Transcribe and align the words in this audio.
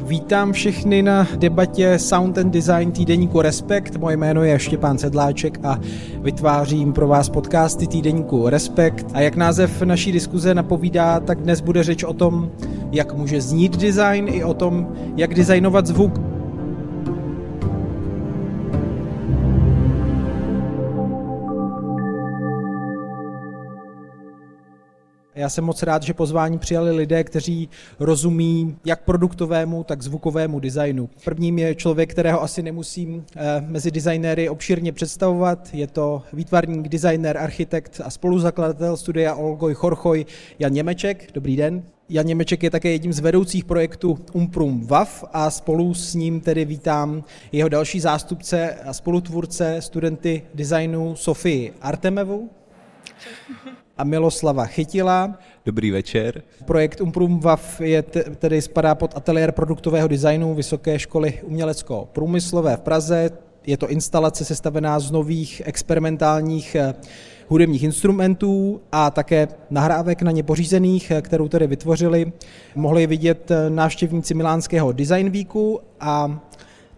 Vítám 0.00 0.52
všechny 0.52 1.02
na 1.02 1.26
debatě 1.36 1.98
Sound 1.98 2.38
and 2.38 2.50
Design 2.50 2.92
týdeníku 2.92 3.40
Respekt. 3.40 3.96
Moje 3.96 4.16
jméno 4.16 4.44
je 4.44 4.58
Štěpán 4.58 4.98
Sedláček 4.98 5.60
a 5.64 5.80
vytvářím 6.20 6.92
pro 6.92 7.08
vás 7.08 7.28
podcasty 7.28 7.86
týdeníku 7.86 8.48
Respekt. 8.48 9.06
A 9.14 9.20
jak 9.20 9.36
název 9.36 9.82
naší 9.82 10.12
diskuze 10.12 10.54
napovídá, 10.54 11.20
tak 11.20 11.40
dnes 11.40 11.60
bude 11.60 11.82
řeč 11.82 12.04
o 12.04 12.12
tom, 12.12 12.50
jak 12.92 13.14
může 13.14 13.40
znít 13.40 13.76
design 13.76 14.28
i 14.28 14.44
o 14.44 14.54
tom, 14.54 14.88
jak 15.16 15.34
designovat 15.34 15.86
zvuk. 15.86 16.25
Já 25.36 25.48
jsem 25.48 25.64
moc 25.64 25.82
rád, 25.82 26.02
že 26.02 26.14
pozvání 26.14 26.58
přijali 26.58 26.90
lidé, 26.90 27.24
kteří 27.24 27.68
rozumí 28.00 28.76
jak 28.84 29.02
produktovému, 29.04 29.84
tak 29.84 30.02
zvukovému 30.02 30.60
designu. 30.60 31.10
Prvním 31.24 31.58
je 31.58 31.74
člověk, 31.74 32.10
kterého 32.10 32.42
asi 32.42 32.62
nemusím 32.62 33.24
eh, 33.36 33.64
mezi 33.68 33.90
designéry 33.90 34.48
obšírně 34.48 34.92
představovat. 34.92 35.68
Je 35.72 35.86
to 35.86 36.22
výtvarník, 36.32 36.88
designer, 36.88 37.38
architekt 37.38 38.00
a 38.04 38.10
spoluzakladatel 38.10 38.96
studia 38.96 39.34
Olgoj 39.34 39.74
Chorchoj 39.74 40.26
Jan 40.58 40.72
Němeček. 40.72 41.28
Dobrý 41.34 41.56
den. 41.56 41.82
Jan 42.08 42.26
Němeček 42.26 42.62
je 42.62 42.70
také 42.70 42.90
jedním 42.90 43.12
z 43.12 43.20
vedoucích 43.20 43.64
projektu 43.64 44.18
Umprum 44.32 44.86
WAF 44.86 45.24
a 45.32 45.50
spolu 45.50 45.94
s 45.94 46.14
ním 46.14 46.40
tedy 46.40 46.64
vítám 46.64 47.24
jeho 47.52 47.68
další 47.68 48.00
zástupce 48.00 48.74
a 48.74 48.92
spolutvůrce 48.92 49.76
studenty 49.80 50.42
designu 50.54 51.16
Sofii 51.16 51.72
Artemevu 51.80 52.50
a 53.96 54.04
Miloslava 54.04 54.66
Chytila. 54.66 55.38
Dobrý 55.66 55.90
večer. 55.90 56.42
Projekt 56.64 57.00
Umprum 57.00 57.40
WAF 57.40 57.80
je 57.80 58.02
tedy 58.38 58.62
spadá 58.62 58.94
pod 58.94 59.16
ateliér 59.16 59.52
produktového 59.52 60.08
designu 60.08 60.54
Vysoké 60.54 60.98
školy 60.98 61.40
umělecko-průmyslové 61.42 62.76
v 62.76 62.80
Praze. 62.80 63.30
Je 63.66 63.76
to 63.76 63.88
instalace 63.88 64.44
sestavená 64.44 65.00
z 65.00 65.10
nových 65.10 65.62
experimentálních 65.64 66.74
eh, 66.74 66.94
hudebních 67.48 67.82
instrumentů 67.82 68.80
a 68.92 69.10
také 69.10 69.48
nahrávek 69.70 70.22
na 70.22 70.30
ně 70.30 70.42
pořízených, 70.42 71.10
eh, 71.10 71.22
kterou 71.22 71.48
tedy 71.48 71.66
vytvořili. 71.66 72.32
Mohli 72.74 73.06
vidět 73.06 73.50
eh, 73.50 73.70
návštěvníci 73.70 74.34
Milánského 74.34 74.92
Design 74.92 75.30
Weeku 75.30 75.80
a 76.00 76.40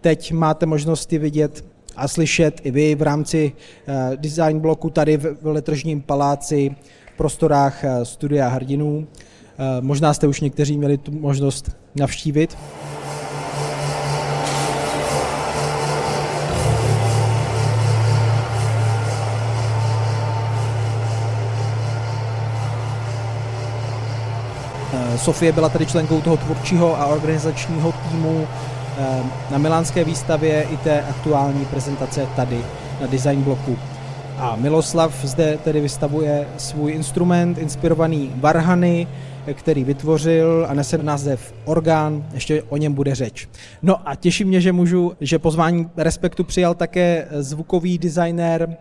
teď 0.01 0.31
máte 0.31 0.65
možnosti 0.65 1.17
vidět 1.17 1.65
a 1.99 2.07
slyšet 2.07 2.61
i 2.63 2.71
vy 2.71 2.95
v 2.95 3.01
rámci 3.01 3.51
eh, 3.87 4.17
design 4.17 4.59
bloku 4.59 4.89
tady 4.89 5.17
v 5.17 5.37
Letržním 5.43 6.01
paláci 6.01 6.75
v 7.13 7.17
prostorách 7.17 7.83
eh, 7.83 8.05
studia 8.05 8.47
hrdinů. 8.47 9.07
Eh, 9.07 9.81
možná 9.81 10.13
jste 10.13 10.27
už 10.27 10.41
někteří 10.41 10.77
měli 10.77 10.97
tu 10.97 11.11
možnost 11.11 11.71
navštívit. 11.95 12.57
Sofie 25.15 25.51
byla 25.51 25.69
tady 25.69 25.85
členkou 25.85 26.21
toho 26.21 26.37
tvůrčího 26.37 27.01
a 27.01 27.05
organizačního 27.05 27.91
týmu 27.91 28.47
na 29.51 29.57
milánské 29.57 30.03
výstavě 30.03 30.63
i 30.63 30.77
té 30.77 31.01
aktuální 31.01 31.65
prezentace 31.65 32.27
tady 32.35 32.61
na 33.01 33.07
design 33.07 33.41
bloku. 33.41 33.77
A 34.39 34.55
Miloslav 34.55 35.13
zde 35.23 35.57
tedy 35.63 35.81
vystavuje 35.81 36.47
svůj 36.57 36.91
instrument 36.91 37.57
inspirovaný 37.57 38.31
Varhany, 38.35 39.07
který 39.53 39.83
vytvořil 39.83 40.65
a 40.69 40.73
nese 40.73 40.97
název 40.97 41.53
Orgán, 41.65 42.25
ještě 42.33 42.63
o 42.63 42.77
něm 42.77 42.93
bude 42.93 43.15
řeč. 43.15 43.49
No 43.81 44.09
a 44.09 44.15
těší 44.15 44.45
mě, 44.45 44.61
že 44.61 44.71
můžu, 44.71 45.11
že 45.21 45.39
pozvání 45.39 45.89
Respektu 45.97 46.43
přijal 46.43 46.75
také 46.75 47.27
zvukový 47.31 47.97
designer, 47.97 48.77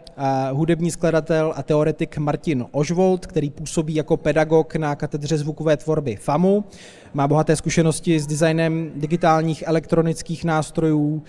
hudební 0.53 0.91
skladatel 0.91 1.53
a 1.56 1.62
teoretik 1.62 2.19
Martin 2.19 2.65
Ožvold, 2.71 3.27
který 3.27 3.50
působí 3.50 3.94
jako 3.94 4.16
pedagog 4.16 4.77
na 4.77 4.94
katedře 4.94 5.38
zvukové 5.38 5.77
tvorby 5.77 6.16
FAMu. 6.16 6.65
Má 7.15 7.28
bohaté 7.28 7.56
zkušenosti 7.56 8.21
s 8.21 8.27
designem 8.27 8.91
digitálních 8.97 9.65
elektronických 9.66 10.44
nástrojů, 10.44 11.22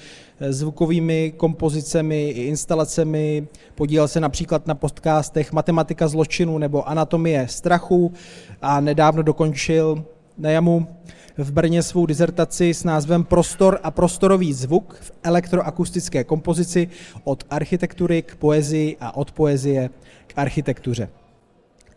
zvukovými 0.50 1.34
kompozicemi 1.38 2.30
i 2.30 2.44
instalacemi. 2.44 3.48
Podílel 3.76 4.08
se 4.08 4.20
například 4.20 4.68
na 4.68 4.76
podcastech 4.76 5.54
Matematika 5.54 6.08
zločinu 6.08 6.58
nebo 6.58 6.90
Anatomie 6.90 7.48
strachu 7.48 8.14
a 8.62 8.80
nedávno 8.80 9.19
dokončil 9.24 10.06
na 10.38 10.50
jamu 10.50 10.88
v 11.38 11.52
Brně 11.52 11.84
svou 11.84 12.06
dizertaci 12.06 12.74
s 12.74 12.84
názvem 12.84 13.24
Prostor 13.24 13.80
a 13.84 13.92
prostorový 13.92 14.54
zvuk 14.54 14.98
v 15.02 15.12
elektroakustické 15.24 16.24
kompozici 16.24 16.88
od 17.24 17.44
architektury 17.50 18.22
k 18.22 18.36
poezii 18.36 18.98
a 19.00 19.16
od 19.16 19.32
poezie 19.32 19.90
k 20.28 20.34
architektuře. 20.36 21.10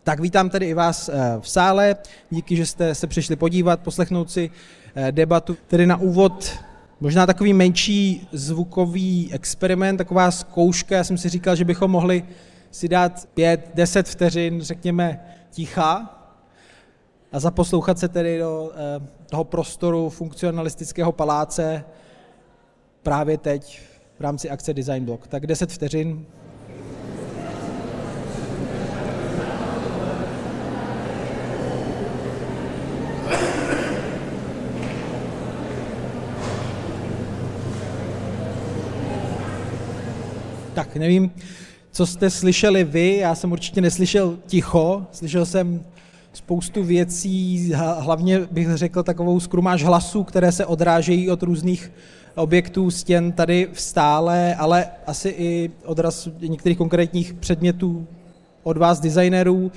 Tak 0.05 0.21
vítám 0.21 0.50
tedy 0.50 0.66
i 0.66 0.75
vás 0.75 1.09
eh, 1.09 1.12
v 1.41 1.49
sále, 1.49 1.97
díky, 2.31 2.56
že 2.56 2.66
jste 2.66 2.94
se 2.94 3.06
přišli 3.06 3.37
podívat, 3.37 3.81
poslechnout 3.81 4.31
si 4.31 4.50
eh, 4.94 5.12
debatu. 5.12 5.56
Tedy 5.66 5.87
na 5.87 5.97
úvod 5.97 6.59
možná 7.00 7.27
takový 7.27 7.53
menší 7.53 8.28
zvukový 8.32 9.31
experiment, 9.32 9.99
taková 9.99 10.31
zkouška. 10.31 10.97
Já 10.97 11.05
jsem 11.05 11.19
si 11.19 11.28
říkal, 11.28 11.56
že 11.56 11.65
bychom 11.65 11.91
mohli 11.91 12.25
si 12.71 12.88
dát 12.88 13.28
pět, 13.34 13.71
deset 13.75 14.09
vteřin, 14.09 14.62
řekněme, 14.62 15.21
ticha 15.50 16.22
a 17.32 17.41
zaposlouchat 17.41 17.98
se 17.98 18.09
tedy 18.09 18.38
do 18.38 18.72
eh, 18.75 19.06
toho 19.31 19.44
prostoru 19.44 20.09
funkcionalistického 20.09 21.12
paláce 21.12 21.84
právě 23.03 23.38
teď 23.38 23.81
v 24.19 24.20
rámci 24.20 24.50
akce 24.50 24.75
Design 24.75 25.04
Block. 25.04 25.26
Tak 25.26 25.47
10 25.47 25.72
vteřin, 25.72 26.26
Tak 40.75 40.97
nevím, 40.97 41.31
co 41.91 42.06
jste 42.06 42.31
slyšeli 42.31 42.84
vy, 42.84 43.16
já 43.16 43.34
jsem 43.34 43.53
určitě 43.53 43.81
neslyšel 43.81 44.38
ticho, 44.47 45.06
slyšel 45.12 45.47
jsem 45.47 45.84
spoustu 46.32 46.84
věcí, 46.84 47.72
hlavně 47.98 48.41
bych 48.50 48.75
řekl 48.75 49.03
takovou 49.03 49.41
skrumáž 49.41 49.84
hlasů, 49.84 50.25
které 50.25 50.53
se 50.53 50.66
odrážejí 50.66 51.31
od 51.31 51.43
různých 51.43 51.93
objektů, 52.34 52.91
stěn 52.91 53.32
tady 53.32 53.69
v 53.72 53.81
stále, 53.81 54.54
ale 54.54 54.87
asi 55.06 55.28
i 55.28 55.70
odraz 55.84 56.28
některých 56.41 56.78
konkrétních 56.78 57.34
předmětů 57.34 58.06
od 58.62 58.76
vás, 58.76 59.00
designérů. 59.00 59.72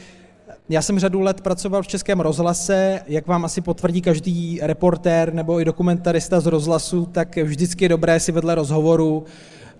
Já 0.69 0.81
jsem 0.81 0.99
řadu 0.99 1.21
let 1.21 1.41
pracoval 1.41 1.83
v 1.83 1.87
Českém 1.87 2.19
rozhlase, 2.19 3.01
jak 3.07 3.27
vám 3.27 3.45
asi 3.45 3.61
potvrdí 3.61 4.01
každý 4.01 4.59
reportér 4.61 5.33
nebo 5.33 5.61
i 5.61 5.65
dokumentarista 5.65 6.39
z 6.39 6.45
rozhlasu, 6.45 7.05
tak 7.05 7.37
vždycky 7.37 7.85
je 7.85 7.89
dobré 7.89 8.19
si 8.19 8.31
vedle 8.31 8.55
rozhovoru 8.55 9.23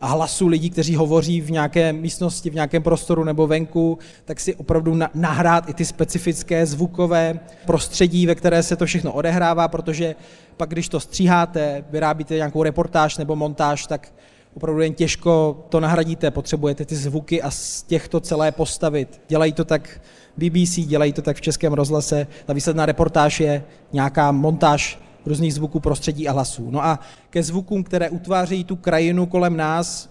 hlasu 0.01 0.47
lidí, 0.47 0.69
kteří 0.69 0.95
hovoří 0.95 1.41
v 1.41 1.51
nějaké 1.51 1.93
místnosti, 1.93 2.49
v 2.49 2.53
nějakém 2.53 2.83
prostoru 2.83 3.23
nebo 3.23 3.47
venku, 3.47 3.97
tak 4.25 4.39
si 4.39 4.55
opravdu 4.55 4.99
nahrát 5.13 5.69
i 5.69 5.73
ty 5.73 5.85
specifické 5.85 6.65
zvukové 6.65 7.39
prostředí, 7.65 8.25
ve 8.25 8.35
které 8.35 8.63
se 8.63 8.75
to 8.75 8.85
všechno 8.85 9.13
odehrává, 9.13 9.67
protože 9.67 10.15
pak, 10.57 10.69
když 10.69 10.89
to 10.89 10.99
stříháte, 10.99 11.83
vyrábíte 11.89 12.35
nějakou 12.35 12.63
reportáž 12.63 13.17
nebo 13.17 13.35
montáž, 13.35 13.87
tak 13.87 14.13
opravdu 14.55 14.81
jen 14.81 14.93
těžko 14.93 15.65
to 15.69 15.79
nahradíte, 15.79 16.31
potřebujete 16.31 16.85
ty 16.85 16.95
zvuky 16.95 17.41
a 17.41 17.51
z 17.51 17.83
těchto 17.83 18.19
celé 18.19 18.51
postavit. 18.51 19.21
Dělají 19.27 19.53
to 19.53 19.65
tak 19.65 20.01
BBC, 20.37 20.75
dělají 20.75 21.13
to 21.13 21.21
tak 21.21 21.37
v 21.37 21.41
Českém 21.41 21.73
rozhlase, 21.73 22.27
ta 22.45 22.53
výsledná 22.53 22.85
reportáž 22.85 23.39
je 23.39 23.63
nějaká 23.93 24.31
montáž 24.31 24.99
různých 25.25 25.53
zvuků, 25.53 25.79
prostředí 25.79 26.27
a 26.27 26.31
hlasů. 26.31 26.71
No 26.71 26.85
a 26.85 26.99
ke 27.29 27.43
zvukům, 27.43 27.83
které 27.83 28.09
utvářejí 28.09 28.63
tu 28.63 28.75
krajinu 28.75 29.25
kolem 29.25 29.57
nás, 29.57 30.09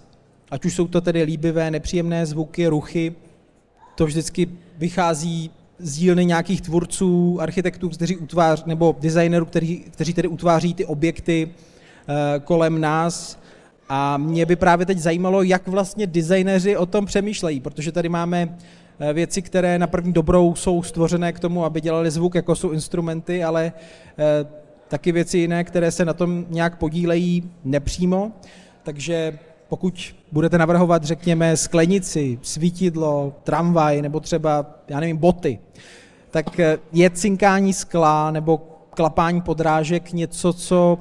ať 0.50 0.64
už 0.64 0.75
jsou 0.75 0.87
to 0.88 1.00
tedy 1.00 1.22
líbivé, 1.22 1.70
nepříjemné 1.70 2.26
zvuky, 2.26 2.66
ruchy, 2.66 3.14
to 3.94 4.06
vždycky 4.06 4.49
vychází 4.78 5.50
z 5.78 5.96
dílny 5.96 6.25
nějakých 6.25 6.61
tvůrců, 6.61 7.38
architektů, 7.40 7.88
kteří 7.88 8.16
utvář, 8.16 8.64
nebo 8.64 8.96
designerů, 9.00 9.46
kteří, 9.46 9.76
kteří 9.76 10.14
tedy 10.14 10.28
utváří 10.28 10.75
ty 10.75 10.84
objekty 10.84 11.49
e, 11.49 12.40
kolem 12.40 12.81
nás. 12.81 13.38
A 13.88 14.17
mě 14.17 14.46
by 14.46 14.56
právě 14.56 14.87
teď 14.87 14.99
zajímalo, 14.99 15.43
jak 15.43 15.69
vlastně 15.69 16.06
designéři 16.06 16.76
o 16.76 16.87
tom 16.87 17.06
přemýšlejí, 17.06 17.60
protože 17.60 17.93
tady 17.93 18.08
máme 18.08 18.58
eh, 19.00 19.12
věci, 19.12 19.43
které 19.43 19.78
na 19.78 19.87
první 19.87 20.12
dobrou 20.12 20.55
jsou 20.55 20.82
stvořené 20.82 21.32
k 21.32 21.40
tomu, 21.40 21.64
aby 21.64 21.81
dělali 21.81 22.10
zvuk, 22.10 22.34
jako 22.34 22.56
jsou 22.56 22.70
instrumenty, 22.70 23.44
ale 23.44 23.72
e, 24.19 24.63
taky 24.88 25.12
věci 25.12 25.38
jiné, 25.38 25.64
které 25.64 25.90
se 25.90 26.04
na 26.04 26.12
tom 26.12 26.46
nějak 26.48 26.78
podílejí 26.78 27.50
nepřímo, 27.64 28.32
takže 28.82 29.38
pokud 29.69 30.14
budete 30.32 30.58
navrhovat, 30.58 31.04
řekněme, 31.04 31.56
sklenici, 31.56 32.38
svítidlo, 32.42 33.32
tramvaj 33.44 34.02
nebo 34.02 34.20
třeba, 34.20 34.66
já 34.88 35.00
nevím, 35.00 35.16
boty, 35.16 35.58
tak 36.31 36.60
eh, 36.60 36.78
je 36.92 37.10
cinkání 37.10 37.72
skla 37.72 38.31
nebo 38.31 38.58
klapání 38.90 39.40
podrážek 39.40 40.12
něco, 40.12 40.52
co, 40.52 40.98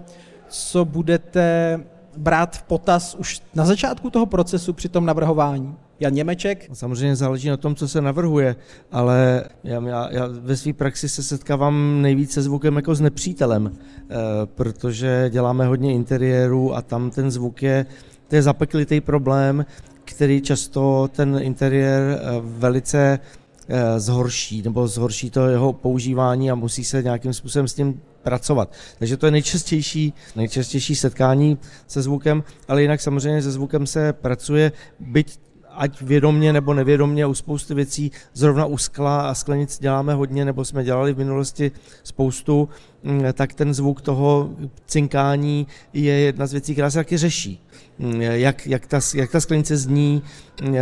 co 0.47 0.85
budete 0.85 1.79
brát 2.17 2.57
v 2.57 2.63
potaz 2.63 3.15
už 3.15 3.41
na 3.55 3.65
začátku 3.65 4.09
toho 4.09 4.25
procesu 4.25 4.73
při 4.73 4.89
tom 4.89 5.05
navrhování? 5.05 5.75
Jan 6.03 6.13
Němeček? 6.13 6.69
Samozřejmě 6.73 7.15
záleží 7.15 7.49
na 7.49 7.57
tom, 7.57 7.75
co 7.75 7.87
se 7.87 8.01
navrhuje, 8.01 8.55
ale 8.91 9.43
já, 9.63 9.81
já, 9.87 10.07
já 10.11 10.27
ve 10.27 10.57
své 10.57 10.73
praxi 10.73 11.09
se 11.09 11.23
setkávám 11.23 12.01
nejvíce 12.01 12.41
zvukem 12.41 12.75
jako 12.75 12.95
s 12.95 13.01
nepřítelem, 13.01 13.67
e, 13.67 14.15
protože 14.45 15.29
děláme 15.29 15.65
hodně 15.65 15.93
interiérů 15.93 16.75
a 16.75 16.81
tam 16.81 17.11
ten 17.11 17.31
zvuk 17.31 17.63
je, 17.63 17.85
to 18.27 18.35
je 18.35 18.41
zapeklitý 18.41 19.01
problém, 19.01 19.65
který 20.05 20.41
často 20.41 21.09
ten 21.15 21.39
interiér 21.41 22.01
eh, 22.01 22.41
velice 22.41 23.19
eh, 23.67 23.99
zhorší, 23.99 24.61
nebo 24.61 24.87
zhorší 24.87 25.29
to 25.29 25.47
jeho 25.47 25.73
používání 25.73 26.51
a 26.51 26.55
musí 26.55 26.83
se 26.83 27.03
nějakým 27.03 27.33
způsobem 27.33 27.67
s 27.67 27.73
tím 27.73 28.01
pracovat. 28.23 28.73
Takže 28.99 29.17
to 29.17 29.25
je 29.25 29.31
nejčastější, 29.31 30.13
nejčastější 30.35 30.95
setkání 30.95 31.57
se 31.87 32.01
zvukem, 32.01 32.43
ale 32.67 32.81
jinak 32.81 33.01
samozřejmě 33.01 33.41
se 33.41 33.51
zvukem 33.51 33.87
se 33.87 34.13
pracuje, 34.13 34.71
byť 34.99 35.39
ať 35.75 36.01
vědomně 36.01 36.53
nebo 36.53 36.73
nevědomně 36.73 37.25
u 37.25 37.33
spousty 37.33 37.73
věcí, 37.73 38.11
zrovna 38.33 38.65
u 38.65 38.77
skla 38.77 39.29
a 39.29 39.33
sklenic 39.33 39.79
děláme 39.79 40.13
hodně, 40.13 40.45
nebo 40.45 40.65
jsme 40.65 40.83
dělali 40.83 41.13
v 41.13 41.17
minulosti 41.17 41.71
spoustu, 42.03 42.69
mm, 43.03 43.23
tak 43.33 43.53
ten 43.53 43.73
zvuk 43.73 44.01
toho 44.01 44.49
cinkání 44.85 45.67
je 45.93 46.13
jedna 46.13 46.47
z 46.47 46.51
věcí, 46.51 46.73
která 46.73 46.89
se 46.89 46.99
taky 46.99 47.17
řeší. 47.17 47.59
Mm, 47.99 48.21
jak, 48.21 48.67
jak, 48.67 48.87
ta, 48.87 48.99
jak 49.15 49.31
ta 49.31 49.39
sklenice 49.39 49.77
zní, 49.77 50.23
mm, 50.61 50.75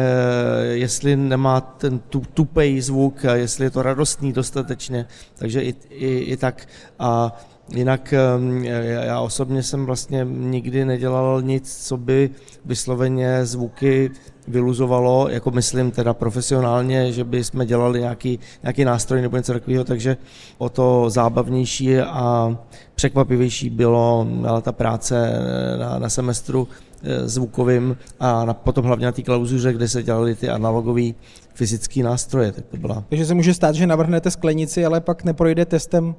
jestli 0.71 1.15
nemá 1.15 1.61
ten 1.61 1.99
tu, 1.99 2.21
tupej 2.33 2.81
zvuk, 2.81 3.25
jestli 3.33 3.65
je 3.65 3.69
to 3.69 3.81
radostný 3.81 4.33
dostatečně, 4.33 5.05
takže 5.35 5.61
i, 5.63 5.75
i, 5.89 6.17
i 6.17 6.37
tak. 6.37 6.67
A 6.99 7.39
Jinak 7.75 8.13
já 9.05 9.19
osobně 9.19 9.63
jsem 9.63 9.85
vlastně 9.85 10.27
nikdy 10.29 10.85
nedělal 10.85 11.41
nic, 11.41 11.87
co 11.87 11.97
by 11.97 12.29
vysloveně 12.65 13.45
zvuky 13.45 14.11
vyluzovalo, 14.47 15.29
jako 15.29 15.51
myslím 15.51 15.91
teda 15.91 16.13
profesionálně, 16.13 17.11
že 17.11 17.23
by 17.23 17.43
jsme 17.43 17.65
dělali 17.65 17.99
nějaký, 17.99 18.39
nějaký 18.63 18.85
nástroj 18.85 19.21
nebo 19.21 19.37
něco 19.37 19.53
takového, 19.53 19.83
takže 19.83 20.17
o 20.57 20.69
to 20.69 21.09
zábavnější 21.09 21.99
a 21.99 22.57
překvapivější 22.95 23.69
bylo 23.69 24.27
ta 24.61 24.71
práce 24.71 25.33
na, 25.79 25.99
na 25.99 26.09
semestru 26.09 26.67
eh, 27.03 27.27
zvukovým 27.27 27.97
a 28.19 28.45
na, 28.45 28.53
potom 28.53 28.85
hlavně 28.85 29.05
na 29.05 29.11
té 29.11 29.21
klauzuře, 29.21 29.73
kde 29.73 29.87
se 29.87 30.03
dělaly 30.03 30.35
ty 30.35 30.49
analogové 30.49 31.11
fyzické 31.53 32.03
nástroje. 32.03 32.51
Tak 32.51 32.65
to 32.65 32.77
byla. 32.77 33.03
Takže 33.09 33.25
se 33.25 33.33
může 33.33 33.53
stát, 33.53 33.75
že 33.75 33.87
navrhnete 33.87 34.31
sklenici, 34.31 34.85
ale 34.85 35.01
pak 35.01 35.23
neprojde 35.23 35.65
testem 35.65 36.15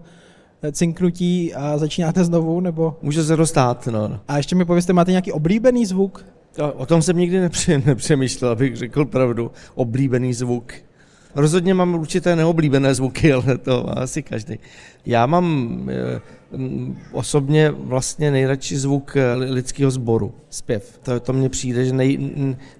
cinknutí 0.72 1.54
a 1.54 1.78
začínáte 1.78 2.24
znovu, 2.24 2.60
nebo? 2.60 2.96
Může 3.02 3.24
se 3.24 3.36
dostat, 3.36 3.86
no. 3.86 4.20
A 4.28 4.36
ještě 4.36 4.56
mi 4.56 4.64
pověste, 4.64 4.92
máte 4.92 5.10
nějaký 5.10 5.32
oblíbený 5.32 5.86
zvuk? 5.86 6.24
O 6.58 6.86
tom 6.86 7.02
jsem 7.02 7.16
nikdy 7.16 7.40
nepřemýšlel, 7.86 8.50
abych 8.50 8.76
řekl 8.76 9.04
pravdu. 9.04 9.50
Oblíbený 9.74 10.34
zvuk. 10.34 10.72
Rozhodně 11.34 11.74
mám 11.74 11.94
určité 11.94 12.36
neoblíbené 12.36 12.94
zvuky, 12.94 13.32
ale 13.32 13.58
to 13.58 13.84
má 13.86 13.92
asi 13.92 14.22
každý. 14.22 14.58
Já 15.06 15.26
mám 15.26 15.78
eh, 15.90 16.20
osobně 17.12 17.70
vlastně 17.70 18.30
nejradši 18.30 18.78
zvuk 18.78 19.16
eh, 19.16 19.34
lidského 19.34 19.90
sboru, 19.90 20.34
zpěv. 20.50 20.98
To, 21.02 21.20
to 21.20 21.32
mně 21.32 21.48
přijde, 21.48 21.84
že 21.84 21.92
nej, 21.92 22.18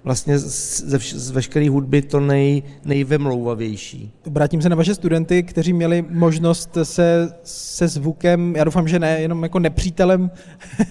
vlastně 0.03 0.39
ze, 0.39 0.99
z 0.99 1.31
veškeré 1.31 1.69
hudby 1.69 2.01
to 2.01 2.19
nej, 2.19 2.63
nejvemlouvavější. 2.85 4.11
Obrátím 4.27 4.61
se 4.61 4.69
na 4.69 4.75
vaše 4.75 4.95
studenty, 4.95 5.43
kteří 5.43 5.73
měli 5.73 6.05
možnost 6.09 6.77
se 6.83 7.33
se 7.43 7.87
zvukem, 7.87 8.55
já 8.55 8.63
doufám, 8.63 8.87
že 8.87 8.99
ne, 8.99 9.21
jenom 9.21 9.43
jako 9.43 9.59
nepřítelem 9.59 10.31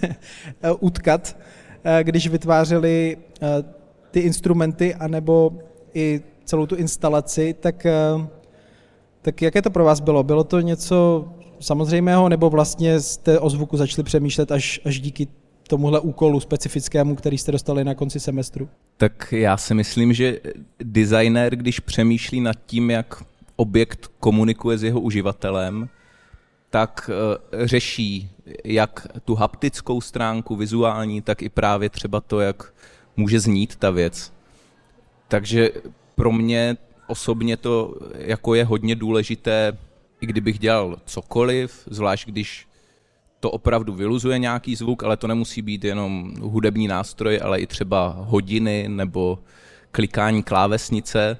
utkat, 0.81 1.37
když 2.03 2.29
vytvářeli 2.29 3.17
ty 4.11 4.21
instrumenty, 4.21 4.95
anebo 4.95 5.53
i 5.95 6.21
celou 6.45 6.67
tu 6.67 6.77
instalaci, 6.77 7.55
tak, 7.61 7.87
eh, 7.87 7.93
tak 9.23 9.43
jaké 9.43 9.63
to 9.63 9.71
pro 9.71 9.85
vás 9.85 10.01
bylo? 10.01 10.23
Bylo 10.23 10.45
to 10.45 10.61
něco 10.61 11.29
samozřejmého, 11.61 12.29
nebo 12.29 12.51
vlastně 12.51 13.01
jste 13.01 13.39
o 13.39 13.51
zvuku 13.51 13.77
začali 13.77 14.05
přemýšlet 14.05 14.53
až, 14.53 14.81
až 14.85 15.01
díky 15.01 15.29
tomuhle 15.69 16.01
úkolu 16.01 16.41
specifickému, 16.41 17.15
který 17.15 17.39
jste 17.39 17.53
dostali 17.53 17.85
na 17.85 17.95
konci 17.95 18.21
semestru? 18.21 18.69
Tak 18.97 19.33
já 19.33 19.57
si 19.57 19.75
myslím, 19.75 20.13
že 20.13 20.41
designer, 20.83 21.57
když 21.57 21.81
přemýšlí 21.81 22.41
nad 22.41 22.57
tím, 22.67 22.91
jak 22.91 23.23
objekt 23.57 24.07
komunikuje 24.21 24.79
s 24.79 24.83
jeho 24.83 25.01
uživatelem, 25.01 25.89
tak 26.73 27.11
uh, 27.13 27.67
řeší 27.67 28.31
jak 28.65 29.07
tu 29.25 29.35
haptickou 29.35 30.01
stránku, 30.01 30.57
vizuální, 30.57 31.23
tak 31.23 31.43
i 31.43 31.49
právě 31.49 31.91
třeba 31.91 32.21
to, 32.21 32.41
jak 32.41 32.73
může 33.17 33.41
znít 33.41 33.77
ta 33.77 33.91
věc. 33.91 34.33
Takže 35.29 35.71
pro 36.15 36.33
mě 36.33 36.77
osobně 37.07 37.57
to 37.57 37.95
jako 38.15 38.55
je 38.55 38.65
hodně 38.65 38.95
důležité, 38.95 39.79
i 40.21 40.27
kdybych 40.27 40.59
dělal 40.59 40.97
cokoliv, 41.05 41.89
zvlášť 41.91 42.29
když 42.29 42.69
to 43.41 43.51
opravdu 43.51 43.93
vyluzuje 43.93 44.39
nějaký 44.39 44.77
zvuk, 44.77 45.03
ale 45.03 45.17
to 45.17 45.27
nemusí 45.27 45.63
být 45.63 45.85
jenom 45.85 46.35
hudební 46.41 46.89
nástroj, 46.89 47.41
ale 47.43 47.61
i 47.61 47.67
třeba 47.67 48.17
hodiny 48.19 48.89
nebo 48.89 49.39
klikání 49.91 50.43
klávesnice. 50.43 51.39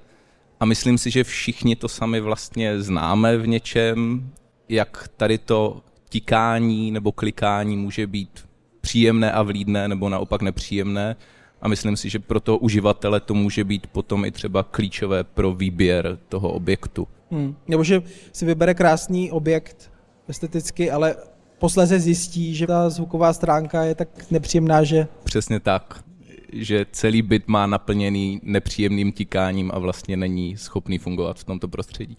A 0.61 0.65
myslím 0.65 0.99
si, 0.99 1.11
že 1.11 1.25
všichni 1.25 1.77
to 1.77 1.89
sami 1.89 2.21
vlastně 2.21 2.83
známe 2.83 3.37
v 3.37 3.47
něčem, 3.47 4.31
jak 4.73 5.09
tady 5.17 5.39
to 5.39 5.81
tikání 6.09 6.91
nebo 6.91 7.13
klikání 7.13 7.77
může 7.77 8.07
být 8.07 8.49
příjemné 8.81 9.33
a 9.33 9.43
vlídné 9.43 9.89
nebo 9.89 10.09
naopak 10.09 10.43
nepříjemné 10.43 11.17
a 11.61 11.69
myslím 11.69 11.97
si, 11.97 12.11
že 12.11 12.19
pro 12.19 12.41
toho 12.41 12.59
uživatele 12.59 13.21
to 13.21 13.35
může 13.35 13.65
být 13.65 13.87
potom 13.87 14.25
i 14.25 14.31
třeba 14.31 14.63
klíčové 14.63 15.25
pro 15.25 15.53
výběr 15.53 16.19
toho 16.29 16.53
objektu. 16.53 17.09
Hmm. 17.31 17.57
Nebo 17.69 17.85
že 17.85 18.03
si 18.33 18.47
vybere 18.47 18.75
krásný 18.75 19.31
objekt 19.31 19.91
esteticky, 20.29 20.91
ale 20.91 21.17
posléze 21.59 22.01
zjistí, 22.01 22.55
že 22.55 22.67
ta 22.67 22.91
zvuková 22.91 23.33
stránka 23.33 23.85
je 23.85 23.95
tak 23.95 24.09
nepříjemná, 24.31 24.85
že... 24.85 25.09
Přesně 25.25 25.61
tak 25.61 26.05
že 26.53 26.87
celý 26.93 27.23
byt 27.23 27.49
má 27.49 27.67
naplněný 27.67 28.41
nepříjemným 28.43 29.13
tikáním 29.13 29.71
a 29.75 29.79
vlastně 29.79 30.17
není 30.17 30.57
schopný 30.57 30.99
fungovat 30.99 31.39
v 31.39 31.45
tomto 31.45 31.69
prostředí. 31.69 32.17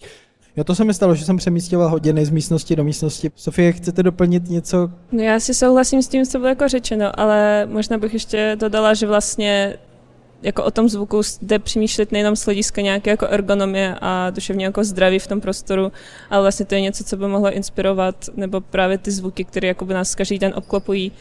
Jo, 0.56 0.64
to 0.64 0.74
se 0.74 0.84
mi 0.84 0.94
stalo, 0.94 1.14
že 1.14 1.24
jsem 1.24 1.36
přemístěval 1.36 1.88
hodiny 1.88 2.26
z 2.26 2.30
místnosti 2.30 2.76
do 2.76 2.84
místnosti. 2.84 3.30
Sofie, 3.36 3.72
chcete 3.72 4.02
doplnit 4.02 4.50
něco? 4.50 4.90
No 5.12 5.22
já 5.22 5.40
si 5.40 5.54
souhlasím 5.54 6.02
s 6.02 6.08
tím, 6.08 6.26
co 6.26 6.38
bylo 6.38 6.48
jako 6.48 6.68
řečeno, 6.68 7.20
ale 7.20 7.66
možná 7.66 7.98
bych 7.98 8.12
ještě 8.12 8.56
dodala, 8.60 8.94
že 8.94 9.06
vlastně 9.06 9.76
jako 10.42 10.64
o 10.64 10.70
tom 10.70 10.88
zvuku 10.88 11.20
jde 11.42 11.58
přemýšlet 11.58 12.12
nejenom 12.12 12.36
z 12.36 12.44
hlediska 12.44 12.80
nějaké 12.80 13.10
jako 13.10 13.26
ergonomie 13.26 13.96
a 14.00 14.30
duševně 14.30 14.64
jako 14.64 14.84
zdraví 14.84 15.18
v 15.18 15.26
tom 15.26 15.40
prostoru, 15.40 15.92
ale 16.30 16.42
vlastně 16.42 16.66
to 16.66 16.74
je 16.74 16.80
něco, 16.80 17.04
co 17.04 17.16
by 17.16 17.28
mohlo 17.28 17.52
inspirovat, 17.52 18.14
nebo 18.36 18.60
právě 18.60 18.98
ty 18.98 19.10
zvuky, 19.10 19.44
které 19.44 19.68
jako 19.68 19.84
by 19.84 19.94
nás 19.94 20.14
každý 20.14 20.38
den 20.38 20.52
obklopují, 20.56 21.12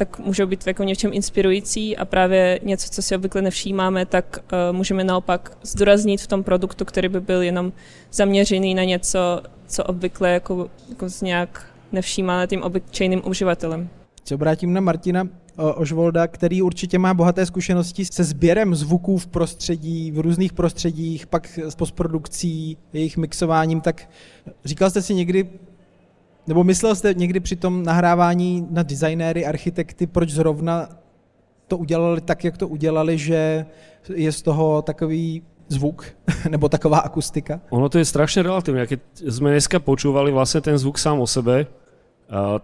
tak 0.00 0.18
můžou 0.18 0.46
být 0.46 0.66
jako 0.66 0.82
něčem 0.84 1.10
inspirující 1.12 1.96
a 1.96 2.04
právě 2.04 2.60
něco, 2.62 2.88
co 2.90 3.02
si 3.02 3.16
obvykle 3.16 3.42
nevšímáme, 3.42 4.06
tak 4.06 4.38
uh, 4.52 4.76
můžeme 4.76 5.04
naopak 5.04 5.58
zdůraznit 5.62 6.20
v 6.20 6.26
tom 6.26 6.42
produktu, 6.42 6.84
který 6.84 7.08
by 7.08 7.20
byl 7.20 7.42
jenom 7.42 7.72
zaměřený 8.12 8.74
na 8.74 8.84
něco, 8.84 9.42
co 9.66 9.84
obvykle 9.84 10.30
jako, 10.30 10.70
jako 10.88 11.06
nějak 11.22 11.66
nevšímáme 11.92 12.46
tím 12.46 12.62
obyčejným 12.62 13.22
uživatelem. 13.24 13.88
Se 14.24 14.34
obrátím 14.34 14.72
na 14.72 14.80
Martina 14.80 15.28
Ožvolda, 15.56 16.26
který 16.26 16.62
určitě 16.62 16.98
má 16.98 17.14
bohaté 17.14 17.46
zkušenosti 17.46 18.04
se 18.04 18.24
sběrem 18.24 18.74
zvuků 18.74 19.18
v 19.18 19.26
prostředí, 19.26 20.12
v 20.12 20.18
různých 20.18 20.52
prostředích, 20.52 21.26
pak 21.26 21.58
s 21.58 21.74
postprodukcí, 21.74 22.76
jejich 22.92 23.16
mixováním, 23.16 23.80
tak 23.80 24.08
říkal 24.64 24.90
jste 24.90 25.02
si 25.02 25.14
někdy, 25.14 25.48
nebo 26.50 26.64
myslel 26.64 26.94
jste 26.94 27.14
někdy 27.14 27.40
při 27.40 27.56
tom 27.56 27.82
nahrávání 27.82 28.66
na 28.70 28.82
designéry, 28.82 29.46
architekty, 29.46 30.06
proč 30.06 30.30
zrovna 30.30 30.88
to 31.68 31.78
udělali 31.78 32.20
tak, 32.20 32.44
jak 32.44 32.56
to 32.58 32.68
udělali, 32.68 33.18
že 33.18 33.66
je 34.14 34.32
z 34.32 34.42
toho 34.42 34.82
takový 34.82 35.42
zvuk 35.68 36.06
nebo 36.50 36.68
taková 36.68 36.98
akustika? 36.98 37.60
Ono 37.70 37.88
to 37.88 37.98
je 37.98 38.04
strašně 38.04 38.42
relativně. 38.42 38.86
Keď 38.86 39.00
jsme 39.28 39.50
dneska 39.50 39.78
počúvali 39.78 40.32
vlastně 40.32 40.60
ten 40.60 40.78
zvuk 40.78 40.98
sám 40.98 41.20
o 41.20 41.26
sebe, 41.26 41.66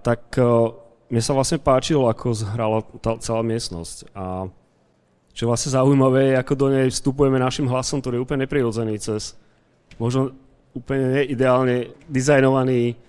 tak 0.03 0.39
uh, 0.39 0.71
mne 1.11 1.23
sa 1.23 1.39
vlastne 1.39 1.63
páčilo, 1.63 2.11
ako 2.11 2.35
zhrala 2.35 2.83
tá 2.99 3.15
celá 3.23 3.43
miestnosť. 3.47 4.11
A 4.15 4.51
čo 5.31 5.47
je 5.47 5.51
vlastne 5.51 5.71
zaujímavé, 5.71 6.35
je, 6.35 6.43
ako 6.43 6.55
do 6.55 6.67
nej 6.75 6.91
vstupujeme 6.91 7.39
našim 7.39 7.71
hlasom, 7.71 8.03
ktorý 8.03 8.19
je 8.19 8.25
úplne 8.27 8.43
neprirodzený 8.47 8.99
cez 8.99 9.39
možno 10.03 10.35
úplne 10.75 11.23
neideálne 11.23 11.95
dizajnovaný 12.11 13.06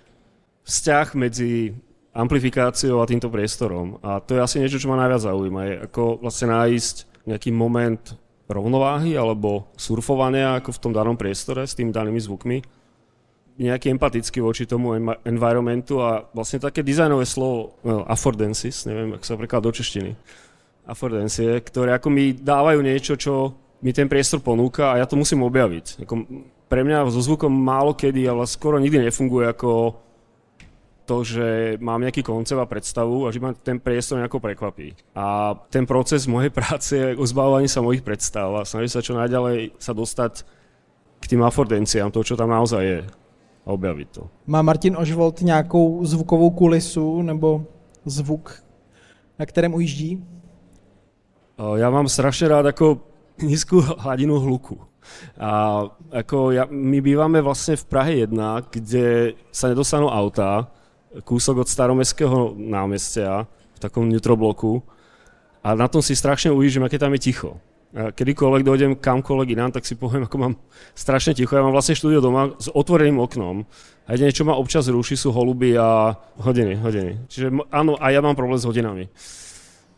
vzťah 0.68 1.08
medzi 1.16 1.72
amplifikáciou 2.12 3.00
a 3.00 3.08
týmto 3.08 3.32
priestorom. 3.32 4.04
A 4.04 4.20
to 4.20 4.36
je 4.36 4.44
asi 4.44 4.60
niečo, 4.60 4.82
čo 4.82 4.92
ma 4.92 5.00
najviac 5.00 5.22
zaujíma. 5.24 5.62
Je 5.64 5.76
ako 5.88 6.04
vlastne 6.20 6.52
nájsť 6.52 6.96
nejaký 7.30 7.50
moment 7.56 8.02
rovnováhy 8.48 9.16
alebo 9.16 9.72
surfovania 9.76 10.60
ako 10.60 10.76
v 10.76 10.82
tom 10.82 10.92
danom 10.96 11.16
priestore 11.20 11.68
s 11.68 11.76
tými 11.76 11.92
danými 11.92 12.20
zvukmi 12.20 12.58
nejaký 13.58 13.90
empatický 13.90 14.40
voči 14.40 14.70
tomu 14.70 14.94
environmentu 15.26 15.98
a 15.98 16.30
vlastne 16.30 16.62
také 16.62 16.86
dizajnové 16.86 17.26
slovo 17.26 17.82
well, 17.82 18.06
affordances, 18.06 18.86
neviem, 18.86 19.18
ako 19.18 19.26
sa 19.26 19.34
prekladá 19.34 19.66
do 19.66 19.74
češtiny, 19.74 20.14
affordancie, 20.86 21.58
ktoré 21.66 21.98
ako 21.98 22.08
mi 22.14 22.38
dávajú 22.38 22.80
niečo, 22.86 23.18
čo 23.18 23.58
mi 23.82 23.90
ten 23.98 24.06
priestor 24.06 24.46
ponúka 24.46 24.94
a 24.94 25.02
ja 25.02 25.10
to 25.10 25.18
musím 25.18 25.42
objaviť. 25.42 26.06
Ako 26.06 26.14
pre 26.70 26.86
mňa 26.86 27.10
so 27.10 27.22
zvukom 27.22 27.50
málo 27.50 27.98
kedy, 27.98 28.30
ale 28.30 28.46
skoro 28.46 28.78
nikdy 28.78 29.10
nefunguje 29.10 29.50
ako 29.50 29.98
to, 31.08 31.24
že 31.24 31.80
mám 31.80 32.04
nejaký 32.04 32.20
koncept 32.20 32.60
a 32.60 32.68
predstavu 32.68 33.24
a 33.24 33.32
že 33.32 33.40
ma 33.40 33.56
ten 33.56 33.80
priestor 33.80 34.20
nejako 34.20 34.44
prekvapí. 34.44 34.92
A 35.16 35.56
ten 35.72 35.88
proces 35.88 36.28
mojej 36.28 36.52
práce 36.60 36.92
je 36.92 37.16
o 37.16 37.24
zbavovaní 37.24 37.72
sa 37.72 37.80
mojich 37.80 38.04
predstav 38.04 38.52
a 38.52 38.68
snažím 38.68 38.92
sa 38.92 39.00
čo 39.00 39.16
najďalej 39.16 39.80
sa 39.80 39.96
dostať 39.96 40.44
k 41.18 41.26
tým 41.26 41.42
afordenciám, 41.48 42.12
to, 42.12 42.22
čo 42.22 42.36
tam 42.36 42.52
naozaj 42.52 42.84
je 42.84 43.00
a 43.66 43.70
objavit 43.72 44.12
to. 44.12 44.30
Má 44.48 44.62
Martin 44.62 44.98
Ožvolt 44.98 45.42
nějakou 45.42 46.06
zvukovou 46.06 46.50
kulisu 46.50 47.22
nebo 47.22 47.66
zvuk, 48.06 48.64
na 49.40 49.46
kterém 49.46 49.74
ujíždí? 49.74 50.24
Já 51.76 51.90
mám 51.90 52.08
strašně 52.08 52.48
rád 52.48 52.66
jako 52.66 53.00
nízkou 53.42 53.82
hladinu 53.82 54.40
hluku. 54.40 54.80
A 55.40 55.84
jako 56.12 56.52
ja, 56.52 56.66
my 56.70 57.02
býváme 57.02 57.42
vlastně 57.42 57.76
v 57.76 57.86
Prahe 57.86 58.14
1, 58.14 58.62
kde 58.70 59.34
sa 59.52 59.72
nedostanú 59.72 60.12
auta, 60.12 60.68
kúsok 61.24 61.64
od 61.64 61.68
staromestského 61.70 62.54
námestia, 62.58 63.48
v 63.78 63.80
takom 63.80 64.10
nitrobloku. 64.10 64.82
A 65.62 65.78
na 65.78 65.88
tom 65.88 66.02
si 66.02 66.18
strašne 66.18 66.50
ujíždím, 66.50 66.84
aké 66.86 66.98
tam 66.98 67.14
je 67.14 67.30
ticho 67.32 67.58
kedykoľvek 67.96 68.64
dojdem 68.64 68.92
kamkoľvek 69.00 69.48
inám, 69.56 69.72
tak 69.72 69.88
si 69.88 69.96
poviem, 69.96 70.28
ako 70.28 70.38
mám 70.38 70.54
strašne 70.94 71.34
ticho. 71.34 71.56
Ja 71.56 71.64
mám 71.64 71.74
vlastne 71.74 71.96
štúdio 71.96 72.20
doma 72.20 72.54
s 72.60 72.68
otvoreným 72.70 73.18
oknom 73.24 73.64
a 74.06 74.10
jediné, 74.14 74.32
čo 74.36 74.44
ma 74.46 74.60
občas 74.60 74.92
ruší, 74.92 75.16
sú 75.16 75.32
holuby 75.32 75.80
a 75.80 76.14
hodiny, 76.38 76.76
hodiny. 76.78 77.12
Čiže 77.32 77.48
áno, 77.72 77.96
a 77.98 78.12
ja 78.12 78.20
mám 78.20 78.36
problém 78.36 78.60
s 78.60 78.68
hodinami. 78.68 79.08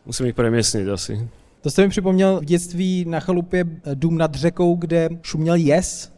Musím 0.05 0.31
ich 0.31 0.37
premiesniť 0.37 0.87
asi. 0.87 1.13
To 1.61 1.69
jste 1.69 1.81
mi 1.81 1.89
připomněl 1.89 2.39
v 2.39 2.45
dětství 2.45 3.05
na 3.05 3.19
chalupě 3.19 3.65
dům 3.93 4.17
nad 4.17 4.35
řekou, 4.35 4.75
kde 4.75 5.09
šuměl 5.21 5.55
jes. 5.55 6.11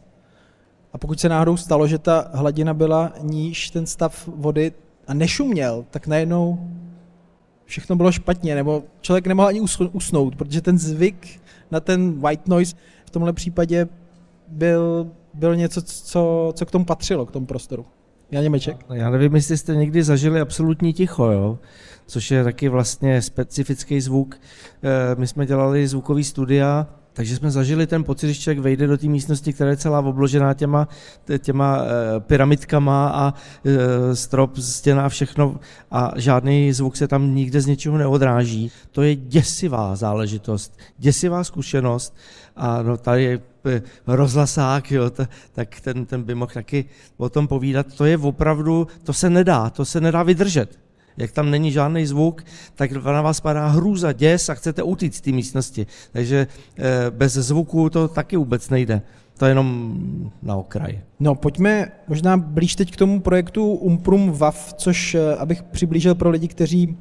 A 0.92 0.98
pokud 0.98 1.20
se 1.20 1.28
náhodou 1.28 1.56
stalo, 1.56 1.86
že 1.86 1.98
ta 1.98 2.30
hladina 2.34 2.74
byla 2.74 3.12
níž, 3.20 3.70
ten 3.70 3.86
stav 3.86 4.28
vody, 4.28 4.72
a 5.06 5.14
nešuměl, 5.14 5.84
tak 5.90 6.06
najednou 6.06 6.70
všechno 7.64 7.96
bylo 7.96 8.12
špatně, 8.12 8.54
nebo 8.54 8.84
člověk 9.00 9.26
nemohl 9.26 9.48
ani 9.48 9.60
usnout, 9.92 10.36
protože 10.36 10.60
ten 10.60 10.78
zvyk 10.78 11.40
na 11.70 11.80
ten 11.80 12.20
white 12.20 12.48
noise 12.48 12.76
v 13.06 13.10
tomhle 13.10 13.32
případě 13.32 13.88
byl, 14.48 15.10
byl 15.34 15.56
něco, 15.56 15.82
co, 15.82 16.52
co 16.54 16.66
k 16.66 16.70
tomu 16.70 16.84
patřilo, 16.84 17.26
k 17.26 17.30
tomu 17.30 17.46
prostoru. 17.46 17.86
Já 18.30 18.42
Němeček. 18.42 18.76
Já 18.92 19.10
nevím, 19.10 19.34
jestli 19.34 19.56
jste 19.58 19.76
někdy 19.76 20.02
zažili 20.02 20.40
absolutní 20.40 20.92
ticho, 20.92 21.24
jo? 21.24 21.58
což 22.06 22.30
je 22.30 22.44
taky 22.44 22.68
vlastně 22.68 23.22
specifický 23.22 24.00
zvuk. 24.00 24.40
Eh, 24.82 25.14
my 25.18 25.26
jsme 25.26 25.46
dělali 25.46 25.88
zvukový 25.88 26.24
studia 26.24 26.86
takže 27.12 27.36
jsme 27.36 27.50
zažili 27.50 27.86
ten 27.86 28.04
pocit, 28.04 28.26
když 28.26 28.40
člověk 28.40 28.58
vejde 28.58 28.86
do 28.86 28.98
té 28.98 29.06
místnosti, 29.06 29.52
která 29.52 29.70
je 29.70 29.76
celá 29.76 30.00
obložená 30.00 30.54
těma, 30.54 30.88
těma 31.38 31.78
e, 31.78 32.20
pyramidkama 32.20 33.08
a 33.08 33.34
e, 33.64 34.16
strop, 34.16 34.56
stěna 34.56 35.06
a 35.06 35.08
všechno 35.08 35.60
a 35.90 36.12
žádný 36.16 36.72
zvuk 36.72 36.96
se 36.96 37.08
tam 37.08 37.34
nikde 37.34 37.60
z 37.60 37.66
něčeho 37.66 37.98
neodráží. 37.98 38.70
To 38.90 39.02
je 39.02 39.16
děsivá 39.16 39.96
záležitost, 39.96 40.78
děsivá 40.98 41.44
zkušenost 41.44 42.16
a 42.56 42.82
no, 42.82 42.96
tady 42.96 43.24
je 43.24 43.40
eh, 43.66 43.82
rozhlasák, 44.06 44.90
jo, 44.90 45.10
tak 45.52 45.80
ten, 45.80 46.06
ten 46.06 46.22
by 46.22 46.34
mohl 46.34 46.52
taky 46.54 46.84
o 47.16 47.28
tom 47.28 47.48
povídat. 47.48 47.86
To 47.96 48.04
je 48.04 48.18
opravdu, 48.18 48.86
to 49.02 49.12
se 49.12 49.30
nedá, 49.30 49.70
to 49.70 49.84
se 49.84 50.00
nedá 50.00 50.22
vydržet 50.22 50.78
jak 51.16 51.32
tam 51.32 51.50
není 51.50 51.72
žádný 51.72 52.06
zvuk, 52.06 52.44
tak 52.74 52.92
na 52.92 53.22
vás 53.22 53.40
padá 53.40 53.66
hrůza, 53.66 54.12
děs 54.12 54.48
a 54.48 54.54
chcete 54.54 54.82
utíct 54.82 55.14
z 55.14 55.20
té 55.20 55.32
místnosti. 55.32 55.86
Takže 56.12 56.46
eh, 56.78 56.82
bez 57.10 57.32
zvuku 57.32 57.90
to 57.90 58.08
taky 58.08 58.36
vůbec 58.36 58.70
nejde. 58.70 59.02
To 59.38 59.44
je 59.44 59.50
jenom 59.50 59.96
na 60.42 60.56
okraj. 60.56 61.00
No, 61.20 61.34
pojďme 61.34 61.92
možná 62.08 62.36
blíž 62.36 62.76
teď 62.76 62.92
k 62.92 62.96
tomu 62.96 63.20
projektu 63.20 63.72
Umprum 63.72 64.32
VAF, 64.32 64.74
což 64.74 65.14
eh, 65.14 65.36
abych 65.36 65.62
přiblížil 65.62 66.14
pro 66.14 66.30
lidi, 66.30 66.48
kteří 66.48 66.96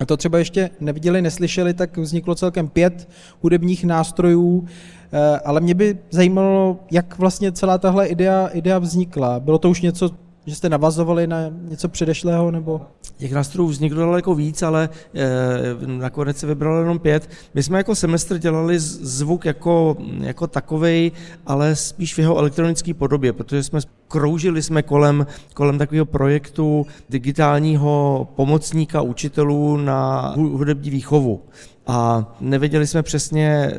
a 0.00 0.06
to 0.06 0.16
třeba 0.16 0.38
ještě 0.38 0.70
neviděli, 0.80 1.22
neslyšeli, 1.22 1.74
tak 1.74 1.96
vzniklo 1.96 2.34
celkem 2.34 2.68
pět 2.68 3.08
hudebních 3.40 3.84
nástrojů, 3.84 4.66
eh, 5.12 5.40
ale 5.44 5.60
mě 5.60 5.74
by 5.74 5.98
zajímalo, 6.10 6.78
jak 6.90 7.18
vlastně 7.18 7.52
celá 7.52 7.78
tahle 7.78 8.06
idea, 8.06 8.46
idea 8.46 8.78
vznikla. 8.78 9.40
Bylo 9.40 9.58
to 9.58 9.70
už 9.70 9.80
něco, 9.80 10.10
že 10.46 10.54
jste 10.54 10.68
navazovali 10.68 11.26
na 11.26 11.36
něco 11.68 11.88
předešlého, 11.88 12.50
nebo? 12.50 12.80
Těch 13.16 13.32
nástrojů 13.32 13.68
vzniklo 13.68 14.00
daleko 14.00 14.34
víc, 14.34 14.62
ale 14.62 14.88
e, 15.14 15.86
nakonec 15.86 16.36
se 16.36 16.46
vybralo 16.46 16.78
jenom 16.80 16.98
pět. 16.98 17.30
My 17.54 17.62
jsme 17.62 17.78
jako 17.78 17.94
semestr 17.94 18.38
dělali 18.38 18.78
zvuk 18.78 19.44
jako, 19.44 19.96
jako 20.20 20.46
takovej, 20.46 21.12
ale 21.46 21.76
spíš 21.76 22.14
v 22.14 22.18
jeho 22.18 22.38
elektronické 22.38 22.94
podobě, 22.94 23.32
protože 23.32 23.62
jsme 23.62 23.80
kroužili 24.08 24.62
jsme 24.62 24.82
kolem, 24.82 25.26
kolem 25.54 25.78
takového 25.78 26.06
projektu 26.06 26.86
digitálního 27.10 28.28
pomocníka 28.36 29.00
učitelů 29.00 29.76
na 29.76 30.32
hudební 30.36 30.90
výchovu. 30.90 31.42
A 31.86 32.26
nevěděli 32.40 32.86
jsme 32.86 33.02
přesně, 33.02 33.72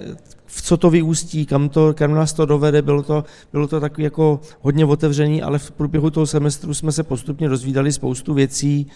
v 0.54 0.62
co 0.62 0.78
to 0.78 0.90
vyústí, 0.90 1.46
kam, 1.46 1.70
to, 1.70 1.94
kam 1.94 2.14
nás 2.14 2.34
to 2.34 2.46
dovede, 2.46 2.82
bylo 2.82 3.04
to, 3.04 3.24
bylo 3.52 3.68
to 3.68 3.80
takový 3.80 4.04
jako 4.04 4.40
hodně 4.62 4.86
otevřený, 4.86 5.42
ale 5.42 5.60
v 5.60 5.72
průběhu 5.72 6.10
toho 6.10 6.28
semestru 6.28 6.74
jsme 6.74 6.92
se 6.92 7.04
postupně 7.04 7.50
dozvídali 7.50 7.92
spoustu 7.92 8.34
věcí 8.34 8.88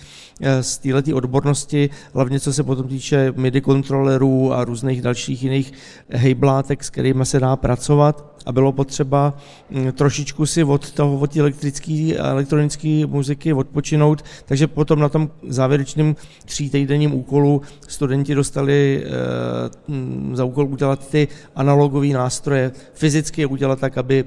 z 0.61 0.77
této 0.77 1.15
odbornosti, 1.15 1.89
hlavně 2.13 2.39
co 2.39 2.53
se 2.53 2.63
potom 2.63 2.87
týče 2.87 3.33
MIDI 3.35 3.61
kontrolerů 3.61 4.53
a 4.53 4.63
různých 4.63 5.01
dalších 5.01 5.43
jiných 5.43 5.73
hejblátek, 6.09 6.83
s 6.83 6.89
kterými 6.89 7.25
se 7.25 7.39
dá 7.39 7.55
pracovat. 7.55 8.35
A 8.45 8.51
bylo 8.51 8.71
potřeba 8.71 9.33
mm, 9.69 9.91
trošičku 9.91 10.45
si 10.45 10.63
od 10.63 10.91
toho, 10.91 11.19
od 11.19 11.37
elektrické 11.37 12.15
a 12.19 12.29
elektronické 12.29 13.05
muziky 13.05 13.53
odpočinout, 13.53 14.25
takže 14.45 14.67
potom 14.67 14.99
na 14.99 15.09
tom 15.09 15.29
závěrečném 15.47 16.15
tří 16.45 16.69
týdenním 16.69 17.13
úkolu 17.13 17.61
studenti 17.87 18.35
dostali 18.35 19.03
e, 19.03 20.35
za 20.35 20.43
úkol 20.43 20.67
udělat 20.67 21.09
ty 21.09 21.27
analogové 21.55 22.07
nástroje, 22.07 22.71
fyzicky 22.93 23.41
je 23.41 23.47
udělat 23.47 23.79
tak, 23.79 23.97
aby 23.97 24.25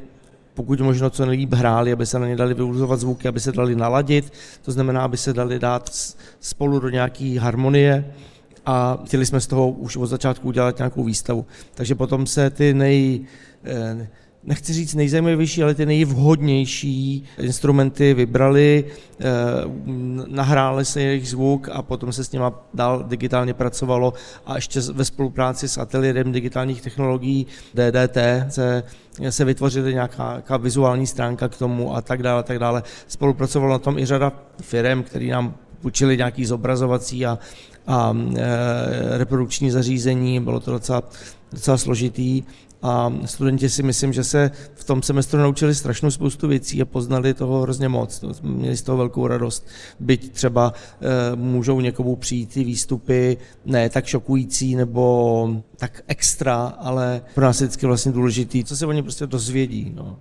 pokud 0.58 0.80
možno 0.80 1.10
co 1.10 1.26
nejlíp 1.26 1.54
hráli, 1.54 1.92
aby 1.92 2.06
se 2.06 2.18
na 2.18 2.26
ně 2.26 2.36
dali 2.36 2.54
vyuzovat 2.54 3.00
zvuky, 3.00 3.28
aby 3.28 3.40
se 3.40 3.52
dali 3.52 3.76
naladit, 3.76 4.32
to 4.62 4.72
znamená, 4.72 5.02
aby 5.02 5.16
se 5.16 5.32
dali 5.32 5.58
dát 5.58 5.90
spolu 6.40 6.80
do 6.80 6.88
nějaké 6.88 7.40
harmonie 7.40 8.14
a 8.66 8.98
chtěli 9.06 9.26
jsme 9.26 9.40
z 9.40 9.46
toho 9.46 9.70
už 9.70 9.96
od 9.96 10.06
začátku 10.06 10.48
udělat 10.48 10.78
nějakou 10.78 11.04
výstavu. 11.04 11.46
Takže 11.74 11.94
potom 11.94 12.26
se 12.26 12.50
ty 12.50 12.74
nej, 12.74 13.20
eh, 13.64 14.08
nechci 14.44 14.72
říct 14.72 14.94
nejzajímavější, 14.94 15.62
ale 15.62 15.74
ty 15.74 15.86
nejvhodnější 15.86 17.24
instrumenty 17.38 18.14
vybrali, 18.14 18.84
eh, 19.20 19.24
nahráli 20.26 20.84
se 20.84 21.02
jejich 21.02 21.28
zvuk 21.28 21.68
a 21.72 21.82
potom 21.82 22.12
se 22.12 22.24
s 22.24 22.32
nima 22.32 22.68
dál 22.74 23.04
digitálně 23.08 23.54
pracovalo 23.54 24.12
a 24.46 24.54
ještě 24.54 24.80
ve 24.80 25.04
spolupráci 25.04 25.68
s 25.68 25.78
ateliérem 25.78 26.32
digitálních 26.32 26.82
technologií 26.82 27.46
DDT 27.74 28.46
se, 28.48 28.82
se 29.30 29.44
vytvořily 29.44 29.92
nějaká, 29.94 30.30
nějaká 30.30 30.56
vizuální 30.56 31.06
stránka 31.06 31.48
k 31.48 31.56
tomu 31.56 31.96
a 31.96 32.00
tak 32.00 32.22
dále, 32.22 32.42
tak 32.42 32.58
dále. 32.58 32.82
Spolupracovalo 33.06 33.72
na 33.72 33.78
tom 33.78 33.98
i 33.98 34.06
řada 34.06 34.32
firm, 34.62 35.02
který 35.02 35.30
nám 35.30 35.54
půjčili 35.80 36.16
nějaký 36.16 36.44
zobrazovací 36.44 37.26
a, 37.26 37.38
a 37.86 38.16
e, 38.36 39.18
reprodukční 39.18 39.70
zařízení, 39.70 40.40
bylo 40.40 40.60
to 40.60 40.70
docela, 40.70 41.02
docela 41.52 41.78
složitý 41.78 42.42
a 42.82 43.12
studenti 43.24 43.70
si 43.70 43.82
myslím, 43.82 44.12
že 44.12 44.24
se 44.24 44.50
v 44.74 44.84
tom 44.84 45.02
semestru 45.02 45.40
naučili 45.40 45.74
strašnou 45.74 46.10
spoustu 46.10 46.48
věcí 46.48 46.82
a 46.82 46.84
poznali 46.84 47.34
toho 47.34 47.62
hrozně 47.62 47.88
moc. 47.88 48.24
Měli 48.42 48.76
z 48.76 48.82
toho 48.82 48.98
velkou 48.98 49.26
radost. 49.26 49.66
Byť 50.00 50.32
třeba 50.32 50.72
e, 50.72 51.36
můžou 51.36 51.80
někomu 51.80 52.16
přijít 52.16 52.52
ty 52.54 52.64
výstupy 52.64 53.36
ne 53.66 53.90
tak 53.90 54.06
šokující 54.06 54.76
nebo 54.76 55.62
tak 55.76 56.02
extra, 56.06 56.56
ale 56.78 57.22
pro 57.34 57.44
nás 57.44 57.60
je 57.60 57.66
vždycky 57.66 57.86
vlastně 57.86 58.12
důležitý, 58.12 58.64
co 58.64 58.76
se 58.76 58.86
oni 58.86 59.02
prostě 59.02 59.26
dozvědí. 59.26 59.92
No 59.96 60.18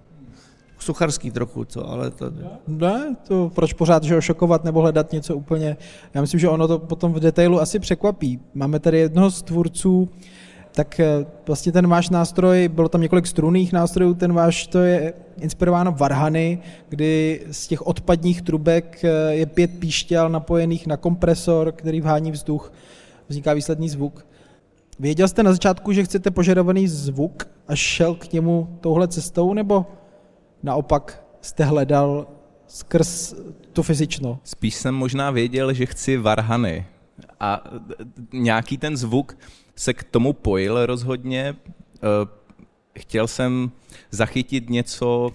sucharský 0.88 1.32
trochu, 1.32 1.66
co, 1.66 1.90
ale 1.90 2.12
to... 2.12 2.26
Ne, 2.68 3.16
to 3.28 3.52
proč 3.56 3.74
pořád, 3.74 4.04
že 4.04 4.22
šokovat 4.22 4.64
nebo 4.64 4.82
hledat 4.82 5.12
něco 5.12 5.36
úplně... 5.36 5.78
Já 6.14 6.22
myslím, 6.22 6.40
že 6.40 6.50
ono 6.50 6.68
to 6.68 6.80
potom 6.80 7.14
v 7.14 7.20
detailu 7.20 7.62
asi 7.62 7.80
překvapí. 7.80 8.40
Máme 8.54 8.80
tady 8.80 9.00
jednoho 9.00 9.32
z 9.32 9.42
tvůrců, 9.42 10.10
tak 10.78 11.00
eh, 11.00 11.26
vlastně 11.48 11.72
ten 11.72 11.88
váš 11.88 12.10
nástroj, 12.10 12.68
bylo 12.68 12.90
tam 12.90 13.02
několik 13.02 13.28
strunných 13.28 13.74
nástrojů, 13.74 14.14
ten 14.14 14.34
váš 14.34 14.68
to 14.68 14.80
je 14.80 15.14
inspirováno 15.42 15.92
varhany, 15.92 16.60
kdy 16.90 17.42
z 17.52 17.68
těch 17.68 17.88
odpadních 17.88 18.42
trubek 18.42 19.04
eh, 19.04 19.34
je 19.34 19.46
pět 19.46 19.80
píšťal 19.80 20.30
napojených 20.30 20.88
na 20.88 20.98
kompresor, 20.98 21.72
který 21.72 22.02
vhání 22.02 22.32
vzduch, 22.32 22.74
vzniká 23.28 23.54
výsledný 23.54 23.90
zvuk. 23.90 24.28
Věděl 25.00 25.28
jste 25.28 25.44
na 25.44 25.52
začátku, 25.52 25.94
že 25.94 26.04
chcete 26.04 26.32
požadovaný 26.32 26.88
zvuk 26.88 27.48
a 27.68 27.76
šel 27.76 28.16
k 28.16 28.34
němu 28.34 28.78
touhle 28.82 29.08
cestou, 29.08 29.54
nebo 29.54 29.86
naopak 30.64 31.24
jste 31.42 31.64
hledal 31.64 32.28
skrz 32.68 33.34
to 33.74 33.84
fyzično? 33.84 34.40
Spíš 34.44 34.76
jsem 34.76 34.96
možná 34.96 35.32
věděl, 35.32 35.74
že 35.74 35.86
chci 35.86 36.18
varhany. 36.18 36.86
A 37.40 37.64
nějaký 38.34 38.78
ten 38.78 38.98
zvuk 38.98 39.38
se 39.78 39.94
k 39.94 40.04
tomu 40.04 40.34
pojil 40.34 40.86
rozhodně. 40.86 41.56
Eh, 41.96 42.00
chtěl 43.00 43.28
jsem 43.28 43.72
zachytit 44.12 44.70
něco 44.70 45.32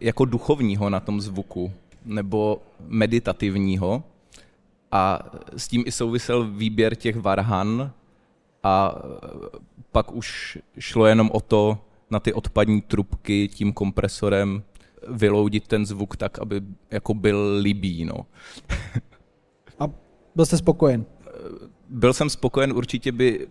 jako 0.00 0.24
duchovního 0.24 0.90
na 0.90 1.00
tom 1.00 1.20
zvuku, 1.20 1.72
nebo 2.04 2.62
meditativního. 2.80 4.02
A 4.92 5.18
s 5.56 5.68
tím 5.68 5.82
i 5.86 5.92
souvisel 5.92 6.44
výběr 6.44 6.94
těch 6.94 7.16
varhan 7.16 7.92
a 8.62 8.94
pak 9.92 10.12
už 10.12 10.58
šlo 10.78 11.06
jenom 11.06 11.30
o 11.32 11.40
to 11.40 11.78
na 12.10 12.20
ty 12.20 12.32
odpadní 12.32 12.80
trubky 12.80 13.48
tím 13.48 13.72
kompresorem 13.72 14.62
vyloudit 15.08 15.66
ten 15.66 15.86
zvuk 15.86 16.16
tak, 16.16 16.38
aby 16.38 16.60
jako 16.90 17.14
byl 17.14 17.56
libý. 17.60 18.04
No. 18.04 18.26
A 19.78 19.90
byl 20.34 20.46
jste 20.46 20.58
spokojen? 20.58 21.04
Byl 21.88 22.12
jsem 22.12 22.30
spokojen, 22.30 22.72
určitě 22.72 23.12
by 23.12 23.46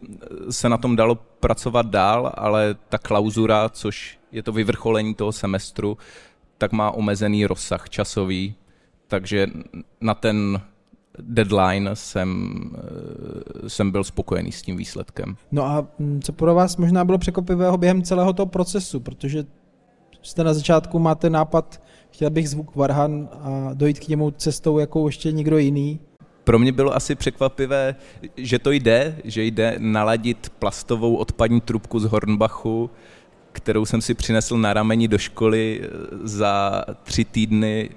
se 0.49 0.69
na 0.69 0.77
tom 0.77 0.95
dalo 0.95 1.15
pracovat 1.15 1.85
dál, 1.85 2.31
ale 2.35 2.75
ta 2.89 2.97
klauzura, 2.97 3.69
což 3.69 4.19
je 4.31 4.43
to 4.43 4.51
vyvrcholení 4.51 5.13
toho 5.13 5.31
semestru, 5.31 5.97
tak 6.57 6.71
má 6.71 6.91
omezený 6.91 7.45
rozsah 7.45 7.89
časový, 7.89 8.55
takže 9.07 9.47
na 10.01 10.13
ten 10.13 10.61
deadline 11.19 11.95
jsem, 11.95 12.59
jsem 13.67 13.91
byl 13.91 14.03
spokojený 14.03 14.51
s 14.51 14.61
tím 14.61 14.77
výsledkem. 14.77 15.35
No 15.51 15.63
a 15.63 15.87
mm, 15.99 16.21
co 16.21 16.33
pro 16.33 16.55
vás 16.55 16.77
možná 16.77 17.05
bylo 17.05 17.17
překvapivého 17.17 17.77
během 17.77 18.03
celého 18.03 18.33
toho 18.33 18.45
procesu, 18.45 18.99
protože 18.99 19.45
jste 20.21 20.43
na 20.43 20.53
začátku 20.53 20.99
máte 20.99 21.29
nápad, 21.29 21.81
chtěl 22.11 22.29
bych 22.29 22.49
zvuk 22.49 22.75
Varhan 22.75 23.29
a 23.31 23.69
dojít 23.73 23.99
k 23.99 24.07
němu 24.07 24.31
cestou 24.31 24.79
jako 24.79 25.07
ještě 25.07 25.31
nikdo 25.31 25.57
jiný. 25.57 25.99
Pro 26.47 26.59
mě 26.59 26.71
bylo 26.71 26.95
asi 26.95 27.15
překvapivé, 27.15 27.95
že 28.37 28.59
to 28.59 28.71
jde, 28.71 29.15
že 29.23 29.43
jde 29.43 29.75
naladit 29.79 30.51
plastovou 30.59 31.15
odpadní 31.15 31.61
trubku 31.61 31.99
z 31.99 32.03
Hornbachu, 32.03 32.89
kterou 33.51 33.85
jsem 33.85 34.01
si 34.01 34.13
přinesl 34.13 34.57
na 34.57 34.73
rameni 34.73 35.07
do 35.07 35.17
školy 35.17 35.81
eh, 35.83 35.87
za 36.23 36.83
tři 37.03 37.25
týdny 37.25 37.89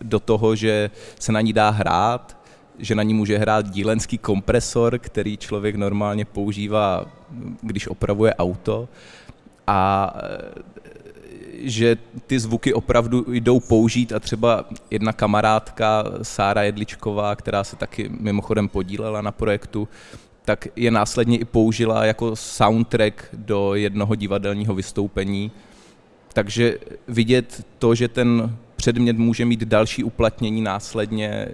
do 0.00 0.20
toho, 0.20 0.56
že 0.56 0.90
se 1.18 1.32
na 1.32 1.40
ní 1.40 1.52
dá 1.52 1.70
hrát, 1.70 2.36
že 2.78 2.94
na 2.94 3.02
ní 3.02 3.14
může 3.14 3.38
hrát 3.38 3.70
dílenský 3.70 4.18
kompresor, 4.18 4.98
který 4.98 5.36
člověk 5.36 5.76
normálně 5.76 6.24
používá, 6.24 7.06
když 7.62 7.88
opravuje 7.88 8.34
auto. 8.34 8.88
A 9.66 10.12
že 11.60 11.96
ty 12.26 12.38
zvuky 12.38 12.74
opravdu 12.74 13.24
jdou 13.28 13.60
použít 13.60 14.12
a 14.12 14.20
třeba 14.20 14.64
jedna 14.90 15.12
kamarádka, 15.12 16.04
Sára 16.22 16.62
Jedličková, 16.62 17.36
která 17.36 17.64
se 17.64 17.76
taky 17.76 18.08
mimochodem 18.20 18.68
podílela 18.68 19.22
na 19.22 19.32
projektu, 19.32 19.88
tak 20.44 20.68
je 20.76 20.90
následně 20.90 21.38
i 21.38 21.44
použila 21.44 22.04
jako 22.04 22.36
soundtrack 22.36 23.24
do 23.32 23.74
jednoho 23.74 24.14
divadelního 24.14 24.74
vystoupení. 24.74 25.50
Takže 26.32 26.78
vidět 27.08 27.66
to, 27.78 27.94
že 27.94 28.08
ten 28.08 28.56
předmět 28.76 29.18
může 29.18 29.44
mít 29.44 29.60
další 29.64 30.04
uplatnění 30.04 30.62
následně, 30.62 31.48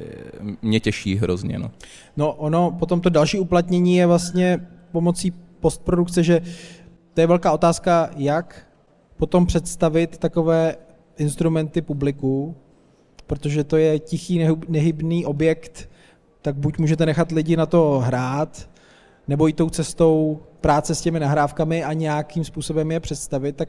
mě 0.62 0.80
těší 0.80 1.16
hrozně. 1.16 1.58
No, 1.58 1.70
no 2.16 2.32
ono, 2.32 2.70
potom 2.70 3.00
to 3.00 3.10
další 3.10 3.38
uplatnění 3.38 3.96
je 3.96 4.06
vlastně 4.06 4.66
pomocí 4.92 5.32
postprodukce, 5.60 6.22
že 6.22 6.42
to 7.14 7.20
je 7.20 7.26
velká 7.26 7.52
otázka, 7.52 8.10
jak 8.16 8.66
potom 9.16 9.46
představit 9.46 10.18
takové 10.18 10.76
instrumenty 11.18 11.82
publiku, 11.82 12.54
protože 13.26 13.64
to 13.64 13.76
je 13.76 13.98
tichý, 13.98 14.46
nehybný 14.68 15.26
objekt, 15.26 15.90
tak 16.42 16.56
buď 16.56 16.78
můžete 16.78 17.06
nechat 17.06 17.32
lidi 17.32 17.56
na 17.56 17.66
to 17.66 17.98
hrát, 18.04 18.70
nebo 19.28 19.46
jít 19.46 19.56
tou 19.56 19.70
cestou 19.70 20.40
práce 20.60 20.94
s 20.94 21.00
těmi 21.00 21.20
nahrávkami 21.20 21.84
a 21.84 21.92
nějakým 21.92 22.44
způsobem 22.44 22.90
je 22.90 23.00
představit, 23.00 23.56
tak 23.56 23.68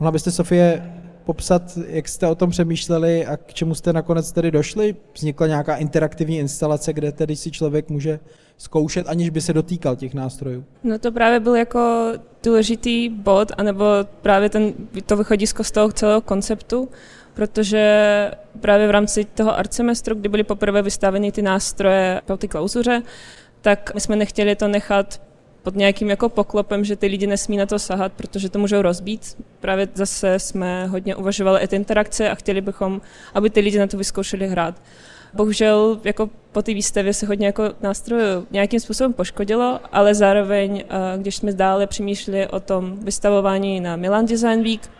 mohla 0.00 0.12
byste, 0.12 0.30
Sofie, 0.30 0.92
popsat, 1.24 1.78
jak 1.88 2.08
jste 2.08 2.26
o 2.26 2.34
tom 2.34 2.50
přemýšleli 2.50 3.26
a 3.26 3.36
k 3.36 3.54
čemu 3.54 3.74
jste 3.74 3.92
nakonec 3.92 4.32
tedy 4.32 4.50
došli? 4.50 4.96
Vznikla 5.14 5.46
nějaká 5.46 5.76
interaktivní 5.76 6.38
instalace, 6.38 6.92
kde 6.92 7.12
tedy 7.12 7.36
si 7.36 7.50
člověk 7.50 7.90
může 7.90 8.20
zkoušet, 8.60 9.08
aniž 9.08 9.30
by 9.30 9.40
se 9.40 9.52
dotýkal 9.52 9.96
těch 9.96 10.14
nástrojů? 10.14 10.64
No 10.84 10.98
to 10.98 11.12
právě 11.12 11.40
byl 11.40 11.56
jako 11.56 12.12
důležitý 12.42 13.08
bod, 13.08 13.52
anebo 13.58 13.84
právě 14.22 14.48
ten, 14.48 14.72
to 15.06 15.16
vychodisko 15.16 15.64
z 15.64 15.70
toho 15.70 15.92
celého 15.92 16.20
konceptu, 16.20 16.88
protože 17.34 18.30
právě 18.60 18.86
v 18.86 18.90
rámci 18.90 19.24
toho 19.24 19.58
art 19.58 19.74
semestru, 19.74 20.14
kdy 20.14 20.28
byly 20.28 20.44
poprvé 20.44 20.82
vystaveny 20.82 21.32
ty 21.32 21.42
nástroje 21.42 22.20
po 22.26 22.36
ty 22.36 22.48
klauzuře, 22.48 23.02
tak 23.60 23.94
my 23.94 24.00
jsme 24.00 24.16
nechtěli 24.16 24.56
to 24.56 24.68
nechat 24.68 25.20
pod 25.62 25.76
nějakým 25.76 26.10
jako 26.10 26.28
poklopem, 26.28 26.84
že 26.84 26.96
ty 26.96 27.06
lidi 27.06 27.26
nesmí 27.26 27.56
na 27.56 27.66
to 27.66 27.78
sahat, 27.78 28.12
protože 28.12 28.48
to 28.48 28.58
můžou 28.58 28.82
rozbít. 28.82 29.36
Právě 29.60 29.88
zase 29.94 30.38
jsme 30.38 30.86
hodně 30.86 31.16
uvažovali 31.16 31.68
ty 31.68 31.76
interakce 31.76 32.30
a 32.30 32.34
chtěli 32.34 32.60
bychom, 32.60 33.00
aby 33.34 33.50
ty 33.50 33.60
lidi 33.60 33.78
na 33.78 33.86
to 33.86 33.96
vyzkoušeli 33.96 34.48
hrát. 34.48 34.82
Bohužel 35.34 36.00
jako 36.04 36.30
po 36.52 36.62
té 36.62 36.74
výstavě 36.74 37.14
se 37.14 37.26
hodně 37.26 37.46
jako 37.46 37.64
nástrojů 37.80 38.46
nějakým 38.50 38.80
způsobem 38.80 39.12
poškodilo, 39.12 39.80
ale 39.92 40.14
zároveň, 40.14 40.84
eh, 40.88 41.18
když 41.18 41.36
jsme 41.36 41.52
dále 41.52 41.86
přemýšleli 41.86 42.46
o 42.46 42.60
tom 42.60 42.96
vystavování 43.04 43.80
na 43.80 43.96
Milan 43.96 44.26
Design 44.26 44.62
Week, 44.62 44.90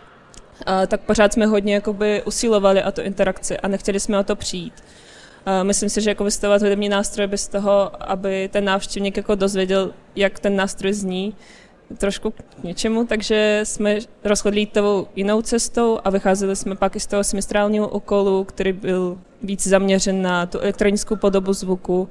eh, 0.67 0.87
tak 0.87 1.01
pořád 1.01 1.33
jsme 1.33 1.47
hodně 1.47 1.75
jakoby 1.75 2.23
usilovali 2.23 2.85
o 2.85 2.93
tu 2.93 3.01
interakci 3.01 3.59
a 3.59 3.69
nechtěli 3.69 4.01
jsme 4.01 4.19
o 4.19 4.25
to 4.25 4.37
přijít. 4.37 4.75
Eh, 5.47 5.65
myslím 5.65 5.89
si, 5.89 6.01
že 6.01 6.11
jako 6.11 6.25
vystavovat 6.25 6.63
hudební 6.63 6.89
nástroj 6.89 7.27
bez 7.27 7.49
toho, 7.49 7.91
aby 8.13 8.49
ten 8.53 8.65
návštěvník 8.65 9.17
jako 9.17 9.35
dozvěděl, 9.35 9.93
jak 10.17 10.39
ten 10.39 10.57
nástroj 10.57 10.93
zní, 10.93 11.35
trošku 11.99 12.31
k 12.31 12.63
něčemu, 12.63 13.07
takže 13.07 13.61
jsme 13.65 13.99
rozhodli 14.25 14.67
tou 14.67 15.07
jinou 15.17 15.43
cestou 15.43 15.99
a 16.05 16.11
vycházeli 16.11 16.57
jsme 16.57 16.77
pak 16.77 16.97
i 16.97 17.01
z 17.01 17.07
toho 17.07 17.25
semestrálního 17.25 17.89
úkolu, 17.89 18.45
který 18.45 18.73
byl 18.73 19.19
víc 19.42 19.66
zaměřen 19.66 20.22
na 20.22 20.46
tu 20.46 20.59
elektronickou 20.59 21.16
podobu 21.16 21.53
zvuku 21.53 22.09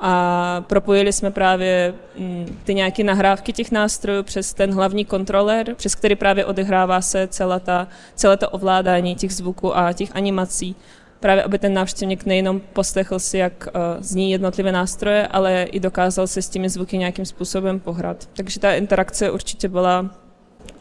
a 0.00 0.64
propojili 0.66 1.12
jsme 1.12 1.30
právě 1.30 1.94
mm, 2.18 2.58
ty 2.64 2.74
nějaké 2.74 3.04
nahrávky 3.04 3.52
těch 3.52 3.72
nástrojů 3.72 4.22
přes 4.22 4.54
ten 4.54 4.74
hlavní 4.74 5.04
kontroler, 5.04 5.74
přes 5.74 5.94
který 5.94 6.16
právě 6.16 6.44
odehrává 6.44 7.00
se 7.00 7.26
celá 7.26 7.58
ta, 7.58 7.88
celé 8.14 8.36
to 8.36 8.50
ovládání 8.50 9.14
těch 9.14 9.32
zvuků 9.34 9.76
a 9.76 9.92
těch 9.92 10.16
animací 10.16 10.76
právě 11.24 11.42
aby 11.42 11.58
ten 11.58 11.74
návštěvník 11.74 12.26
nejenom 12.26 12.60
poslechl 12.72 13.18
si, 13.18 13.38
jak 13.38 13.68
uh, 13.74 14.02
zní 14.02 14.30
jednotlivé 14.30 14.72
nástroje, 14.72 15.26
ale 15.26 15.62
i 15.62 15.80
dokázal 15.80 16.26
se 16.26 16.42
s 16.42 16.48
těmi 16.48 16.68
zvuky 16.68 16.98
nějakým 16.98 17.24
způsobem 17.24 17.80
pohrát. 17.80 18.28
Takže 18.36 18.60
ta 18.60 18.74
interakce 18.74 19.30
určitě 19.30 19.68
byla 19.68 20.10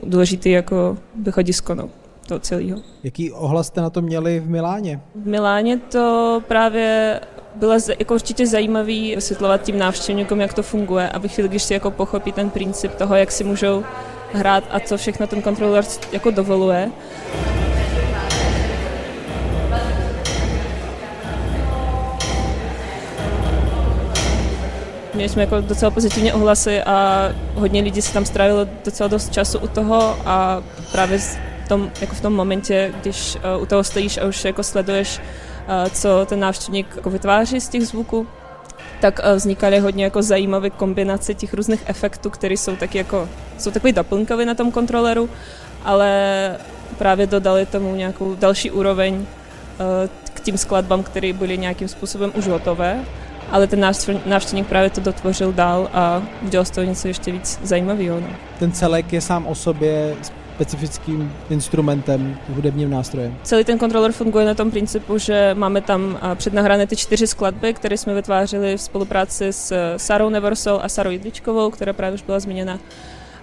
důležitý 0.04 0.52
jako 0.52 0.98
vychodisko 1.16 1.76
no, 1.76 1.90
toho 2.28 2.40
celého. 2.40 2.80
Jaký 3.04 3.32
ohlas 3.32 3.68
jste 3.68 3.82
na 3.82 3.90
to 3.90 4.02
měli 4.02 4.40
v 4.40 4.50
Miláně? 4.50 5.02
V 5.16 5.28
Miláně 5.28 5.78
to 5.78 6.42
právě 6.48 7.20
bylo 7.56 7.74
jako 8.00 8.14
určitě 8.14 8.48
zajímavý 8.48 9.16
vysvětlovat 9.16 9.62
tím 9.62 9.80
návštěvníkům, 9.80 10.42
jak 10.42 10.54
to 10.54 10.64
funguje, 10.64 11.10
aby 11.10 11.30
chvíli, 11.30 11.50
když 11.50 11.64
si 11.64 11.74
jako 11.74 11.92
pochopí 11.92 12.32
ten 12.32 12.50
princip 12.50 12.96
toho, 12.96 13.16
jak 13.16 13.32
si 13.32 13.44
můžou 13.44 13.84
hrát 14.34 14.64
a 14.72 14.80
co 14.80 14.98
všechno 14.98 15.28
ten 15.28 15.42
kontroler 15.42 15.84
jako 16.12 16.32
dovoluje. 16.32 16.92
Měli 25.14 25.30
jsme 25.30 25.42
jako 25.42 25.62
docela 25.62 25.92
pozitivní 25.92 26.34
ohlasy 26.34 26.82
a 26.82 27.30
hodně 27.56 27.82
lidí 27.82 28.02
se 28.02 28.14
tam 28.14 28.26
strávilo 28.26 28.68
docela 28.86 29.08
dost 29.08 29.34
času 29.34 29.60
u 29.60 29.68
toho 29.68 30.18
a 30.26 30.64
právě 30.92 31.20
tom, 31.68 31.92
jako 32.02 32.16
v 32.16 32.22
tom 32.22 32.34
momentě, 32.34 32.94
když 33.02 33.36
uh, 33.56 33.62
u 33.62 33.66
toho 33.66 33.84
stojíš 33.84 34.18
a 34.18 34.26
už 34.26 34.46
jako 34.46 34.64
sleduješ, 34.64 35.20
uh, 35.20 35.90
co 35.90 36.26
ten 36.26 36.40
návštěvník 36.40 36.88
jako 36.96 37.10
vytváří 37.10 37.62
z 37.62 37.70
těch 37.70 37.88
zvuků, 37.88 38.28
tak 39.02 39.20
uh, 39.20 39.36
vznikaly 39.36 39.80
hodně 39.80 40.04
jako 40.04 40.22
zajímavé 40.22 40.70
kombinace 40.70 41.34
těch 41.34 41.54
různých 41.54 41.84
efektů, 41.86 42.30
které 42.30 42.54
jsou 42.54 42.76
taky 42.76 42.98
jako, 42.98 43.30
jsou 43.58 43.72
takový 43.72 43.94
doplňkové 43.94 44.46
na 44.46 44.54
tom 44.54 44.72
kontroleru, 44.72 45.30
ale 45.84 46.58
právě 46.98 47.28
dodali 47.28 47.66
tomu 47.66 47.96
nějakou 47.96 48.36
další 48.36 48.72
úroveň 48.72 49.26
k 50.34 50.40
tím 50.40 50.58
skladbám, 50.58 51.04
které 51.04 51.34
byly 51.34 51.58
nějakým 51.58 51.88
způsobem 51.88 52.32
už 52.36 52.48
hotové 52.48 53.06
ale 53.54 53.68
ten 53.68 53.80
návštěvník 54.26 54.68
právě 54.68 54.90
to 54.90 55.02
dotvořil 55.02 55.54
dál 55.54 55.90
a 55.94 56.24
udělal 56.42 56.66
z 56.66 56.72
toho 56.72 56.88
něco 56.88 57.08
ještě 57.08 57.32
víc 57.32 57.60
zajímavého. 57.64 58.20
No. 58.20 58.28
Ten 58.60 58.72
celek 58.72 59.14
je 59.14 59.22
sám 59.22 59.48
o 59.48 59.56
sobě 59.56 60.16
specifickým 60.56 61.34
instrumentem, 61.50 62.38
hudebním 62.50 62.90
nástrojem. 62.90 63.36
Celý 63.44 63.64
ten 63.64 63.78
kontroler 63.78 64.12
funguje 64.12 64.46
na 64.46 64.54
tom 64.54 64.72
principu, 64.72 65.18
že 65.18 65.52
máme 65.54 65.82
tam 65.82 66.20
přednahrané 66.36 66.88
ty 66.88 66.96
čtyři 66.96 67.28
skladby, 67.28 67.74
které 67.74 67.98
jsme 67.98 68.14
vytvářeli 68.14 68.78
v 68.78 68.82
spolupráci 68.82 69.54
s 69.54 69.96
Sarou 69.98 70.30
Neversol 70.30 70.80
a 70.84 70.90
Sarou 70.90 71.10
Jidličkovou, 71.10 71.70
která 71.70 71.94
právě 71.94 72.14
už 72.14 72.22
byla 72.22 72.40
zmíněna. 72.40 72.80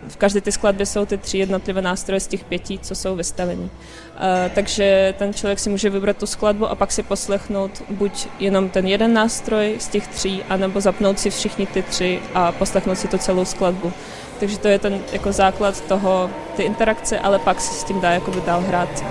v 0.08 0.16
každé 0.16 0.40
té 0.40 0.52
skladbě 0.52 0.86
jsou 0.86 1.06
ty 1.06 1.18
tři 1.18 1.38
jednotlivé 1.38 1.82
nástroje 1.82 2.20
z 2.20 2.26
těch 2.26 2.44
pěti, 2.44 2.78
co 2.78 2.94
jsou 2.94 3.16
vystavení. 3.16 3.62
Uh, 3.62 3.70
takže 4.54 5.14
ten 5.18 5.34
člověk 5.34 5.58
si 5.58 5.70
může 5.70 5.90
vybrat 5.90 6.16
tu 6.16 6.26
skladbu 6.26 6.66
a 6.66 6.74
pak 6.74 6.92
si 6.92 7.02
poslechnout 7.02 7.82
buď 7.90 8.28
jenom 8.38 8.68
ten 8.68 8.86
jeden 8.86 9.12
nástroj 9.12 9.76
z 9.78 9.88
těch 9.88 10.08
tří, 10.08 10.42
anebo 10.48 10.80
zapnout 10.80 11.18
si 11.18 11.30
všichni 11.30 11.66
ty 11.66 11.82
tři 11.82 12.20
a 12.34 12.52
poslechnout 12.52 12.98
si 12.98 13.08
tu 13.08 13.18
celou 13.18 13.44
skladbu. 13.44 13.92
Takže 14.40 14.58
to 14.58 14.68
je 14.68 14.78
ten 14.78 15.00
jako 15.12 15.32
základ 15.32 15.80
toho, 15.80 16.30
ty 16.56 16.62
interakce, 16.62 17.18
ale 17.18 17.38
pak 17.38 17.60
si 17.60 17.74
s 17.74 17.84
tím 17.84 18.00
dá 18.00 18.10
jakoby 18.10 18.40
dál 18.40 18.60
hrát. 18.60 19.04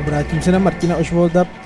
Obrátím 0.00 0.42
se 0.42 0.52
na 0.52 0.58
Martina 0.58 0.96
Ožvolda. 0.96 1.63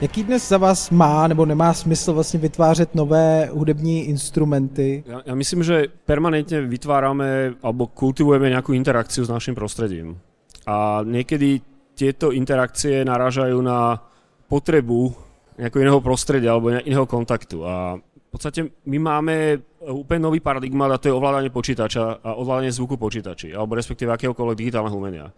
Jaký 0.00 0.24
dnes 0.24 0.48
za 0.48 0.58
vás 0.58 0.90
má 0.90 1.28
nebo 1.28 1.46
nemá 1.46 1.74
smysl 1.74 2.12
vlastně 2.12 2.40
vytvářet 2.40 2.94
nové 2.94 3.46
hudební 3.52 4.04
instrumenty? 4.04 5.04
Ja, 5.06 5.22
ja 5.26 5.34
myslím, 5.34 5.62
že 5.62 5.86
permanentne 6.02 6.66
vytvárame 6.66 7.54
alebo 7.62 7.86
kultivujeme 7.86 8.50
nejakú 8.50 8.74
interakciu 8.74 9.22
s 9.22 9.30
našim 9.30 9.54
prostredím. 9.54 10.18
A 10.66 11.06
niekedy 11.06 11.62
tieto 11.94 12.34
interakcie 12.34 13.06
narážajú 13.06 13.62
na 13.62 14.02
potrebu 14.50 15.14
nejakého 15.62 15.82
iného 15.86 16.00
prostredia 16.02 16.52
alebo 16.52 16.74
iného 16.74 17.06
kontaktu. 17.06 17.62
A 17.62 17.94
v 18.02 18.28
podstate 18.34 18.66
my 18.90 18.98
máme 18.98 19.62
úplne 19.86 20.26
nový 20.26 20.42
paradigmat 20.42 20.90
a 20.90 20.98
to 20.98 21.06
je 21.06 21.14
ovládanie 21.14 21.54
počítača 21.54 22.18
a 22.18 22.34
ovládanie 22.34 22.74
zvuku 22.74 22.98
počítači 22.98 23.54
alebo 23.54 23.78
respektíve 23.78 24.10
akéhokoľvek 24.10 24.58
digitálneho 24.58 24.98
umenia, 24.98 25.30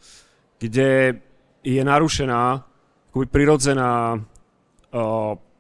kde 0.57 1.21
je 1.61 1.83
narušená 1.85 2.65
prirodzená, 3.25 4.21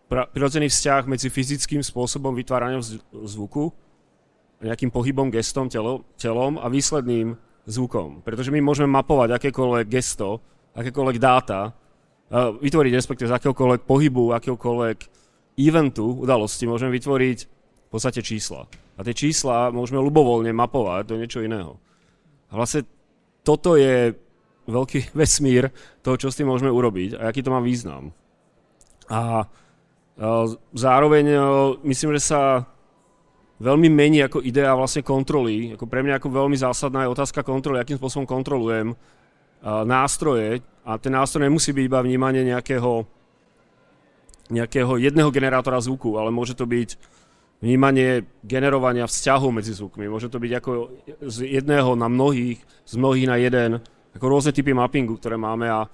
prirodzený 0.07 0.71
vzťah 0.71 1.03
medzi 1.11 1.29
fyzickým 1.29 1.83
spôsobom 1.83 2.33
vytvárania 2.35 2.79
zvuku, 3.11 3.75
nejakým 4.63 4.89
pohybom, 4.89 5.29
gestom, 5.29 5.69
telo, 5.69 6.07
telom 6.17 6.57
a 6.57 6.71
výsledným 6.73 7.37
zvukom. 7.69 8.25
Pretože 8.25 8.49
my 8.55 8.63
môžeme 8.63 8.89
mapovať 8.89 9.37
akékoľvek 9.37 9.87
gesto, 9.91 10.41
akékoľvek 10.73 11.17
dáta, 11.21 11.71
uh, 11.71 12.55
vytvoriť 12.57 12.93
respektíve 12.95 13.29
z 13.29 13.37
akéhokoľvek 13.37 13.83
pohybu, 13.85 14.33
akéhokoľvek 14.33 14.99
eventu, 15.61 16.07
udalosti, 16.25 16.65
môžeme 16.65 16.95
vytvoriť 16.95 17.39
v 17.87 17.89
podstate 17.91 18.25
čísla. 18.25 18.65
A 18.97 19.01
tie 19.05 19.13
čísla 19.13 19.69
môžeme 19.75 20.01
ľubovoľne 20.01 20.53
mapovať 20.57 21.03
do 21.05 21.19
niečo 21.21 21.45
iného. 21.45 21.77
A 22.49 22.57
vlastne 22.57 22.89
toto 23.45 23.77
je 23.77 24.15
veľký 24.67 25.13
vesmír 25.21 25.69
toho, 26.01 26.17
čo 26.17 26.33
s 26.33 26.39
tým 26.39 26.49
môžeme 26.49 26.73
urobiť 26.73 27.19
a 27.19 27.29
aký 27.29 27.45
to 27.45 27.53
má 27.53 27.61
význam. 27.61 28.15
A 29.07 29.47
zároveň 30.73 31.25
myslím, 31.85 32.17
že 32.17 32.33
sa 32.35 32.65
veľmi 33.57 33.89
mení 33.89 34.21
ako 34.25 34.45
idea 34.45 34.77
vlastne 34.77 35.01
kontroly. 35.05 35.73
Ako 35.77 35.89
pre 35.89 36.05
mňa 36.05 36.21
ako 36.21 36.29
veľmi 36.29 36.57
zásadná 36.57 37.05
je 37.05 37.13
otázka 37.13 37.41
kontroly, 37.41 37.81
akým 37.81 37.97
spôsobom 37.97 38.29
kontrolujem 38.29 38.93
nástroje 39.65 40.61
a 40.85 41.01
ten 41.01 41.13
nástroj 41.15 41.49
nemusí 41.49 41.73
byť 41.73 41.85
iba 41.89 42.05
vnímanie 42.05 42.45
nejakého, 42.45 43.09
nejakého 44.53 44.93
jedného 45.01 45.33
generátora 45.33 45.81
zvuku, 45.81 46.21
ale 46.21 46.31
môže 46.31 46.55
to 46.55 46.69
byť 46.69 46.95
vnímanie 47.65 48.29
generovania 48.45 49.09
vzťahov 49.09 49.49
medzi 49.49 49.73
zvukmi. 49.73 50.13
Môže 50.13 50.29
to 50.29 50.37
byť 50.37 50.53
ako 50.61 50.71
z 51.25 51.57
jedného 51.57 51.97
na 51.97 52.07
mnohých, 52.07 52.61
z 52.85 52.95
mnohých 53.01 53.27
na 53.27 53.37
jeden 53.41 53.71
ako 54.13 54.25
rôzne 54.29 54.53
typy 54.53 54.77
mappingu, 54.77 55.17
ktoré 55.17 55.41
máme 55.41 55.69
a 55.69 55.89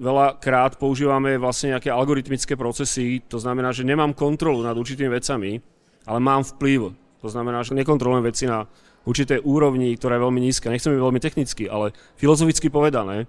veľakrát 0.00 0.80
používame 0.80 1.36
vlastne 1.36 1.76
nejaké 1.76 1.92
algoritmické 1.92 2.56
procesy, 2.56 3.20
to 3.28 3.36
znamená, 3.36 3.70
že 3.76 3.84
nemám 3.84 4.16
kontrolu 4.16 4.64
nad 4.64 4.72
určitými 4.72 5.12
vecami, 5.12 5.60
ale 6.08 6.18
mám 6.18 6.40
vplyv. 6.42 6.96
To 7.20 7.28
znamená, 7.28 7.60
že 7.60 7.76
nekontrolujem 7.76 8.24
veci 8.24 8.48
na 8.48 8.64
určitej 9.04 9.44
úrovni, 9.44 9.92
ktorá 9.92 10.16
je 10.16 10.24
veľmi 10.24 10.40
nízka. 10.40 10.72
Nechcem 10.72 10.96
byť 10.96 11.04
veľmi 11.04 11.20
technicky, 11.20 11.68
ale 11.68 11.92
filozoficky 12.16 12.72
povedané, 12.72 13.28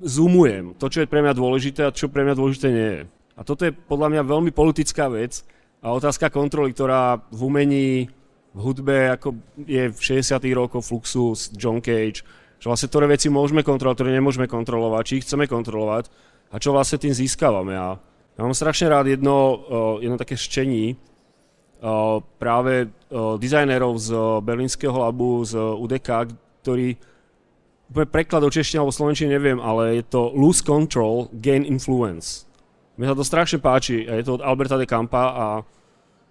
zoomujem 0.00 0.72
to, 0.80 0.88
čo 0.88 1.04
je 1.04 1.10
pre 1.10 1.20
mňa 1.20 1.36
dôležité 1.36 1.84
a 1.84 1.94
čo 1.94 2.08
pre 2.08 2.24
mňa 2.24 2.34
dôležité 2.34 2.68
nie 2.72 2.90
je. 2.96 3.02
A 3.38 3.40
toto 3.44 3.68
je 3.68 3.76
podľa 3.76 4.08
mňa 4.16 4.22
veľmi 4.24 4.50
politická 4.50 5.12
vec 5.12 5.44
a 5.84 5.92
otázka 5.94 6.32
kontroly, 6.32 6.72
ktorá 6.72 7.20
v 7.30 7.40
umení, 7.44 7.90
v 8.56 8.60
hudbe, 8.64 9.12
ako 9.14 9.36
je 9.62 9.92
v 9.92 9.98
60. 10.00 10.40
rokoch 10.56 10.82
Fluxus, 10.82 11.52
John 11.54 11.84
Cage, 11.84 12.24
že 12.58 12.66
vlastne 12.66 12.90
ktoré 12.90 13.06
veci 13.06 13.30
môžeme 13.30 13.62
kontrolovať, 13.62 13.96
ktoré 14.02 14.10
nemôžeme 14.18 14.50
kontrolovať, 14.50 15.02
či 15.06 15.16
ich 15.22 15.24
chceme 15.24 15.46
kontrolovať 15.46 16.10
a 16.50 16.56
čo 16.58 16.74
vlastne 16.74 16.98
tým 16.98 17.14
získavame. 17.14 17.74
A 17.78 17.96
ja 18.38 18.40
mám 18.42 18.54
strašne 18.54 18.90
rád 18.90 19.06
jedno, 19.10 19.36
uh, 19.38 19.56
jedno 20.02 20.18
také 20.18 20.34
ščení 20.34 20.94
uh, 20.94 22.18
práve 22.38 22.90
uh, 22.90 23.38
dizajnerov 23.38 23.94
z 23.98 24.08
Berlínskeho 24.42 24.94
labu, 24.94 25.46
z 25.46 25.54
UDK, 25.58 26.34
ktorý 26.66 26.98
úplne 27.88 28.08
preklad 28.10 28.42
do 28.44 28.52
češtiny 28.52 28.82
alebo 28.82 28.92
slovenčiny 28.92 29.28
neviem, 29.32 29.58
ale 29.62 30.02
je 30.02 30.04
to 30.10 30.34
lose 30.34 30.60
control, 30.60 31.30
gain 31.38 31.62
influence. 31.64 32.44
Mne 32.98 33.14
sa 33.14 33.16
to 33.16 33.24
strašne 33.24 33.58
páči, 33.62 34.02
je 34.02 34.26
to 34.26 34.42
od 34.42 34.44
Alberta 34.44 34.74
de 34.74 34.84
Campa 34.84 35.24
a 35.30 35.46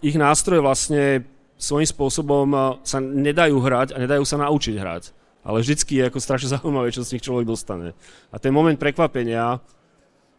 ich 0.04 0.20
nástroje 0.20 0.60
vlastne 0.60 1.24
svojím 1.58 1.90
spôsobom 1.90 2.48
sa 2.86 3.02
nedajú 3.02 3.58
hrať 3.58 3.96
a 3.96 4.04
nedajú 4.04 4.22
sa 4.28 4.38
naučiť 4.38 4.76
hrať 4.78 5.04
ale 5.48 5.64
vždycky 5.64 6.04
je 6.04 6.08
ako 6.12 6.20
strašne 6.20 6.52
zaujímavé, 6.60 6.92
čo 6.92 7.08
z 7.08 7.16
nich 7.16 7.24
človek 7.24 7.48
dostane. 7.48 7.96
A 8.30 8.36
ten 8.36 8.52
moment 8.52 8.76
prekvapenia 8.76 9.64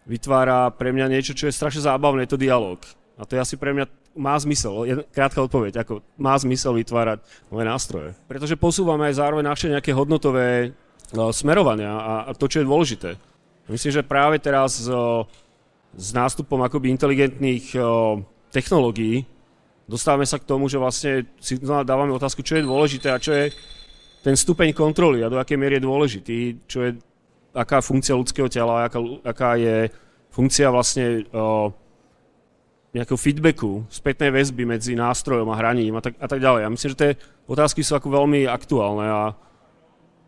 vytvára 0.04 0.68
pre 0.76 0.92
mňa 0.92 1.08
niečo, 1.08 1.32
čo 1.32 1.48
je 1.48 1.56
strašne 1.56 1.80
zábavné, 1.80 2.28
je 2.28 2.36
to 2.36 2.44
dialog. 2.44 2.76
A 3.16 3.24
to 3.24 3.34
je 3.34 3.42
asi 3.42 3.56
pre 3.56 3.72
mňa 3.72 3.88
má 4.18 4.34
zmysel, 4.38 5.04
krátka 5.10 5.42
odpoveď, 5.42 5.82
ako 5.82 6.04
má 6.20 6.38
zmysel 6.38 6.74
vytvárať 6.76 7.18
nové 7.50 7.64
nástroje. 7.66 8.14
Pretože 8.30 8.58
posúvame 8.58 9.10
aj 9.10 9.18
zároveň 9.18 9.44
naše 9.46 9.66
nejaké 9.70 9.90
hodnotové 9.90 10.70
uh, 10.70 11.30
smerovania 11.34 12.26
a, 12.26 12.30
to, 12.34 12.46
čo 12.46 12.62
je 12.62 12.68
dôležité. 12.68 13.10
Myslím, 13.68 13.92
že 14.00 14.06
práve 14.06 14.38
teraz 14.38 14.86
uh, 14.86 15.26
s 15.94 16.14
nástupom 16.14 16.62
akoby 16.62 16.94
inteligentných 16.94 17.74
uh, 17.78 18.22
technológií 18.54 19.26
dostávame 19.88 20.28
sa 20.28 20.36
k 20.36 20.48
tomu, 20.48 20.68
že 20.68 20.76
vlastne 20.76 21.24
si 21.40 21.56
dávame 21.62 22.12
otázku, 22.12 22.44
čo 22.44 22.60
je 22.60 22.68
dôležité 22.68 23.08
a 23.08 23.22
čo 23.22 23.32
je 23.32 23.50
ten 24.28 24.36
stupeň 24.36 24.76
kontroly 24.76 25.24
a 25.24 25.32
do 25.32 25.40
akej 25.40 25.56
miery 25.56 25.80
je 25.80 25.88
dôležitý, 25.88 26.38
čo 26.68 26.84
je, 26.84 27.00
aká 27.56 27.80
funkcia 27.80 28.12
ľudského 28.12 28.44
tela, 28.52 28.84
aká, 28.84 29.00
aká 29.24 29.56
je 29.56 29.88
funkcia 30.28 30.68
vlastne 30.68 31.24
o, 31.32 31.72
nejakého 32.92 33.16
feedbacku, 33.16 33.88
spätnej 33.88 34.28
väzby 34.28 34.68
medzi 34.68 34.92
nástrojom 34.92 35.48
a 35.48 35.56
hraním 35.56 35.96
a 35.96 36.04
tak, 36.04 36.20
a 36.20 36.28
tak 36.28 36.44
ďalej. 36.44 36.60
Ja 36.60 36.68
myslím, 36.68 36.90
že 36.92 37.00
tie 37.00 37.12
otázky 37.48 37.80
sú 37.80 37.96
ako 37.96 38.20
veľmi 38.20 38.44
aktuálne 38.44 39.06
a 39.08 39.32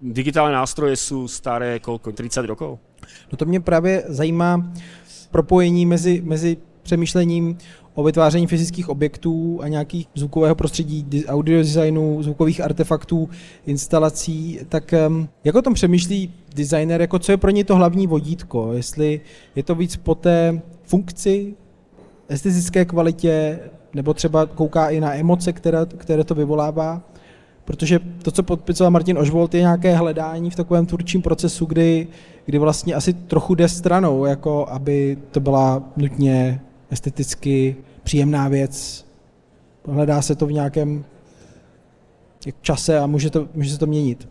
digitálne 0.01 0.57
nástroje 0.57 0.97
sú 0.97 1.29
staré 1.29 1.77
koľko, 1.85 2.17
30 2.17 2.49
rokov? 2.49 2.81
No 3.33 3.37
to 3.37 3.45
mě 3.45 3.61
právě 3.61 4.05
zajímá 4.09 4.73
propojení 5.31 5.87
mezi, 5.87 6.25
mezi 6.25 6.57
přemýšlením 6.83 7.59
o 8.01 8.03
vytváření 8.03 8.47
fyzických 8.47 8.89
objektů 8.89 9.59
a 9.63 9.69
nějakých 9.69 10.07
zvukového 10.15 10.55
prostředí, 10.55 11.25
audio 11.27 11.59
designu, 11.59 12.23
zvukových 12.23 12.61
artefaktů, 12.61 13.29
instalací, 13.67 14.61
tak 14.69 14.95
jak 15.45 15.55
o 15.55 15.63
tom 15.63 15.75
přemýšlí 15.75 16.33
designer, 16.55 17.01
jako 17.01 17.19
co 17.19 17.33
je 17.33 17.37
pro 17.37 17.51
ně 17.51 17.65
to 17.65 17.77
hlavní 17.77 18.07
vodítko, 18.07 18.73
jestli 18.73 19.21
je 19.57 19.63
to 19.63 19.75
víc 19.75 19.97
po 19.97 20.15
té 20.15 20.61
funkci, 20.83 21.55
estetické 22.29 22.85
kvalitě, 22.85 23.59
nebo 23.95 24.15
třeba 24.15 24.47
kouká 24.47 24.89
i 24.89 25.01
na 25.01 25.15
emoce, 25.15 25.53
které, 25.53 25.79
které 25.97 26.25
to 26.25 26.35
vyvolává, 26.35 27.03
protože 27.65 27.99
to, 28.23 28.31
co 28.31 28.43
podpisoval 28.43 28.91
Martin 28.91 29.19
Ožvolt, 29.19 29.55
je 29.55 29.61
nějaké 29.61 29.97
hledání 29.97 30.51
v 30.51 30.57
takovém 30.57 30.87
tvůrčím 30.87 31.23
procesu, 31.23 31.67
kdy, 31.67 32.07
kdy 32.47 32.59
vlastně 32.59 32.95
asi 32.95 33.13
trochu 33.13 33.55
jde 33.55 33.69
stranou, 33.69 34.25
jako 34.25 34.67
aby 34.69 35.19
to 35.31 35.41
byla 35.41 35.83
nutně 35.97 36.61
esteticky 36.91 37.77
příjemná 38.03 38.49
věc. 38.49 39.07
Hledá 39.89 40.23
se 40.23 40.35
to 40.35 40.47
v 40.47 40.53
nějakém 40.53 41.05
čase 42.61 42.99
a 42.99 43.07
může, 43.07 43.31
to, 43.31 43.49
může 43.55 43.71
se 43.71 43.79
to 43.79 43.87
měnit. 43.87 44.29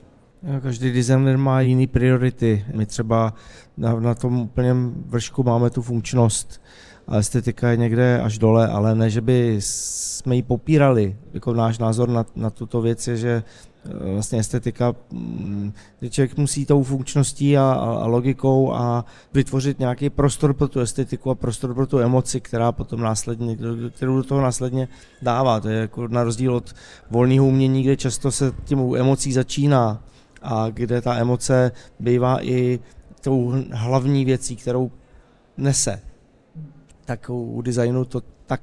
Každý 0.62 0.92
designer 0.92 1.38
má 1.38 1.62
jiný 1.62 1.88
priority. 1.88 2.66
My 2.76 2.86
třeba 2.86 3.34
na, 3.78 4.00
na 4.00 4.16
tom 4.16 4.42
úplném 4.42 4.94
vršku 5.06 5.44
máme 5.44 5.70
tu 5.70 5.82
funkčnost 5.82 6.62
a 7.08 7.18
estetika 7.18 7.70
je 7.70 7.78
někde 7.78 8.22
až 8.22 8.38
dole, 8.38 8.68
ale 8.68 8.96
ne, 8.96 9.10
že 9.10 9.22
by 9.22 9.56
jsme 9.60 10.36
ji 10.36 10.44
popírali. 10.44 11.18
Jako 11.34 11.54
náš 11.54 11.78
názor 11.78 12.10
na, 12.10 12.26
na 12.36 12.50
tuto 12.50 12.82
věc 12.82 13.08
je, 13.08 13.18
že 13.18 13.44
vlastně 13.86 14.40
estetika, 14.40 14.96
mm, 15.12 15.74
že 16.02 16.10
člověk 16.10 16.38
musí 16.38 16.66
tou 16.66 16.84
funkčností 16.84 17.58
a, 17.58 17.72
a 17.72 18.08
logikou 18.08 18.74
a 18.74 19.06
vytvořit 19.34 19.80
nějaký 19.80 20.10
prostor 20.10 20.54
pro 20.54 20.68
tu 20.68 20.80
estetiku 20.80 21.32
a 21.32 21.36
prostor 21.36 21.74
pro 21.74 21.88
tu 21.88 22.00
emoci, 22.00 22.42
která 22.42 22.72
potom 22.72 23.02
následně, 23.02 23.58
kterou 23.90 24.16
do 24.16 24.24
toho 24.24 24.42
následně 24.42 24.88
dává. 25.22 25.60
To 25.60 25.70
je 25.70 25.80
jako 25.80 26.08
na 26.08 26.24
rozdíl 26.24 26.56
od 26.56 26.76
volného 27.12 27.46
umění, 27.46 27.84
kde 27.84 27.98
často 27.98 28.32
se 28.32 28.54
tím 28.64 28.96
emocí 28.96 29.34
začíná 29.34 30.04
a 30.42 30.70
kde 30.70 31.02
ta 31.02 31.16
emoce 31.16 31.72
bývá 32.00 32.44
i 32.44 32.80
tou 33.22 33.54
hlavní 33.72 34.26
věcí, 34.26 34.56
kterou 34.56 34.92
nese. 35.58 36.02
Tak 37.06 37.30
u 37.30 37.62
designu 37.62 38.06
to 38.06 38.22
tak 38.46 38.62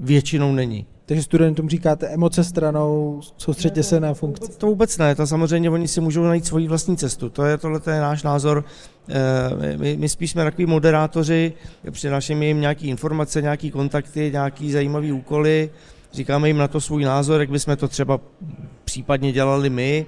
většinou 0.00 0.52
není. 0.52 0.86
Takže 1.06 1.22
studentům 1.22 1.68
říkáte 1.68 2.08
emoce 2.08 2.44
stranou, 2.44 3.20
soustředě 3.36 3.82
se 3.82 4.00
na 4.00 4.14
funkci. 4.14 4.52
To 4.58 4.66
vůbec 4.66 4.98
ne, 4.98 5.14
to 5.14 5.26
samozřejmě 5.26 5.70
oni 5.70 5.88
si 5.88 6.00
můžou 6.00 6.22
najít 6.22 6.46
svoji 6.46 6.68
vlastní 6.68 6.96
cestu. 6.96 7.28
To 7.28 7.44
je 7.44 7.58
tohle 7.58 7.80
je 7.90 8.00
náš 8.00 8.22
názor. 8.22 8.64
Eh, 9.08 9.76
my, 9.76 9.96
my 9.96 10.08
spíš 10.08 10.30
jsme 10.30 10.44
takový 10.44 10.66
moderátoři, 10.66 11.52
přinášíme 11.90 12.46
jim 12.46 12.60
nějaké 12.60 12.86
informace, 12.86 13.42
nějaké 13.42 13.70
kontakty, 13.70 14.30
nějaké 14.32 14.72
zajímavé 14.72 15.12
úkoly, 15.12 15.70
říkáme 16.12 16.48
jim 16.48 16.56
na 16.56 16.68
to 16.68 16.80
svůj 16.80 17.04
názor, 17.04 17.40
jak 17.40 17.50
bychom 17.50 17.76
to 17.76 17.88
třeba 17.88 18.20
případně 18.84 19.32
dělali 19.32 19.70
my, 19.70 20.06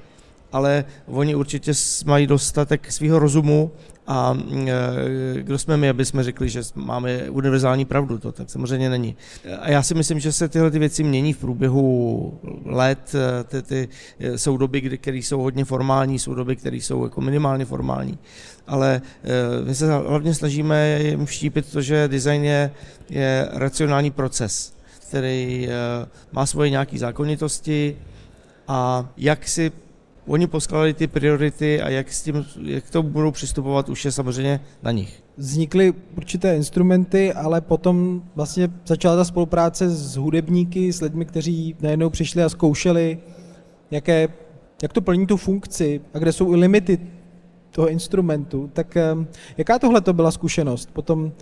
ale 0.52 0.84
oni 1.06 1.34
určitě 1.34 1.72
mají 2.06 2.26
dostatek 2.26 2.92
svého 2.92 3.18
rozumu 3.18 3.70
a 4.06 4.38
e, 4.66 5.42
kdo 5.42 5.58
jsme 5.58 5.76
my, 5.76 5.88
aby 5.88 6.04
jsme 6.04 6.24
řekli, 6.24 6.48
že 6.48 6.60
máme 6.74 7.30
univerzální 7.30 7.84
pravdu, 7.84 8.18
to 8.18 8.32
tak 8.32 8.50
samozřejmě 8.50 8.90
není. 8.90 9.16
A 9.60 9.70
já 9.70 9.82
si 9.82 9.94
myslím, 9.94 10.20
že 10.20 10.32
se 10.32 10.48
tyhle 10.48 10.70
ty 10.70 10.78
věci 10.78 11.02
mění 11.02 11.32
v 11.32 11.38
průběhu 11.38 12.40
let, 12.64 13.14
e, 13.14 13.44
ty, 13.44 13.62
ty, 13.62 13.88
e, 14.20 14.38
jsou 14.38 14.56
doby, 14.56 14.98
které 14.98 15.16
jsou 15.16 15.40
hodně 15.40 15.64
formální, 15.64 16.18
jsou 16.18 16.34
doby, 16.34 16.56
které 16.56 16.76
jsou 16.76 17.04
jako 17.04 17.20
minimálně 17.20 17.64
formální, 17.64 18.18
ale 18.66 19.02
my 19.64 19.74
se 19.74 19.92
hlavně 19.92 20.34
snažíme 20.34 20.98
jim 21.02 21.26
vštípit 21.26 21.72
to, 21.72 21.82
že 21.82 22.08
design 22.08 22.44
je, 22.44 22.70
je 23.10 23.48
racionální 23.52 24.10
proces, 24.10 24.74
který 25.08 25.68
má 26.32 26.46
svoje 26.46 26.70
nějaké 26.70 26.98
zákonitosti. 26.98 27.96
A 28.68 29.08
jak 29.16 29.48
si 29.48 29.72
oni 30.26 30.46
poskládali 30.46 30.94
ty 30.94 31.06
priority 31.06 31.82
a 31.82 31.88
jak, 31.88 32.12
s 32.12 32.22
tím, 32.22 32.44
jak 32.62 32.90
to 32.90 33.02
budou 33.02 33.30
přistupovat, 33.30 33.88
už 33.88 34.04
je 34.04 34.12
samozřejmě 34.12 34.60
na 34.82 34.90
nich. 34.90 35.22
Vznikly 35.36 35.94
určité 36.16 36.56
instrumenty, 36.56 37.32
ale 37.32 37.60
potom 37.60 38.22
vlastně 38.34 38.68
začala 38.86 39.16
ta 39.16 39.24
spolupráce 39.24 39.90
s 39.90 40.16
hudebníky, 40.16 40.92
s 40.92 41.00
lidmi, 41.00 41.24
kteří 41.24 41.76
najednou 41.80 42.10
přišli 42.10 42.42
a 42.42 42.48
zkoušeli, 42.48 43.18
jaké, 43.90 44.28
jak 44.82 44.92
to 44.92 45.00
plní 45.00 45.26
tu 45.26 45.36
funkci 45.36 46.00
a 46.14 46.18
kde 46.18 46.32
jsou 46.32 46.52
i 46.52 46.56
limity 46.56 46.98
toho 47.70 47.88
instrumentu. 47.88 48.70
Tak 48.72 48.96
jaká 49.56 49.78
tohle 49.78 50.00
to 50.00 50.12
byla 50.12 50.30
zkušenost? 50.30 50.90
Potom 50.92 51.32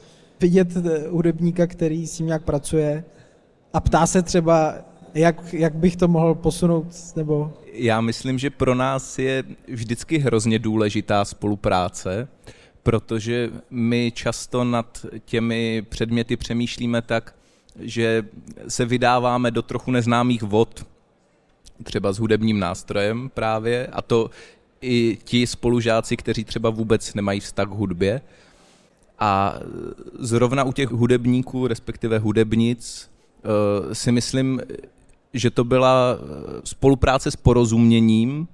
vidět 0.40 0.77
eh, 0.77 1.09
hudebníka, 1.09 1.66
který 1.66 2.07
s 2.07 2.16
tím 2.16 2.27
nějak 2.27 2.43
pracuje 2.43 3.05
a 3.73 3.81
ptá 3.81 4.07
se 4.07 4.23
třeba, 4.23 4.75
jak, 5.14 5.53
jak 5.53 5.75
bych 5.75 5.96
to 5.96 6.09
mohl 6.09 6.35
posunout, 6.35 6.87
nebo 7.16 7.53
já 7.73 8.01
myslím, 8.01 8.38
že 8.38 8.51
pro 8.51 8.75
nás 8.75 9.18
je 9.18 9.44
vždycky 9.68 10.18
hrozně 10.18 10.59
důležitá 10.59 11.25
spolupráce, 11.25 12.29
protože 12.83 13.51
my 13.70 14.12
často 14.14 14.64
nad 14.64 15.07
těmi 15.25 15.83
předměty 15.88 16.37
přemýšlíme 16.37 17.03
tak, 17.03 17.35
že 17.79 18.23
se 18.68 18.85
vydáváme 18.85 19.51
do 19.51 19.62
trochu 19.62 19.90
neznámých 19.90 20.42
vod, 20.42 20.87
třeba 21.83 22.12
s 22.12 22.18
hudebním 22.18 22.59
nástrojem 22.59 23.31
právě, 23.35 23.87
a 23.87 24.03
to 24.03 24.31
i 24.81 25.18
ti 25.25 25.46
spolužáci, 25.46 26.16
kteří 26.16 26.44
třeba 26.44 26.70
vůbec 26.70 27.14
nemají 27.14 27.40
vztah 27.40 27.68
k 27.68 27.70
hudbě. 27.70 28.20
A 29.18 29.55
zrovna 30.18 30.64
u 30.64 30.73
těch 30.73 30.88
hudebníků, 30.88 31.66
respektive 31.66 32.18
hudebnic, 32.18 33.11
eh, 33.44 33.94
si 33.94 34.12
myslím, 34.12 34.61
že 35.35 35.51
to 35.51 35.64
byla 35.64 36.16
eh, 36.16 36.61
spolupráce 36.64 37.31
s 37.31 37.37
porozuměním, 37.37 38.49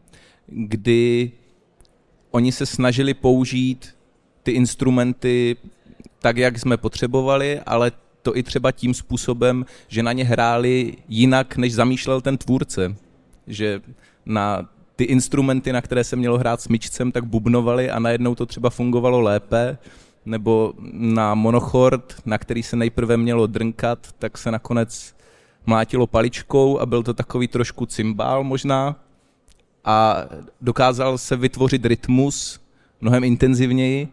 kdy 0.47 1.33
oni 2.31 2.53
se 2.53 2.67
snažili 2.67 3.15
použít 3.15 3.97
ty 4.43 4.53
instrumenty 4.53 5.57
tak, 6.19 6.37
jak 6.37 6.59
jsme 6.59 6.77
potřebovali, 6.77 7.61
ale 7.61 7.93
to 8.23 8.37
i 8.37 8.43
třeba 8.43 8.73
tím 8.73 8.95
způsobem, 8.95 9.67
že 9.89 10.03
na 10.03 10.13
ně 10.13 10.25
hráli 10.25 10.97
jinak, 11.09 11.57
než 11.57 11.75
zamýšlel 11.75 12.21
ten 12.21 12.39
tvůrce. 12.39 12.97
Že 13.47 13.81
na 14.27 14.69
ty 14.97 15.05
instrumenty, 15.05 15.73
na 15.73 15.81
které 15.81 16.05
se 16.05 16.17
mělo 16.17 16.39
hrát 16.39 16.61
smyčcem, 16.61 17.13
tak 17.13 17.25
bubnovali 17.25 17.91
a 17.91 17.99
najednou 17.99 18.35
to 18.35 18.47
třeba 18.47 18.71
fungovalo 18.71 19.21
lépe, 19.21 19.79
nebo 20.25 20.75
na 20.93 21.35
monochord, 21.35 22.15
na 22.25 22.39
který 22.39 22.63
se 22.63 22.77
nejprve 22.77 23.17
mělo 23.17 23.47
drnkat, 23.47 24.13
tak 24.19 24.39
se 24.39 24.51
nakonec 24.51 25.16
mlátilo 25.67 26.07
paličkou 26.07 26.79
a 26.79 26.87
byl 26.87 27.03
to 27.03 27.15
takový 27.15 27.49
trošku 27.49 27.87
cymbál 27.87 28.45
možná 28.45 28.97
a 29.85 30.17
dokázal 30.61 31.19
se 31.19 31.37
vytvořit 31.37 31.85
rytmus 31.85 32.61
mnohem 33.01 33.25
intenzivněji 33.25 34.09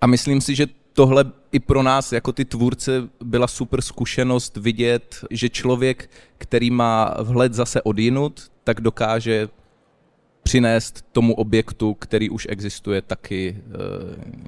a 0.00 0.06
myslím 0.06 0.40
si, 0.40 0.54
že 0.54 0.66
tohle 0.92 1.24
i 1.52 1.60
pro 1.60 1.82
nás 1.82 2.12
jako 2.12 2.32
ty 2.32 2.44
tvůrce 2.44 3.08
byla 3.24 3.46
super 3.46 3.82
zkušenost 3.82 4.56
vidět, 4.56 5.24
že 5.30 5.48
člověk, 5.48 6.10
který 6.38 6.70
má 6.70 7.14
vhled 7.22 7.54
zase 7.54 7.82
odjinut, 7.82 8.50
tak 8.64 8.80
dokáže 8.80 9.48
přinést 10.42 11.04
tomu 11.12 11.34
objektu, 11.34 11.94
který 11.94 12.30
už 12.30 12.46
existuje, 12.50 13.02
taky 13.02 13.56
e, 13.56 13.62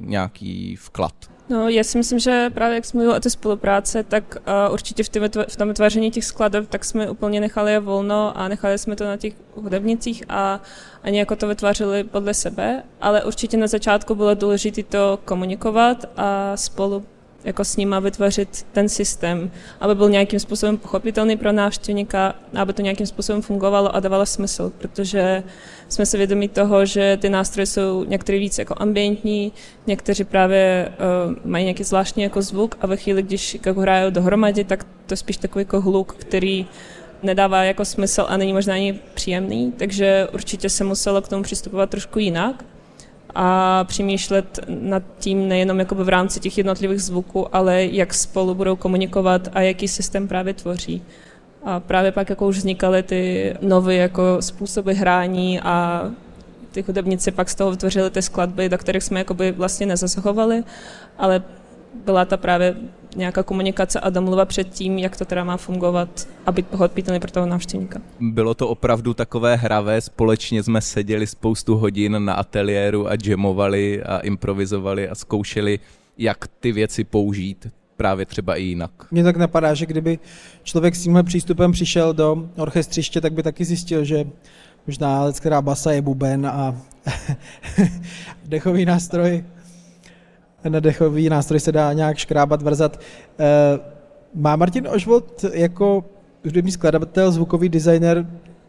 nějaký 0.00 0.76
vklad. 0.76 1.30
No, 1.50 1.68
já 1.68 1.84
si 1.84 1.98
myslím, 1.98 2.18
že 2.18 2.50
právě 2.54 2.74
jak 2.74 2.84
jsme 2.84 2.98
mluvili 2.98 3.16
o 3.16 3.20
té 3.20 3.30
spolupráce, 3.30 4.02
tak 4.02 4.36
uh, 4.68 4.72
určitě 4.72 5.04
v, 5.04 5.08
tým, 5.08 5.22
v 5.48 5.56
tom 5.56 5.68
vytváření 5.68 6.10
těch 6.10 6.24
skladeb, 6.24 6.68
tak 6.68 6.84
jsme 6.84 7.10
úplně 7.10 7.40
nechali 7.40 7.72
je 7.72 7.80
volno 7.80 8.38
a 8.38 8.48
nechali 8.48 8.78
jsme 8.78 8.96
to 8.96 9.04
na 9.04 9.16
těch 9.16 9.34
hudebnicích 9.54 10.24
a 10.28 10.60
ani 11.02 11.18
jako 11.18 11.36
to 11.36 11.48
vytvářeli 11.48 12.04
podle 12.04 12.34
sebe, 12.34 12.82
ale 13.00 13.24
určitě 13.24 13.56
na 13.56 13.66
začátku 13.66 14.14
bylo 14.14 14.34
důležité 14.34 14.82
to 14.82 15.18
komunikovat 15.24 16.04
a 16.16 16.56
spolu 16.56 17.04
jako 17.44 17.64
s 17.64 17.76
nima 17.76 18.00
vytvořit 18.00 18.66
ten 18.72 18.88
systém, 18.88 19.50
aby 19.80 19.94
byl 19.94 20.10
nějakým 20.10 20.40
způsobem 20.40 20.76
pochopitelný 20.76 21.36
pro 21.36 21.52
návštěvníka, 21.52 22.34
aby 22.54 22.72
to 22.72 22.82
nějakým 22.82 23.06
způsobem 23.06 23.42
fungovalo 23.42 23.96
a 23.96 24.00
dávalo 24.00 24.26
smysl, 24.26 24.72
protože 24.78 25.42
jsme 25.88 26.06
si 26.06 26.16
vědomí 26.16 26.48
toho, 26.48 26.86
že 26.86 27.18
ty 27.20 27.28
nástroje 27.28 27.66
jsou 27.66 28.04
některé 28.04 28.38
víc 28.38 28.58
jako 28.58 28.74
ambientní, 28.76 29.52
někteří 29.86 30.24
právě 30.24 30.92
uh, 31.28 31.36
mají 31.44 31.64
nějaký 31.64 31.84
zvláštní 31.84 32.22
jako 32.22 32.42
zvuk 32.42 32.76
a 32.80 32.86
ve 32.86 32.96
chvíli, 32.96 33.22
když 33.22 33.58
jako 33.66 33.80
hrajou 33.80 34.10
dohromady, 34.10 34.64
tak 34.64 34.84
to 34.84 35.12
je 35.12 35.16
spíš 35.16 35.36
takový 35.36 35.60
jako 35.60 35.80
hluk, 35.80 36.14
který 36.14 36.66
nedává 37.22 37.64
jako 37.64 37.84
smysl 37.84 38.26
a 38.28 38.36
není 38.36 38.52
možná 38.52 38.74
ani 38.74 39.00
příjemný, 39.14 39.72
takže 39.76 40.28
určitě 40.32 40.68
se 40.70 40.84
muselo 40.84 41.22
k 41.22 41.28
tomu 41.28 41.42
přistupovat 41.42 41.90
trošku 41.90 42.18
jinak 42.18 42.64
a 43.40 43.84
přemýšlet 43.84 44.60
nad 44.68 45.02
tím 45.18 45.48
nejenom 45.48 45.78
jakoby 45.78 46.04
v 46.04 46.08
rámci 46.08 46.40
těch 46.40 46.58
jednotlivých 46.58 47.02
zvuků, 47.02 47.56
ale 47.56 47.84
jak 47.84 48.14
spolu 48.14 48.54
budou 48.54 48.76
komunikovat 48.76 49.48
a 49.52 49.60
jaký 49.60 49.88
systém 49.88 50.28
právě 50.28 50.54
tvoří. 50.54 51.02
A 51.64 51.80
právě 51.80 52.12
pak 52.12 52.30
jako 52.30 52.46
už 52.46 52.56
vznikaly 52.56 53.02
ty 53.02 53.54
nové 53.60 53.94
jako 53.94 54.22
způsoby 54.40 54.92
hrání 54.92 55.60
a 55.60 56.04
ty 56.72 56.84
hudebníci 56.86 57.30
pak 57.30 57.50
z 57.50 57.54
toho 57.54 57.70
vytvořili 57.70 58.10
ty 58.10 58.22
skladby, 58.22 58.68
do 58.68 58.78
kterých 58.78 59.02
jsme 59.02 59.18
jakoby 59.18 59.52
vlastně 59.52 59.86
nezasahovali, 59.86 60.64
ale 61.18 61.42
byla 62.04 62.24
ta 62.24 62.36
právě 62.36 62.76
nějaká 63.16 63.42
komunikace 63.42 64.00
a 64.00 64.10
domluva 64.10 64.44
před 64.44 64.68
tím, 64.68 64.98
jak 64.98 65.16
to 65.16 65.24
teda 65.24 65.44
má 65.44 65.56
fungovat 65.56 66.28
a 66.46 66.52
být 66.52 66.66
pohodpitelný 66.66 67.20
pro 67.20 67.30
toho 67.30 67.46
návštěvníka. 67.46 68.00
Bylo 68.20 68.54
to 68.54 68.68
opravdu 68.68 69.14
takové 69.14 69.56
hravé, 69.56 70.00
společně 70.00 70.62
jsme 70.62 70.80
seděli 70.80 71.26
spoustu 71.26 71.76
hodin 71.76 72.24
na 72.24 72.34
ateliéru 72.34 73.08
a 73.08 73.12
jamovali 73.24 74.02
a 74.02 74.18
improvizovali 74.18 75.08
a 75.08 75.14
zkoušeli, 75.14 75.78
jak 76.18 76.48
ty 76.60 76.72
věci 76.72 77.04
použít 77.04 77.68
právě 77.96 78.26
třeba 78.26 78.56
i 78.56 78.62
jinak. 78.62 78.90
Mně 79.10 79.24
tak 79.24 79.36
napadá, 79.36 79.74
že 79.74 79.86
kdyby 79.86 80.18
člověk 80.62 80.96
s 80.96 81.02
tímhle 81.02 81.22
přístupem 81.22 81.72
přišel 81.72 82.14
do 82.14 82.48
orchestřiště, 82.56 83.20
tak 83.20 83.32
by 83.32 83.42
taky 83.42 83.64
zjistil, 83.64 84.04
že 84.04 84.24
možná 84.86 85.32
která 85.32 85.62
basa 85.62 85.92
je 85.92 86.02
buben 86.02 86.46
a 86.46 86.76
dechový 88.44 88.84
nástroj 88.84 89.44
na 90.64 90.80
dechový 90.80 91.28
nástroj 91.28 91.60
se 91.60 91.72
dá 91.72 91.92
nějak 91.92 92.18
škrábat, 92.18 92.62
vrzat. 92.62 93.00
Eh, 93.38 93.80
má 94.34 94.56
Martin 94.56 94.88
Ožvold 94.88 95.44
jako 95.52 96.04
hudební 96.44 96.72
skladatel, 96.72 97.32
zvukový 97.32 97.68
designer 97.68 98.26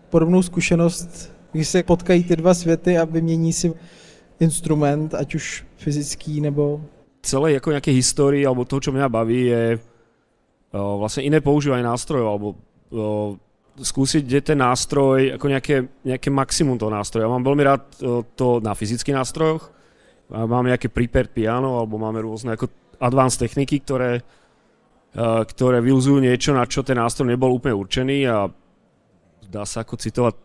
podobnou 0.10 0.41
zkušenost, 0.41 1.32
když 1.52 1.67
se 1.67 1.84
potkají 1.84 2.23
ty 2.23 2.36
dva 2.36 2.54
světy 2.54 2.97
a 2.97 3.06
vymění 3.06 3.54
si 3.54 3.73
instrument, 4.39 5.13
ať 5.13 5.36
už 5.36 5.65
fyzický 5.78 6.41
nebo... 6.41 6.82
Celé 7.21 7.52
jako 7.52 7.71
nějaké 7.71 7.91
historii, 7.91 8.45
alebo 8.45 8.65
toho, 8.65 8.80
čo 8.80 8.91
mě 8.91 9.10
baví, 9.10 9.45
je 9.45 9.80
o, 10.71 10.97
vlastně 10.97 11.23
iné 11.23 11.41
používání 11.41 11.84
nástrojů, 11.84 12.28
alebo 12.28 12.56
o, 12.91 13.36
skúsiť, 13.84 14.25
kde 14.25 14.41
ten 14.41 14.58
nástroj, 14.58 15.28
jako 15.28 15.47
nějaké, 15.47 15.88
nějaké 16.06 16.30
maximum 16.30 16.78
toho 16.78 16.91
nástroje. 16.91 17.23
Já 17.23 17.30
mám 17.30 17.43
velmi 17.43 17.63
rád 17.63 17.82
to 18.36 18.60
na 18.63 18.73
fyzických 18.73 19.15
nástrojoch, 19.15 19.73
máme 20.29 20.69
nejaké 20.73 20.93
prepared 20.93 21.33
piano, 21.33 21.81
alebo 21.81 21.97
máme 21.97 22.21
rôzne 22.21 22.53
ako 22.53 22.69
advanced 23.01 23.41
techniky, 23.41 23.81
ktoré, 23.81 24.21
ktoré 25.17 25.77
vyluzujú 25.81 26.21
niečo, 26.21 26.53
na 26.53 26.69
čo 26.69 26.85
ten 26.85 26.99
nástroj 27.01 27.33
nebol 27.33 27.57
úplne 27.57 27.73
určený 27.73 28.17
a 28.29 28.45
dá 29.49 29.63
sa 29.65 29.81
ako 29.81 29.97
citovať 29.97 30.35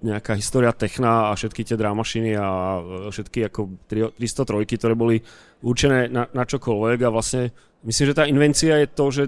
nejaká 0.00 0.32
história 0.36 0.72
techna 0.72 1.28
a 1.28 1.36
všetky 1.36 1.60
tie 1.64 1.76
drámašiny 1.76 2.32
a 2.36 2.80
všetky 3.12 3.52
ako 3.52 3.84
303, 4.16 4.64
ktoré 4.64 4.96
boli 4.96 5.20
určené 5.60 6.08
na, 6.08 6.24
na 6.32 6.44
čokoľvek 6.48 6.98
a 7.04 7.12
vlastne 7.12 7.52
myslím, 7.84 8.06
že 8.08 8.16
tá 8.16 8.24
invencia 8.24 8.80
je 8.80 8.88
to, 8.88 9.06
že 9.12 9.24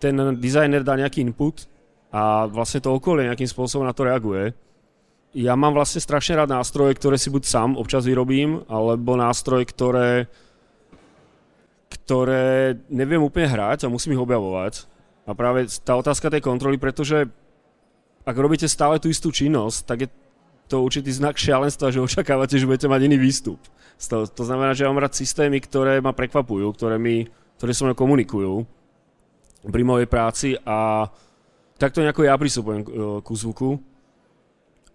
ten 0.00 0.16
designer 0.40 0.80
dá 0.80 0.96
nejaký 0.96 1.20
input 1.20 1.68
a 2.12 2.48
vlastne 2.48 2.80
to 2.80 2.96
okolie 2.96 3.28
nejakým 3.28 3.48
spôsobom 3.48 3.84
na 3.84 3.92
to 3.92 4.08
reaguje. 4.08 4.56
Ja 5.36 5.52
mám 5.52 5.76
vlastne 5.76 6.00
strašne 6.00 6.40
rád 6.40 6.48
nástroje, 6.48 6.96
ktoré 6.96 7.20
si 7.20 7.28
buď 7.28 7.44
sám 7.44 7.70
občas 7.76 8.08
vyrobím, 8.08 8.64
alebo 8.72 9.20
nástroje, 9.20 9.68
ktoré, 9.68 10.32
ktoré 11.92 12.80
neviem 12.88 13.20
úplne 13.20 13.44
hrať 13.44 13.84
a 13.84 13.92
musím 13.92 14.16
ich 14.16 14.24
objavovať. 14.24 14.88
A 15.28 15.36
práve 15.36 15.68
tá 15.84 15.92
otázka 15.92 16.32
tej 16.32 16.40
kontroly, 16.40 16.80
pretože 16.80 17.28
ak 18.24 18.32
robíte 18.32 18.64
stále 18.64 18.96
tú 18.96 19.12
istú 19.12 19.28
činnosť, 19.28 19.78
tak 19.84 19.98
je 20.06 20.10
to 20.72 20.80
určitý 20.80 21.12
znak 21.12 21.36
šialenstva, 21.36 21.92
že 21.92 22.00
očakávate, 22.00 22.56
že 22.56 22.64
budete 22.64 22.88
mať 22.88 23.04
iný 23.04 23.20
výstup. 23.20 23.60
To, 24.08 24.24
to 24.24 24.40
znamená, 24.40 24.72
že 24.72 24.88
ja 24.88 24.90
mám 24.90 25.04
rád 25.04 25.20
systémy, 25.20 25.60
ktoré 25.60 26.00
ma 26.00 26.16
prekvapujú, 26.16 26.72
ktoré, 26.72 26.96
mi, 26.96 27.28
ktoré 27.60 27.76
so 27.76 27.84
mnou 27.84 27.92
komunikujú 27.92 28.64
pri 29.68 29.82
mojej 29.84 30.08
práci 30.08 30.56
a 30.64 31.12
takto 31.76 32.00
nejako 32.00 32.24
ja 32.24 32.40
pristupujem 32.40 32.80
ku 33.20 33.32
zvuku. 33.36 33.95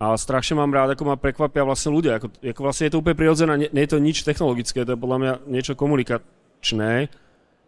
A 0.02 0.18
strašne 0.18 0.58
mám 0.58 0.74
rád, 0.74 0.98
ako 0.98 1.14
ma 1.14 1.14
prekvapia 1.14 1.62
vlastne 1.62 1.94
ľudia. 1.94 2.18
Ako, 2.18 2.34
ako 2.42 2.62
vlastne 2.66 2.90
je 2.90 2.94
to 2.98 3.06
úplne 3.06 3.14
prirodzené, 3.14 3.54
nie, 3.54 3.70
nie 3.70 3.86
je 3.86 3.92
to 3.94 4.02
nič 4.02 4.26
technologické, 4.26 4.82
to 4.82 4.98
je 4.98 5.04
podľa 5.04 5.18
mňa 5.22 5.34
niečo 5.46 5.78
komunikačné. 5.78 7.14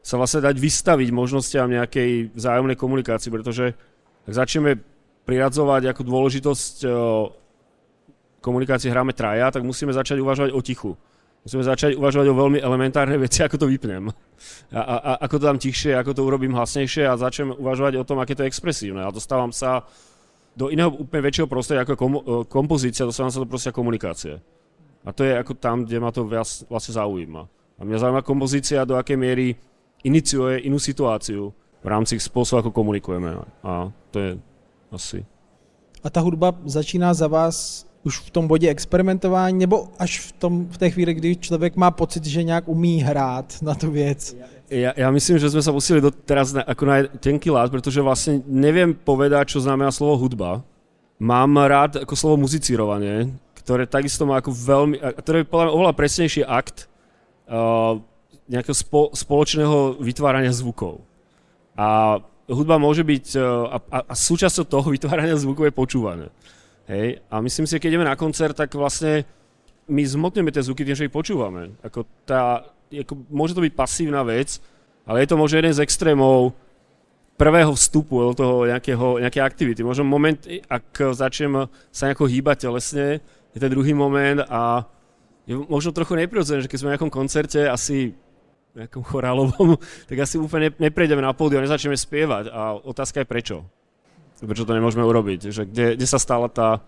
Sa 0.02 0.16
vlastne 0.18 0.42
dať 0.42 0.58
vystaviť 0.58 1.14
možnostiam 1.14 1.70
nejakej 1.70 2.34
vzájomnej 2.34 2.74
komunikácii, 2.74 3.30
pretože 3.30 3.78
ak 4.26 4.34
začneme 4.34 4.82
priradzovať 5.30 5.94
ako 5.94 6.02
dôležitosť 6.02 6.76
e, 6.82 6.88
komunikácie 8.42 8.90
hráme 8.90 9.14
traja, 9.14 9.54
tak 9.54 9.62
musíme 9.62 9.94
začať 9.94 10.18
uvažovať 10.18 10.58
o 10.58 10.62
tichu. 10.66 10.98
Musíme 11.46 11.62
začať 11.62 12.00
uvažovať 12.02 12.34
o 12.34 12.40
veľmi 12.40 12.60
elementárne 12.66 13.20
veci, 13.22 13.46
ako 13.46 13.62
to 13.62 13.70
vypnem. 13.70 14.10
A, 14.74 14.82
a, 14.82 14.96
a 14.96 15.12
ako 15.28 15.38
to 15.38 15.48
dám 15.54 15.60
tichšie, 15.62 15.94
ako 15.94 16.18
to 16.18 16.26
urobím 16.26 16.58
hlasnejšie 16.58 17.06
a 17.06 17.14
začnem 17.14 17.54
uvažovať 17.54 18.02
o 18.02 18.08
tom, 18.08 18.18
aké 18.18 18.34
to 18.34 18.42
je 18.42 18.50
expresívne. 18.50 19.06
A 19.06 19.14
dostávam 19.14 19.54
sa 19.54 19.86
do 20.54 20.70
iného 20.70 20.94
úplne 20.94 21.26
väčšieho 21.26 21.50
prostredia 21.50 21.82
ako 21.84 21.94
kom, 21.98 22.14
e, 22.18 22.22
kompozícia, 22.46 23.10
dostávam 23.10 23.34
sa 23.34 23.42
do 23.42 23.50
prostredia 23.50 23.76
komunikácie. 23.76 24.34
A 25.04 25.12
to 25.12 25.28
je 25.28 25.34
ako 25.36 25.54
tam, 25.58 25.84
kde 25.84 26.00
ma 26.00 26.14
to 26.14 26.24
viac 26.24 26.48
vlastne 26.72 26.96
zaujíma. 26.96 27.42
A 27.78 27.82
mňa 27.84 28.00
zaujíma 28.00 28.24
kompozícia, 28.24 28.88
do 28.88 28.96
akej 28.96 29.18
miery 29.20 29.58
iniciuje 30.06 30.64
inú 30.64 30.80
situáciu 30.80 31.52
v 31.84 31.88
rámci 31.88 32.16
spôsobu, 32.16 32.64
ako 32.64 32.72
komunikujeme. 32.72 33.44
A 33.66 33.92
to 34.14 34.18
je 34.20 34.32
asi. 34.94 35.20
A 36.04 36.08
ta 36.10 36.22
hudba 36.22 36.56
začíná 36.64 37.14
za 37.14 37.28
vás 37.28 37.86
už 38.04 38.20
v 38.20 38.30
tom 38.30 38.48
bodě 38.48 38.70
experimentování, 38.70 39.60
nebo 39.60 39.88
až 40.00 40.20
v, 40.20 40.32
tom, 40.32 40.68
v 40.68 40.78
té 40.78 40.90
chvíli, 40.90 41.14
kdy 41.14 41.36
člověk 41.36 41.76
má 41.76 41.92
pocit, 41.92 42.26
že 42.26 42.44
nějak 42.44 42.68
umí 42.68 43.02
hrát 43.02 43.62
na 43.62 43.76
tu 43.76 43.92
věc? 43.92 44.36
Ja, 44.74 44.92
ja 44.98 45.08
myslím, 45.14 45.38
že 45.38 45.54
sme 45.54 45.62
sa 45.62 45.70
museli 45.70 46.02
do, 46.02 46.10
teraz 46.10 46.50
na, 46.50 46.66
ako 46.66 46.84
na 46.90 47.06
tenký 47.22 47.54
lát, 47.54 47.70
pretože 47.70 48.02
vlastne 48.02 48.42
neviem 48.50 48.98
povedať, 48.98 49.54
čo 49.54 49.62
znamená 49.62 49.94
slovo 49.94 50.18
hudba. 50.18 50.66
Mám 51.22 51.62
rád 51.62 52.02
ako 52.02 52.18
slovo 52.18 52.42
muzicírovanie, 52.42 53.30
ktoré 53.62 53.86
takisto 53.86 54.26
má 54.26 54.42
ako 54.42 54.50
veľmi, 54.50 54.98
ktoré 55.22 55.46
je 55.46 55.50
podľa 55.54 55.66
mňa 55.70 55.76
oveľa 55.78 55.94
presnejší 55.94 56.42
akt 56.42 56.90
uh, 57.48 58.02
nejakého 58.50 58.74
spo, 58.74 59.14
spoločného 59.14 60.02
vytvárania 60.02 60.50
zvukov. 60.50 61.06
A 61.78 62.18
hudba 62.50 62.82
môže 62.82 63.06
byť, 63.06 63.26
uh, 63.38 63.78
a, 63.78 63.78
a, 63.78 63.98
a 64.10 64.14
súčasťou 64.18 64.66
toho 64.66 64.88
vytvárania 64.90 65.38
zvukov 65.38 65.70
je 65.70 65.74
počúvanie. 65.78 66.28
Hej? 66.90 67.22
A 67.30 67.40
myslím 67.46 67.70
si, 67.70 67.78
keď 67.78 67.94
ideme 67.94 68.10
na 68.10 68.18
koncert, 68.18 68.58
tak 68.58 68.74
vlastne 68.74 69.24
my 69.88 70.02
zmotneme 70.04 70.50
tie 70.50 70.66
zvuky 70.66 70.84
tým, 70.84 70.98
že 70.98 71.08
ich 71.08 71.14
počúvame. 71.14 71.76
Ako 71.86 72.04
tá, 72.26 72.73
ako, 73.02 73.14
môže 73.34 73.58
to 73.58 73.66
byť 73.66 73.74
pasívna 73.74 74.22
vec, 74.22 74.62
ale 75.10 75.26
je 75.26 75.28
to 75.34 75.40
možno 75.40 75.58
jeden 75.58 75.74
z 75.74 75.82
extrémov 75.82 76.54
prvého 77.34 77.74
vstupu 77.74 78.30
do 78.30 78.34
toho 78.38 78.56
nejakého, 78.70 79.18
nejaké 79.18 79.42
aktivity. 79.42 79.82
Možno 79.82 80.06
moment, 80.06 80.38
ak 80.70 81.18
začnem 81.18 81.66
sa 81.90 82.08
nejako 82.08 82.30
hýbať 82.30 82.70
telesne, 82.70 83.20
je 83.52 83.60
ten 83.60 83.72
druhý 83.74 83.98
moment 83.98 84.46
a 84.46 84.86
je 85.50 85.58
možno 85.58 85.92
trochu 85.92 86.16
neprirodzené, 86.16 86.64
že 86.64 86.70
keď 86.70 86.78
sme 86.80 86.88
na 86.88 86.94
nejakom 86.96 87.12
koncerte 87.12 87.66
asi 87.66 88.14
nejakom 88.78 89.02
chorálovom, 89.02 89.76
tak 90.10 90.18
asi 90.22 90.38
úplne 90.38 90.72
neprejdeme 90.78 91.26
na 91.26 91.34
pódium 91.34 91.62
a 91.62 91.66
nezačneme 91.66 91.98
spievať. 91.98 92.54
A 92.54 92.78
otázka 92.78 93.26
je 93.26 93.28
prečo 93.28 93.58
prečo 94.44 94.68
to 94.68 94.76
nemôžeme 94.76 95.04
urobiť, 95.04 95.40
že 95.50 95.64
kde, 95.64 95.96
kde 95.96 96.08
sa 96.08 96.20
stala 96.20 96.52
tá 96.52 96.84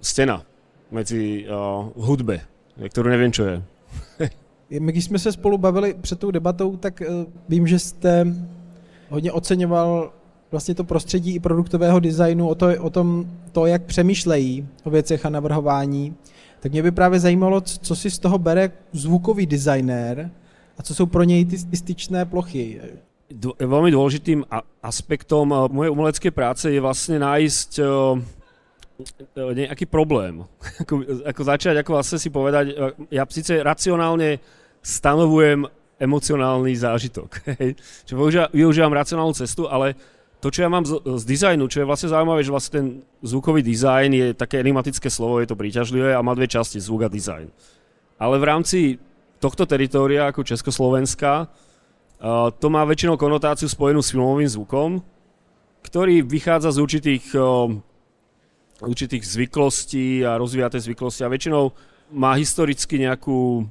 stena 0.00 0.42
medzi 0.88 1.44
uh, 1.44 1.88
hudbe, 1.96 2.44
ktorú 2.80 3.08
neviem, 3.12 3.32
čo 3.32 3.42
je. 3.48 3.56
My 4.78 4.92
když 4.92 5.04
jsme 5.04 5.18
se 5.18 5.32
spolu 5.32 5.58
bavili 5.58 5.94
před 6.00 6.18
tou 6.18 6.30
debatou, 6.30 6.76
tak 6.76 7.00
uh, 7.00 7.24
vím, 7.48 7.66
že 7.66 7.78
jste 7.78 8.26
hodně 9.08 9.32
oceňoval 9.32 10.12
vlastně 10.50 10.74
to 10.74 10.84
prostředí 10.84 11.34
i 11.34 11.40
produktového 11.40 12.00
designu, 12.00 12.48
o, 12.48 12.54
to, 12.54 12.66
o 12.80 12.90
tom, 12.90 13.26
to, 13.52 13.66
jak 13.66 13.82
přemýšlejí 13.82 14.68
o 14.84 14.90
věcech 14.90 15.26
a 15.26 15.30
navrhování. 15.30 16.14
Tak 16.60 16.72
mě 16.72 16.82
by 16.82 16.90
právě 16.90 17.20
zajímalo, 17.20 17.60
co 17.60 17.96
si 17.96 18.10
z 18.10 18.18
toho 18.18 18.38
bere 18.38 18.70
zvukový 18.92 19.46
designér 19.46 20.30
a 20.78 20.82
co 20.82 20.94
jsou 20.94 21.06
pro 21.06 21.22
něj 21.22 21.44
ty 21.44 21.76
styčné 21.76 22.24
plochy 22.24 22.80
veľmi 23.40 23.90
dôležitým 23.92 24.44
aspektom 24.84 25.52
eh, 25.52 25.58
mojej 25.72 25.92
umeleckej 25.92 26.32
práce 26.32 26.66
je 26.68 26.80
vlastne 26.80 27.16
nájsť 27.20 27.70
eh, 27.80 27.88
nejaký 29.36 29.88
problém. 29.88 30.44
ako, 30.82 31.24
ako 31.26 31.42
začať, 31.42 31.74
ako 31.80 31.90
vlastne 31.96 32.18
si 32.20 32.28
povedať, 32.28 32.64
eh, 32.72 32.92
ja 33.12 33.24
síce 33.28 33.60
racionálne 33.60 34.38
stanovujem 34.82 35.70
emocionálny 36.02 36.74
zážitok. 36.74 37.30
Čiže 38.06 38.18
využívam, 38.18 38.50
využívam 38.50 38.92
racionálnu 38.92 39.34
cestu, 39.38 39.70
ale 39.70 39.94
to, 40.42 40.50
čo 40.50 40.66
ja 40.66 40.68
mám 40.68 40.82
z, 40.82 40.98
z 40.98 41.22
dizajnu, 41.22 41.70
čo 41.70 41.80
je 41.80 41.86
vlastne 41.86 42.10
zaujímavé, 42.10 42.42
že 42.42 42.50
vlastne 42.50 42.72
ten 42.74 42.86
zvukový 43.22 43.62
dizajn 43.62 44.10
je 44.10 44.26
také 44.34 44.58
enigmatické 44.58 45.06
slovo, 45.06 45.38
je 45.38 45.46
to 45.46 45.54
príťažlivé 45.54 46.18
a 46.18 46.26
má 46.26 46.34
dve 46.34 46.50
časti, 46.50 46.82
zvuk 46.82 47.06
a 47.06 47.08
dizajn. 47.08 47.46
Ale 48.18 48.34
v 48.42 48.44
rámci 48.50 48.78
tohto 49.38 49.62
teritória 49.70 50.26
ako 50.26 50.42
Československa 50.42 51.46
to 52.58 52.66
má 52.70 52.82
väčšinou 52.86 53.18
konotáciu 53.18 53.66
spojenú 53.66 53.98
s 53.98 54.14
filmovým 54.14 54.46
zvukom, 54.46 55.02
ktorý 55.82 56.22
vychádza 56.22 56.74
z 56.74 56.78
určitých, 56.78 57.26
určitých 58.78 59.22
zvyklostí 59.26 60.22
a 60.22 60.38
rozvíja 60.38 60.70
tie 60.70 60.86
zvyklosti 60.86 61.26
a 61.26 61.32
väčšinou 61.34 61.74
má 62.14 62.38
historicky 62.38 63.02
nejakú, 63.02 63.66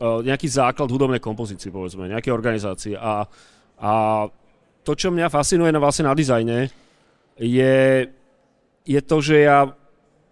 nejaký 0.00 0.48
základ 0.48 0.92
hudobnej 0.92 1.20
kompozícii, 1.20 1.72
povedzme, 1.72 2.08
nejaké 2.08 2.28
organizácie. 2.28 2.96
A, 2.96 3.24
a 3.80 3.92
to, 4.84 4.92
čo 4.92 5.08
mňa 5.08 5.32
fascinuje 5.32 5.72
na, 5.72 5.80
vlastne 5.80 6.06
na 6.06 6.14
dizajne, 6.14 6.68
je, 7.40 7.76
je 8.84 9.00
to, 9.02 9.16
že 9.20 9.36
ja 9.44 9.68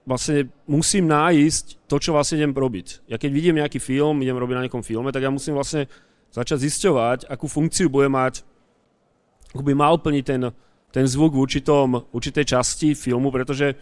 vlastne 0.04 0.52
musím 0.68 1.08
nájsť 1.08 1.88
to, 1.88 1.96
čo 1.96 2.12
vlastne 2.12 2.40
idem 2.40 2.52
robiť. 2.52 3.08
Ja 3.08 3.16
keď 3.16 3.30
vidím 3.32 3.56
nejaký 3.56 3.80
film, 3.80 4.20
idem 4.20 4.36
robiť 4.36 4.54
na 4.56 4.62
nejakom 4.68 4.84
filme, 4.84 5.08
tak 5.10 5.24
ja 5.24 5.32
musím 5.32 5.56
vlastne 5.56 5.88
začať 6.28 6.68
zisťovať, 6.68 7.18
akú 7.32 7.48
funkciu 7.48 7.88
bude 7.88 8.12
mať, 8.12 8.44
ako 9.56 9.62
by 9.64 9.72
mal 9.72 9.96
plniť 9.96 10.24
ten, 10.26 10.42
ten 10.92 11.04
zvuk 11.08 11.32
v 11.32 11.40
určitom, 11.40 12.10
určitej 12.12 12.44
časti 12.52 12.92
filmu, 12.92 13.32
pretože 13.32 13.72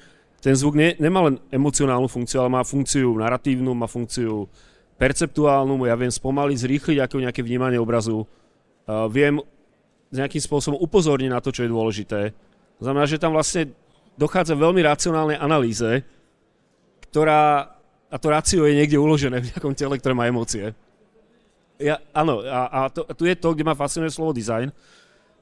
ten 0.43 0.55
zvuk 0.55 0.75
ne, 0.79 0.95
nemá 0.99 1.27
len 1.27 1.39
emocionálnu 1.51 2.07
funkciu, 2.07 2.43
ale 2.43 2.51
má 2.51 2.63
funkciu 2.63 3.15
narratívnu, 3.19 3.75
má 3.75 3.87
funkciu 3.87 4.47
perceptuálnu, 5.03 5.75
ja 5.83 5.99
viem 5.99 6.15
spomaliť, 6.15 6.57
zrýchliť 6.63 6.99
ako 7.03 7.27
nejaké 7.27 7.43
vnímanie 7.43 7.83
obrazu, 7.83 8.23
uh, 8.23 9.11
viem 9.11 9.43
nejakým 10.15 10.39
spôsobom 10.39 10.79
upozorniť 10.79 11.31
na 11.35 11.43
to, 11.43 11.51
čo 11.51 11.67
je 11.67 11.75
dôležité. 11.75 12.21
Znamená, 12.79 13.11
že 13.11 13.19
tam 13.19 13.35
vlastne 13.35 13.75
dochádza 14.15 14.55
veľmi 14.55 14.79
racionálnej 14.87 15.43
analýze, 15.43 16.07
ktorá, 17.11 17.75
a 18.07 18.17
to 18.23 18.29
rácio 18.31 18.63
je 18.63 18.79
niekde 18.79 19.03
uložené 19.03 19.43
v 19.43 19.51
nejakom 19.51 19.75
tele, 19.75 19.99
ktoré 19.99 20.15
má 20.15 20.31
emócie 20.31 20.71
ja, 21.83 21.99
áno, 22.15 22.41
a, 22.47 22.61
a, 22.71 22.81
to, 22.89 23.03
a 23.03 23.13
tu 23.13 23.27
je 23.27 23.35
to, 23.35 23.53
kde 23.53 23.67
ma 23.67 23.75
fascinuje 23.75 24.15
slovo 24.15 24.31
design. 24.31 24.71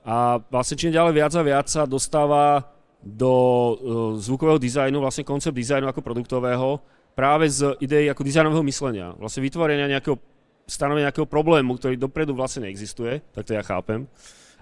A 0.00 0.40
vlastne 0.48 0.80
čím 0.80 0.96
ďalej 0.96 1.12
viac 1.12 1.32
a 1.36 1.44
viac 1.44 1.66
sa 1.68 1.84
dostáva 1.84 2.64
do 3.04 3.32
uh, 3.32 3.72
zvukového 4.16 4.56
dizajnu, 4.56 4.96
vlastne 5.00 5.28
koncept 5.28 5.56
dizajnu 5.56 5.88
ako 5.88 6.00
produktového, 6.00 6.80
práve 7.14 7.50
z 7.50 7.74
ideí 7.82 8.06
ako 8.08 8.22
dizajnového 8.24 8.64
myslenia. 8.66 9.12
Vlastne 9.18 9.44
vytvorenia 9.44 9.86
nejakého, 9.90 10.16
stanovenia 10.64 11.10
nejakého 11.10 11.28
problému, 11.28 11.76
ktorý 11.76 11.98
dopredu 11.98 12.32
vlastne 12.32 12.66
neexistuje, 12.68 13.20
tak 13.34 13.44
to 13.46 13.54
ja 13.56 13.62
chápem. 13.66 14.06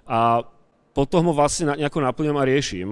A 0.09 0.43
potom 0.97 1.31
ho 1.31 1.35
vlastne 1.37 1.77
nejako 1.77 2.03
naplňujem 2.03 2.39
a 2.39 2.49
riešim. 2.49 2.89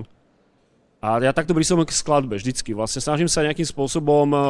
A 1.02 1.18
ja 1.20 1.34
takto 1.34 1.52
prístupom 1.52 1.84
k 1.84 1.96
skladbe 1.96 2.38
vždycky. 2.38 2.72
Vlastne 2.72 3.02
snažím 3.02 3.28
sa 3.28 3.44
nejakým 3.44 3.66
spôsobom 3.66 4.28
uh, 4.32 4.42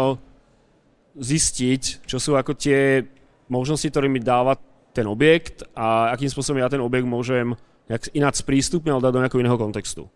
zistiť, 1.17 2.05
čo 2.05 2.21
sú 2.21 2.37
ako 2.37 2.53
tie 2.53 3.03
možnosti, 3.49 3.89
ktoré 3.89 4.07
mi 4.11 4.21
dáva 4.21 4.61
ten 4.93 5.05
objekt 5.09 5.65
a 5.77 6.13
akým 6.17 6.29
spôsobom 6.29 6.61
ja 6.61 6.73
ten 6.73 6.81
objekt 6.81 7.05
môžem 7.05 7.53
nejak 7.87 8.13
ináč 8.17 8.41
sprístupniť, 8.41 8.91
ale 8.93 9.05
dať 9.05 9.13
do 9.13 9.23
nejakého 9.23 9.43
iného 9.45 9.61
kontextu. 9.61 10.09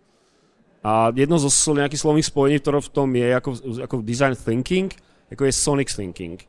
A 0.80 1.12
jedno 1.12 1.36
zo 1.36 1.52
nejakých 1.76 2.00
slovných 2.00 2.28
spojení, 2.28 2.56
ktoré 2.56 2.80
v 2.80 2.92
tom 2.92 3.08
je 3.12 3.28
ako, 3.36 3.50
ako 3.84 3.94
design 4.00 4.32
thinking, 4.32 4.88
ako 5.28 5.44
je 5.44 5.52
sonic 5.52 5.92
thinking. 5.92 6.40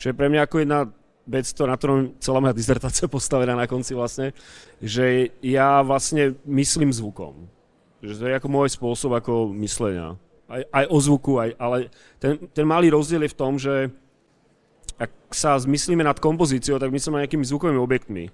Čo 0.00 0.10
je 0.10 0.16
pre 0.16 0.32
mňa 0.32 0.48
ako 0.48 0.56
jedna 0.64 0.88
vec, 1.28 1.48
to, 1.52 1.68
na 1.68 1.76
ktorom 1.76 2.16
celá 2.20 2.40
moja 2.40 2.56
dizertácia 2.56 3.08
postavená 3.12 3.52
na 3.52 3.68
konci 3.68 3.92
vlastne, 3.92 4.32
že 4.80 5.36
ja 5.44 5.84
vlastne 5.84 6.36
myslím 6.48 6.92
zvukom. 6.92 7.48
Že 8.04 8.12
to 8.20 8.24
je 8.28 8.36
ako 8.36 8.48
môj 8.48 8.68
spôsob 8.72 9.16
ako 9.16 9.52
myslenia. 9.64 10.16
Aj, 10.44 10.60
aj 10.60 10.84
o 10.92 10.98
zvuku, 11.00 11.40
aj, 11.40 11.50
ale 11.56 11.88
ten, 12.20 12.36
ten 12.52 12.68
malý 12.68 12.92
rozdiel 12.92 13.24
je 13.24 13.32
v 13.32 13.38
tom, 13.40 13.56
že 13.56 13.88
ak 15.00 15.10
sa 15.32 15.56
zmyslíme 15.56 16.04
nad 16.04 16.20
kompozíciou, 16.20 16.78
tak 16.78 16.92
myslíme 16.92 17.24
nejakými 17.24 17.48
zvukovými 17.48 17.80
objektmi. 17.80 18.24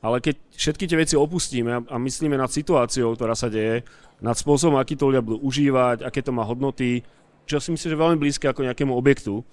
Ale 0.00 0.24
keď 0.24 0.40
všetky 0.56 0.84
tie 0.88 0.96
veci 0.96 1.14
opustíme 1.16 1.84
a, 1.84 1.96
myslíme 2.00 2.32
nad 2.36 2.48
situáciou, 2.48 3.12
ktorá 3.12 3.36
sa 3.36 3.52
deje, 3.52 3.84
nad 4.20 4.36
spôsobom, 4.36 4.80
aký 4.80 4.96
to 4.96 5.12
ľudia 5.12 5.24
budú 5.24 5.40
užívať, 5.44 6.04
aké 6.04 6.20
to 6.24 6.32
má 6.32 6.44
hodnoty, 6.44 7.04
čo 7.44 7.60
si 7.60 7.72
myslím, 7.72 7.88
že 7.92 7.98
veľmi 8.00 8.18
blízke 8.20 8.46
ako 8.48 8.64
nejakému 8.64 8.92
objektu, 8.92 9.44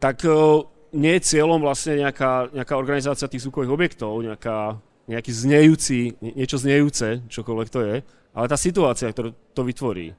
tak 0.00 0.20
uh, 0.24 0.64
nie 0.92 1.16
je 1.16 1.26
cieľom 1.36 1.60
vlastne 1.60 2.04
nejaká, 2.04 2.52
nejaká 2.52 2.74
organizácia 2.76 3.28
tých 3.28 3.44
zvukových 3.48 3.72
objektov, 3.72 4.20
nejaká, 4.20 4.80
nejaký 5.08 5.32
znejúci, 5.32 6.16
niečo 6.20 6.60
znejúce, 6.60 7.24
čokoľvek 7.28 7.68
to 7.72 7.80
je, 7.84 7.94
ale 8.36 8.46
tá 8.52 8.56
situácia, 8.60 9.12
ktorú 9.12 9.32
to 9.56 9.62
vytvorí. 9.64 10.12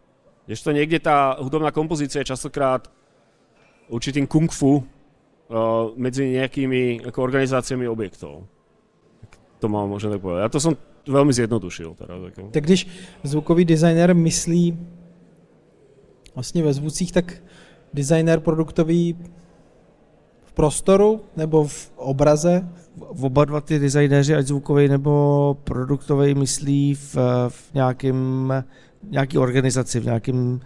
to 0.50 0.72
niekde 0.74 1.06
tá 1.06 1.38
hudobná 1.38 1.70
kompozícia 1.70 2.22
je 2.26 2.34
častokrát 2.34 2.90
určitým 3.90 4.26
kung 4.26 4.50
fu 4.50 4.82
uh, 4.82 4.84
medzi 5.94 6.34
nejakými 6.34 7.06
organizáciami 7.08 7.86
objektov. 7.86 8.57
To 9.60 9.70
mám 9.70 9.90
možno 9.90 10.14
tak 10.14 10.22
povedať. 10.22 10.42
Ja 10.46 10.50
to 10.54 10.60
som 10.62 10.74
velmi 11.08 11.34
zjednodušil. 11.34 11.96
Teda, 11.98 12.14
jako. 12.26 12.50
Tak 12.52 12.64
když 12.64 12.88
zvukový 13.24 13.66
designer 13.66 14.16
myslí 14.16 14.78
vlastně 16.36 16.64
ve 16.64 16.74
zvucích, 16.74 17.12
tak 17.12 17.42
designer 17.94 18.40
produktový 18.40 19.18
v 20.46 20.54
prostoru 20.54 21.22
nebo 21.38 21.64
v 21.68 21.92
obraze? 21.96 22.70
V 23.12 23.26
oba 23.26 23.46
dva 23.46 23.62
ty 23.62 23.80
designéři, 23.80 24.36
ať 24.36 24.46
zvukový 24.46 24.88
nebo 24.88 25.58
produktový, 25.64 26.36
myslí 26.36 26.96
v, 26.96 27.16
v 27.50 27.74
nějakým, 27.74 28.54
nějaký 29.10 29.38
organizaci, 29.38 30.00
v 30.00 30.06
nějakém 30.06 30.54
uh, 30.54 30.60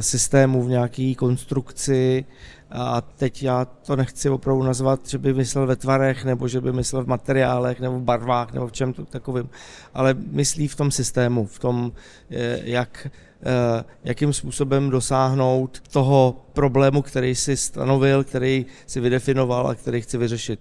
systému, 0.00 0.62
v 0.62 0.68
nějaké 0.68 1.14
konstrukci, 1.14 2.24
a 2.70 3.00
teď 3.00 3.42
já 3.42 3.64
to 3.64 3.96
nechci 3.96 4.30
opravdu 4.30 4.62
nazvat, 4.62 5.08
že 5.08 5.18
by 5.18 5.34
myslel 5.34 5.66
ve 5.66 5.76
tvarech, 5.76 6.24
nebo 6.24 6.48
že 6.48 6.60
by 6.60 6.72
myslel 6.72 7.04
v 7.04 7.06
materiálech, 7.06 7.80
nebo 7.80 7.98
v 7.98 8.02
barvách, 8.02 8.52
nebo 8.52 8.66
v 8.66 8.72
čem 8.72 8.92
takovým, 8.92 9.48
ale 9.94 10.14
myslí 10.14 10.68
v 10.68 10.76
tom 10.76 10.90
systému, 10.90 11.46
v 11.46 11.58
tom, 11.58 11.92
eh, 12.30 12.60
jak, 12.64 13.06
eh, 13.42 13.84
jakým 14.04 14.32
způsobem 14.32 14.90
dosáhnout 14.90 15.80
toho 15.92 16.36
problému, 16.52 17.02
který 17.02 17.34
si 17.34 17.56
stanovil, 17.56 18.24
který 18.24 18.66
si 18.86 19.00
vydefinoval 19.00 19.68
a 19.68 19.74
který 19.74 20.00
chci 20.00 20.18
vyřešit. 20.18 20.60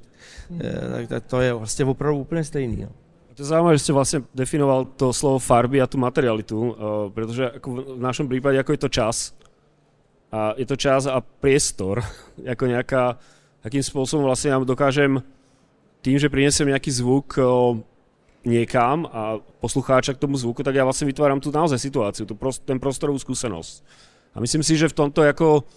Hmm. 0.50 0.62
Eh, 1.04 1.08
tak 1.08 1.24
to 1.26 1.42
je 1.42 1.54
vlastně 1.54 1.86
opravdu 1.86 2.20
úplně 2.20 2.44
stejný. 2.44 2.82
Jo. 2.82 2.90
To 3.36 3.46
je 3.46 3.54
zaujímavé, 3.54 3.78
že 3.78 3.86
ste 3.86 3.94
vlastne 3.94 4.20
definoval 4.34 4.98
to 4.98 5.14
slovo 5.14 5.38
farby 5.38 5.78
a 5.78 5.86
tú 5.86 6.02
materialitu, 6.02 6.74
pretože 7.14 7.62
ako 7.62 7.94
v 7.94 8.02
našom 8.02 8.26
prípade, 8.26 8.58
ako 8.58 8.74
je 8.74 8.82
to 8.82 8.90
čas, 8.90 9.37
a 10.28 10.54
je 10.60 10.66
to 10.68 10.76
čas 10.76 11.08
a 11.08 11.24
priestor, 11.24 12.04
ako 12.54 12.64
nejaká, 12.68 13.16
akým 13.64 13.84
spôsobom 13.84 14.28
vlastne 14.28 14.52
ja 14.54 14.58
dokážem 14.60 15.24
tým, 16.04 16.18
že 16.20 16.32
prinesem 16.32 16.70
nejaký 16.70 16.92
zvuk 16.94 17.36
o, 17.42 17.82
niekam 18.48 19.08
a 19.12 19.44
poslucháča 19.60 20.16
k 20.16 20.22
tomu 20.24 20.40
zvuku, 20.40 20.64
tak 20.64 20.78
ja 20.78 20.88
vlastne 20.88 21.10
vytváram 21.10 21.44
tu 21.44 21.52
naozaj 21.52 21.80
situáciu, 21.82 22.24
tu 22.24 22.38
prost, 22.38 22.64
ten 22.64 22.80
prostorovú 22.80 23.20
skúsenosť. 23.20 23.84
A 24.36 24.40
myslím 24.40 24.64
si, 24.64 24.78
že 24.78 24.88
v 24.88 24.98
tomto 24.98 25.26
ako 25.26 25.68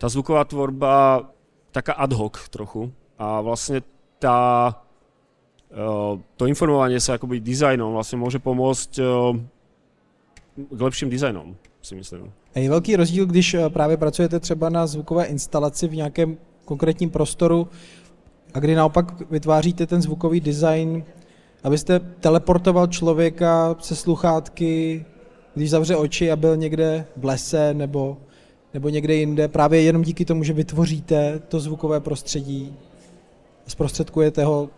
tá 0.00 0.08
zvuková 0.08 0.42
tvorba 0.48 1.28
taká 1.70 1.92
ad 1.92 2.12
hoc 2.16 2.40
trochu 2.48 2.88
a 3.20 3.44
vlastne 3.44 3.84
tá, 4.16 4.72
to 6.40 6.44
informovanie 6.48 6.96
sa 6.96 7.20
akoby 7.20 7.40
dizajnom 7.44 7.92
vlastne 7.92 8.16
môže 8.16 8.40
pomôcť 8.40 8.90
k 10.56 10.80
lepším 10.80 11.12
dizajnom, 11.12 11.52
si 11.86 11.94
myslím. 11.94 12.32
Je 12.54 12.70
velký 12.70 12.96
rozdíl, 12.96 13.26
když 13.26 13.54
eh, 13.54 13.70
právě 13.70 13.96
pracujete 13.96 14.40
třeba 14.40 14.68
na 14.68 14.86
zvukové 14.86 15.24
instalaci 15.24 15.88
v 15.88 15.94
nějakém 15.94 16.36
konkrétním 16.64 17.10
prostoru 17.10 17.68
a 18.54 18.58
kdy 18.58 18.74
naopak 18.74 19.30
vytváříte 19.30 19.86
ten 19.86 20.02
zvukový 20.02 20.40
design, 20.40 21.04
abyste 21.64 22.00
teleportoval 22.00 22.86
člověka 22.86 23.76
se 23.80 23.96
sluchátky, 23.96 25.04
když 25.54 25.70
zavře 25.70 25.96
oči 25.96 26.32
a 26.32 26.36
byl 26.36 26.56
někde 26.56 27.06
v 27.16 27.24
lese 27.24 27.74
nebo, 27.74 28.16
nebo 28.74 28.88
někde 28.88 29.14
jinde, 29.14 29.48
právě 29.48 29.82
jenom 29.82 30.02
díky 30.02 30.24
tomu, 30.24 30.44
že 30.44 30.52
vytvoříte 30.52 31.40
to 31.48 31.60
zvukové 31.60 32.00
prostředí, 32.00 32.76
zprostředkujete 33.66 34.44
ho 34.44 34.70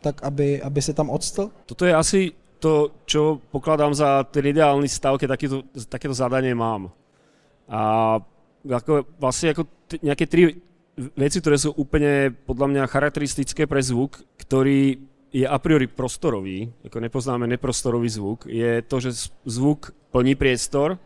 tak, 0.00 0.22
aby, 0.22 0.62
aby 0.62 0.82
se 0.82 0.92
tam 0.92 1.10
odstl? 1.10 1.50
Toto 1.66 1.84
je 1.84 1.94
asi 1.94 2.32
to, 2.56 2.92
čo 3.04 3.38
pokladám 3.52 3.92
za 3.92 4.24
ten 4.28 4.44
ideálny 4.48 4.88
stav, 4.88 5.20
keď 5.20 5.36
takéto, 5.36 5.56
takéto 5.88 6.16
zadanie 6.16 6.56
mám. 6.56 6.92
A 7.68 8.16
ako, 8.66 9.06
vlastne 9.20 9.54
ako 9.54 9.62
t- 9.86 10.00
tri 10.26 10.58
veci, 10.96 11.38
ktoré 11.38 11.56
sú 11.60 11.76
úplne 11.76 12.32
podľa 12.32 12.66
mňa 12.72 12.90
charakteristické 12.90 13.68
pre 13.68 13.84
zvuk, 13.84 14.24
ktorý 14.40 14.96
je 15.36 15.44
a 15.44 15.58
priori 15.60 15.84
prostorový, 15.84 16.72
ako 16.86 16.96
nepoznáme 16.96 17.44
neprostorový 17.44 18.08
zvuk, 18.08 18.48
je 18.48 18.80
to, 18.80 18.96
že 19.04 19.28
zvuk 19.44 19.92
plní 20.08 20.32
priestor 20.32 20.96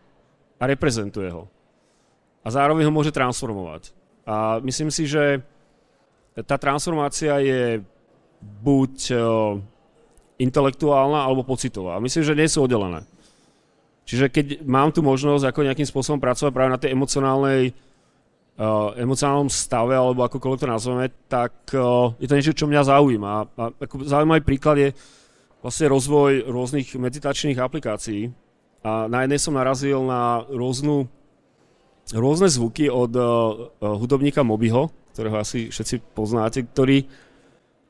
a 0.60 0.62
reprezentuje 0.70 1.34
ho. 1.34 1.50
A 2.46 2.48
zároveň 2.48 2.86
ho 2.86 2.94
môže 2.94 3.10
transformovať. 3.10 3.90
A 4.22 4.62
myslím 4.62 4.92
si, 4.94 5.10
že 5.10 5.42
tá 6.46 6.54
transformácia 6.54 7.42
je 7.42 7.82
buď 8.40 9.18
intelektuálna 10.40 11.20
alebo 11.20 11.44
pocitová. 11.44 12.00
Myslím, 12.00 12.24
že 12.24 12.38
nie 12.38 12.48
sú 12.48 12.64
oddelené. 12.64 13.04
Čiže 14.08 14.26
keď 14.32 14.46
mám 14.66 14.90
tu 14.90 15.04
možnosť 15.06 15.46
ako 15.46 15.70
nejakým 15.70 15.86
spôsobom 15.86 16.18
pracovať 16.18 16.50
práve 16.50 16.70
na 16.74 16.80
tej 16.80 16.90
emocionálnej 16.96 17.70
uh, 17.70 18.96
emocionálnom 18.98 19.46
stave, 19.52 19.94
alebo 19.94 20.26
akokoľvek 20.26 20.60
to 20.60 20.68
nazveme, 20.68 21.06
tak 21.30 21.52
uh, 21.78 22.10
je 22.18 22.26
to 22.26 22.36
niečo, 22.36 22.56
čo 22.56 22.66
mňa 22.66 22.90
zaujíma. 22.90 23.30
A 23.30 23.42
ako 23.70 24.02
zaujímavý 24.02 24.42
príklad 24.42 24.76
je 24.82 24.90
vlastne 25.60 25.92
rozvoj 25.92 26.48
rôznych 26.48 26.90
meditačných 26.96 27.60
aplikácií. 27.60 28.32
A 28.80 29.06
na 29.06 29.22
jednej 29.28 29.38
som 29.38 29.54
narazil 29.54 30.00
na 30.02 30.42
rôznu, 30.48 31.04
rôzne 32.10 32.48
zvuky 32.48 32.88
od 32.88 33.12
uh, 33.14 33.24
hudobníka 33.78 34.42
Mobyho, 34.42 34.90
ktorého 35.14 35.36
asi 35.38 35.68
všetci 35.68 36.16
poznáte, 36.16 36.64
ktorý 36.66 37.04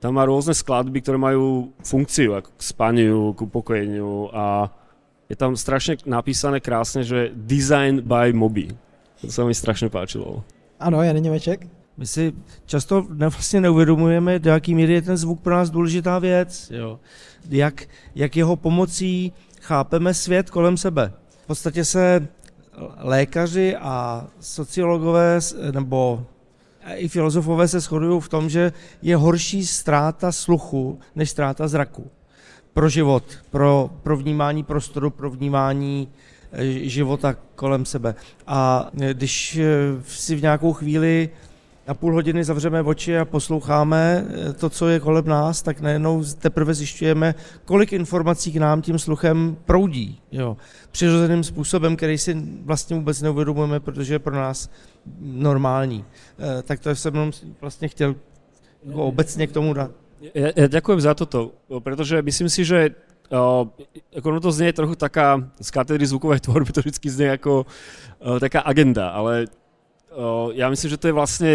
tam 0.01 0.16
má 0.16 0.24
rôzne 0.24 0.57
skladby, 0.57 1.05
ktoré 1.05 1.20
majú 1.20 1.76
funkciu 1.84 2.32
ako 2.40 2.51
k 2.57 2.62
spaniu, 2.64 3.36
k 3.36 3.44
upokojeniu 3.44 4.32
a 4.32 4.72
je 5.28 5.36
tam 5.36 5.53
strašne 5.55 6.01
napísané 6.09 6.59
krásne, 6.59 7.05
že 7.05 7.30
design 7.36 8.01
by 8.01 8.32
Moby. 8.32 8.72
To 9.20 9.28
sa 9.28 9.44
mi 9.44 9.55
strašně 9.55 9.88
páčilo. 9.88 10.42
Ano, 10.80 11.03
Jan 11.03 11.16
Němeček. 11.16 11.66
My 11.96 12.07
si 12.07 12.32
často 12.66 13.07
vlastně 13.11 13.61
neuvědomujeme, 13.61 14.38
do 14.38 14.51
jaký 14.51 14.74
míry 14.74 14.92
je 14.92 15.03
ten 15.03 15.16
zvuk 15.16 15.40
pro 15.40 15.55
nás 15.55 15.70
důležitá 15.70 16.18
věc. 16.18 16.70
Jo. 16.74 17.01
Jak, 17.48 17.84
jak 18.14 18.36
jeho 18.36 18.57
pomocí 18.57 19.32
chápeme 19.61 20.14
svět 20.14 20.51
kolem 20.51 20.76
sebe. 20.76 21.12
V 21.44 21.46
podstatě 21.46 21.84
se 21.84 22.28
lékaři 22.98 23.76
a 23.76 24.26
sociologové 24.40 25.38
nebo 25.70 26.26
i 26.94 27.08
filozofové 27.08 27.68
se 27.68 27.80
shodují 27.80 28.20
v 28.20 28.28
tom, 28.28 28.48
že 28.50 28.72
je 29.02 29.16
horší 29.16 29.66
ztráta 29.66 30.32
sluchu 30.32 30.98
než 31.16 31.30
ztráta 31.30 31.68
zraku 31.68 32.10
pro 32.72 32.88
život, 32.88 33.24
pro, 33.50 33.90
pro 34.02 34.16
vnímání 34.16 34.62
prostoru, 34.62 35.10
pro 35.10 35.30
vnímání 35.30 36.08
eh, 36.52 36.64
života 36.88 37.36
kolem 37.54 37.84
sebe. 37.84 38.14
A 38.46 38.90
eh, 39.00 39.14
když 39.14 39.56
eh, 39.56 39.66
si 40.06 40.36
v 40.36 40.42
nějakou 40.42 40.72
chvíli 40.72 41.30
na 41.91 41.95
půl 41.95 42.14
hodiny 42.14 42.45
zavřeme 42.45 42.82
oči 42.82 43.18
a 43.18 43.24
posloucháme 43.24 44.24
to, 44.62 44.70
co 44.70 44.88
je 44.88 45.01
kolem 45.01 45.26
nás, 45.26 45.62
tak 45.62 45.80
najednou 45.80 46.22
teprve 46.38 46.74
zjišťujeme, 46.74 47.34
kolik 47.64 47.93
informací 47.93 48.53
k 48.55 48.62
nám 48.62 48.82
tím 48.82 48.99
sluchem 48.99 49.57
proudí. 49.66 50.22
Jo. 50.30 50.57
Přirozeným 50.91 51.45
způsobem, 51.45 51.97
který 51.97 52.18
si 52.18 52.30
vlastně 52.62 52.97
vůbec 52.97 53.22
neuvědomujeme, 53.22 53.80
protože 53.80 54.14
je 54.14 54.18
pro 54.18 54.34
nás 54.34 54.70
normální. 55.18 56.05
Tak 56.62 56.80
to 56.80 56.95
jsem 56.95 57.30
vlastně 57.61 57.88
chtěl 57.88 58.14
jako 58.86 59.05
obecně 59.05 59.47
k 59.47 59.53
tomu 59.53 59.74
dát. 59.74 59.91
Ja, 60.20 60.53
ja 60.53 60.68
ďakujem 60.68 61.01
za 61.01 61.16
toto, 61.16 61.57
pretože 61.80 62.20
myslím 62.20 62.53
si, 62.53 62.61
že 62.61 62.93
uh, 63.32 63.64
ako 64.12 64.28
no 64.36 64.41
to 64.45 64.53
znie 64.53 64.68
trochu 64.68 64.93
taká 64.93 65.49
z 65.57 65.68
katedry 65.72 66.05
zvukovej 66.05 66.45
tvorby, 66.45 66.76
to 66.76 66.84
vždy 66.84 67.09
znie 67.09 67.41
ako 67.41 67.64
uh, 67.64 68.36
taká 68.36 68.61
agenda, 68.61 69.16
ale 69.16 69.49
uh, 70.12 70.53
ja 70.53 70.68
myslím, 70.68 70.93
že 70.93 71.01
to 71.01 71.09
je 71.09 71.16
vlastne 71.16 71.51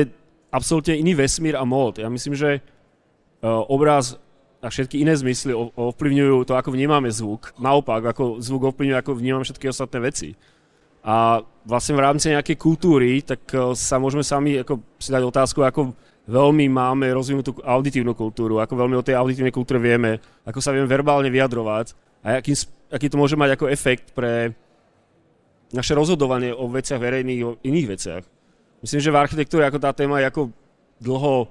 absolútne 0.52 0.98
iný 0.98 1.18
vesmír 1.18 1.56
a 1.58 1.64
mód. 1.64 2.02
Ja 2.02 2.10
myslím, 2.10 2.34
že 2.38 2.60
uh, 2.60 3.64
obraz 3.70 4.18
a 4.66 4.74
všetky 4.74 5.06
iné 5.06 5.14
zmysly 5.14 5.54
ovplyvňujú 5.54 6.50
to, 6.50 6.58
ako 6.58 6.74
vnímame 6.74 7.14
zvuk. 7.14 7.54
Naopak, 7.62 8.02
ako 8.02 8.41
zvuk 8.41 8.74
ovplyvňuje, 8.74 8.98
ako 8.98 9.12
vnímame 9.14 9.46
všetky 9.46 9.70
ostatné 9.70 10.02
veci. 10.02 10.34
A 11.06 11.46
vlastne 11.70 11.93
v 11.93 12.02
rámci 12.02 12.34
nejakej 12.34 12.58
kultúry, 12.58 13.22
tak 13.22 13.46
e, 13.54 13.78
sa 13.78 14.02
môžeme 14.02 14.26
sami 14.26 14.58
ako 14.58 14.82
si 14.98 15.14
dať 15.14 15.22
otázku, 15.22 15.62
ako 15.62 15.93
veľmi 16.26 16.66
máme 16.66 17.06
rozvinutú 17.14 17.62
auditívnu 17.62 18.18
kultúru, 18.18 18.58
ako 18.58 18.74
veľmi 18.74 18.98
o 18.98 19.06
tej 19.06 19.14
auditívnej 19.14 19.54
kultúre 19.54 19.78
vieme, 19.78 20.18
ako 20.41 20.58
sa 20.58 20.74
vieme 20.74 20.89
verbálne 20.89 21.30
vyjadrovať 21.30 21.93
a 22.26 22.41
aký, 22.41 22.58
aký 22.89 23.06
to 23.06 23.22
môže 23.22 23.38
mať 23.38 23.54
ako 23.54 23.70
efekt 23.70 24.18
pre 24.18 24.58
naše 25.70 25.93
rozhodovanie 25.93 26.50
o 26.50 26.66
veciach 26.66 26.98
verejných, 26.98 27.41
o 27.46 27.62
iných 27.62 27.88
veciach. 27.93 28.24
Myslím, 28.86 29.02
že 29.02 29.10
v 29.10 29.18
architektúre 29.18 29.66
ako 29.66 29.82
tá 29.82 29.90
téma 29.98 30.22
je 30.22 30.30
ako 30.30 30.54
dlho 31.02 31.50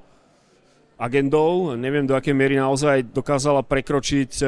agendou. 0.95 1.74
Neviem, 1.74 2.07
do 2.07 2.14
akej 2.14 2.30
miery 2.30 2.55
naozaj 2.55 3.11
dokázala 3.11 3.66
prekročiť 3.66 4.47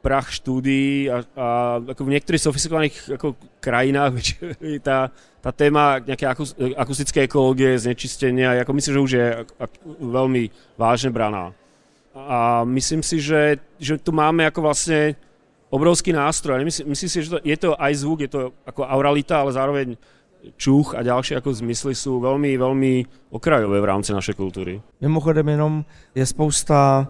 prach 0.00 0.32
štúdií 0.32 1.12
a, 1.12 1.20
a 1.36 1.46
ako 1.84 2.08
v 2.08 2.12
niektorých 2.16 2.40
sofistikovaných 2.48 3.20
ako 3.20 3.36
krajinách 3.60 4.16
tá, 4.88 5.12
tá 5.44 5.50
téma 5.52 6.00
nejaké 6.00 6.24
akustické 6.80 7.28
ekológie, 7.28 7.76
znečistenia, 7.76 8.56
ako 8.64 8.72
myslím, 8.72 8.94
že 8.96 9.04
už 9.04 9.12
je 9.12 9.26
veľmi 10.00 10.42
vážne 10.80 11.12
braná. 11.12 11.52
A 12.16 12.64
myslím 12.64 13.04
si, 13.04 13.20
že, 13.20 13.60
že 13.76 14.00
tu 14.00 14.16
máme 14.16 14.48
ako 14.48 14.64
vlastne 14.64 15.12
obrovský 15.68 16.16
nástroj. 16.16 16.64
Myslím, 16.64 16.96
myslím 16.96 17.10
si, 17.12 17.18
že 17.20 17.36
to, 17.36 17.38
je 17.44 17.56
to 17.60 17.70
aj 17.76 17.92
zvuk, 18.00 18.24
je 18.24 18.32
to 18.32 18.40
ako 18.64 18.88
auralita, 18.88 19.44
ale 19.44 19.52
zároveň 19.52 20.00
čuch 20.56 20.94
a 20.94 21.02
ďalšie 21.02 21.36
ako 21.36 21.52
zmysly 21.52 21.94
sú 21.94 22.20
veľmi, 22.20 22.56
veľmi 22.56 22.92
okrajové 23.30 23.80
v 23.80 23.88
rámci 23.88 24.12
našej 24.12 24.34
kultury. 24.34 24.80
Mimochodem 25.00 25.48
jenom 25.48 25.84
je 26.14 26.26
spousta 26.26 27.06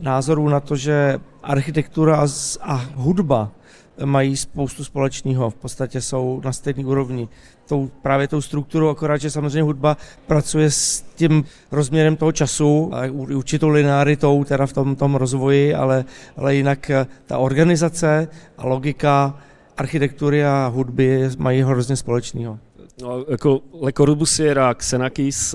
názorů 0.00 0.48
na 0.48 0.60
to, 0.60 0.76
že 0.76 1.20
architektura 1.42 2.26
a 2.60 2.74
hudba 2.94 3.50
mají 4.04 4.36
spoustu 4.36 4.84
společného, 4.84 5.50
v 5.50 5.54
podstatě 5.54 6.00
jsou 6.00 6.40
na 6.44 6.52
stejné 6.52 6.84
úrovni. 6.84 7.28
Tou, 7.68 7.90
právě 8.02 8.28
tou 8.28 8.40
strukturou, 8.40 8.88
akorát, 8.88 9.16
že 9.16 9.30
samozřejmě 9.30 9.62
hudba 9.62 9.96
pracuje 10.26 10.70
s 10.70 11.02
tím 11.14 11.44
rozměrem 11.72 12.16
toho 12.16 12.32
času 12.32 12.90
a 12.94 13.10
určitou 13.10 13.68
linearitou 13.68 14.44
teda 14.44 14.66
v 14.66 14.72
tom, 14.72 14.96
tom 14.96 15.14
rozvoji, 15.14 15.74
ale, 15.74 16.04
ale 16.36 16.54
jinak 16.54 16.90
ta 17.26 17.38
organizace 17.38 18.28
a 18.58 18.66
logika 18.66 19.38
architektury 19.76 20.44
a 20.44 20.66
hudby 20.74 21.30
mají 21.38 21.62
hrozně 21.62 21.96
společného. 21.96 22.58
No, 23.02 23.24
jako 23.28 23.60
Le 23.80 23.92
Corbusier 23.92 24.58
a 24.58 24.74
Xenakis, 24.74 25.54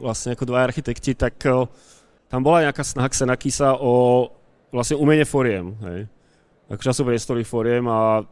vlastně 0.00 0.30
jako 0.30 0.44
dva 0.44 0.64
architekti, 0.64 1.14
tak 1.14 1.46
tam 2.34 2.42
bola 2.42 2.66
nejaká 2.66 2.82
snaha 2.82 3.06
Xenakisa 3.06 3.78
o 3.78 4.26
vlastne 4.74 4.98
umenie 4.98 5.22
foriem, 5.22 5.78
hej. 5.86 6.10
Ako 6.66 6.82
časopriestorových 6.82 7.46
foriem 7.46 7.86
a 7.86 8.26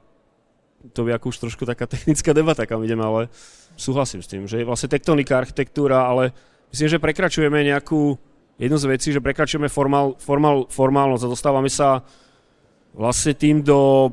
to 0.90 1.06
by 1.06 1.14
ako 1.14 1.30
už 1.30 1.38
trošku 1.38 1.62
taká 1.62 1.86
technická 1.94 2.34
debata, 2.34 2.66
kam 2.66 2.82
ideme, 2.82 3.06
ale 3.06 3.30
súhlasím 3.78 4.18
s 4.18 4.26
tým, 4.26 4.50
že 4.50 4.58
je 4.58 4.66
vlastne 4.66 4.90
tektonika, 4.90 5.38
architektúra, 5.38 6.02
ale 6.02 6.34
myslím, 6.74 6.88
že 6.90 6.98
prekračujeme 6.98 7.62
nejakú 7.62 8.18
jednu 8.58 8.76
z 8.76 8.90
vecí, 8.90 9.14
že 9.14 9.22
prekračujeme 9.22 9.70
formál, 9.70 10.18
formál, 10.18 10.66
formálnosť 10.66 11.22
a 11.22 11.32
dostávame 11.32 11.70
sa 11.70 12.02
vlastne 12.98 13.38
tým 13.38 13.62
do 13.62 14.10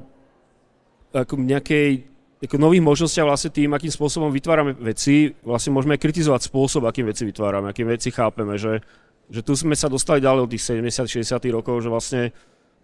ako 1.13 1.41
nejakej 1.41 2.09
ako 2.39 2.55
nových 2.55 2.79
možností 2.79 3.19
a 3.19 3.27
vlastne 3.27 3.51
tým, 3.51 3.75
akým 3.75 3.91
spôsobom 3.91 4.31
vytvárame 4.31 4.71
veci, 4.79 5.35
vlastne 5.43 5.75
môžeme 5.75 5.99
kritizovať 5.99 6.47
spôsob, 6.47 6.87
akým 6.87 7.11
veci 7.11 7.27
vytvárame, 7.27 7.67
akým 7.67 7.91
veci 7.91 8.15
chápeme, 8.15 8.55
že, 8.55 8.79
že 9.27 9.43
tu 9.43 9.59
sme 9.59 9.75
sa 9.75 9.91
dostali 9.91 10.23
ďalej 10.23 10.47
od 10.47 10.51
tých 10.55 10.63
70-60 10.63 11.35
rokov, 11.51 11.83
že 11.83 11.91
vlastne 11.91 12.21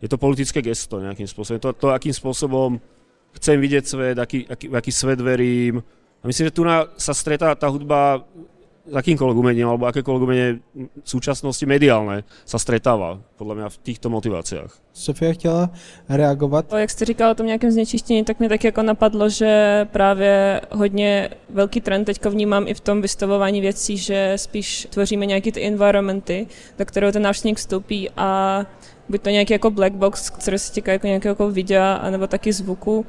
je 0.04 0.12
to 0.12 0.20
politické 0.20 0.60
gesto 0.60 1.00
nejakým 1.00 1.24
spôsobom. 1.24 1.64
To, 1.64 1.72
to 1.72 1.88
akým 1.96 2.12
spôsobom 2.12 2.84
chcem 3.40 3.56
vidieť 3.56 3.84
svet, 3.88 4.18
aký, 4.20 4.44
aký, 4.44 4.68
aký 4.76 4.92
svet 4.92 5.24
verím. 5.24 5.80
A 6.20 6.28
myslím, 6.28 6.52
že 6.52 6.56
tu 6.56 6.68
sa 7.00 7.14
stretá 7.16 7.56
tá 7.56 7.72
hudba 7.72 8.28
akýmkoľvek 8.94 9.38
umením 9.38 9.68
alebo 9.70 9.90
akékoľvek 9.90 10.24
umenie 10.24 10.50
v 10.78 11.08
súčasnosti 11.08 11.66
mediálne 11.66 12.22
sa 12.46 12.62
stretáva, 12.62 13.18
podľa 13.38 13.56
mňa 13.56 13.68
v 13.74 13.78
týchto 13.82 14.14
motiváciách. 14.14 14.72
Sofia 14.94 15.34
chtěla 15.34 15.70
reagovat. 16.10 16.66
Jak 16.78 16.90
jste 16.90 17.06
říkal 17.06 17.32
o 17.32 17.36
tom 17.36 17.46
nějakém 17.46 17.72
znečištění, 17.72 18.24
tak 18.24 18.40
mě 18.40 18.50
tak 18.50 18.64
jako 18.64 18.82
napadlo, 18.82 19.30
že 19.30 19.86
právě 19.92 20.62
hodně 20.72 21.30
velký 21.50 21.82
trend 21.82 22.06
teďka 22.06 22.30
vnímám 22.30 22.68
i 22.68 22.74
v 22.74 22.80
tom 22.80 23.02
vystavování 23.02 23.62
věcí, 23.62 23.98
že 23.98 24.34
spíš 24.36 24.88
tvoříme 24.90 25.26
nějaké 25.26 25.52
ty 25.52 25.68
environmenty, 25.68 26.48
do 26.80 26.86
kterého 26.86 27.12
ten 27.12 27.22
návštěvník 27.22 27.58
vstoupí 27.58 28.10
a 28.18 28.62
buď 29.10 29.22
to 29.22 29.30
nějaký 29.30 29.54
jako 29.54 29.72
black 29.72 29.94
box, 29.94 30.30
který 30.30 30.60
se 30.60 30.74
týká 30.74 30.92
jako 30.92 31.08
nějakého 31.08 31.32
jako 31.32 31.52
videa, 31.52 31.94
anebo 31.94 32.28
taky 32.28 32.54
zvuku 32.54 33.06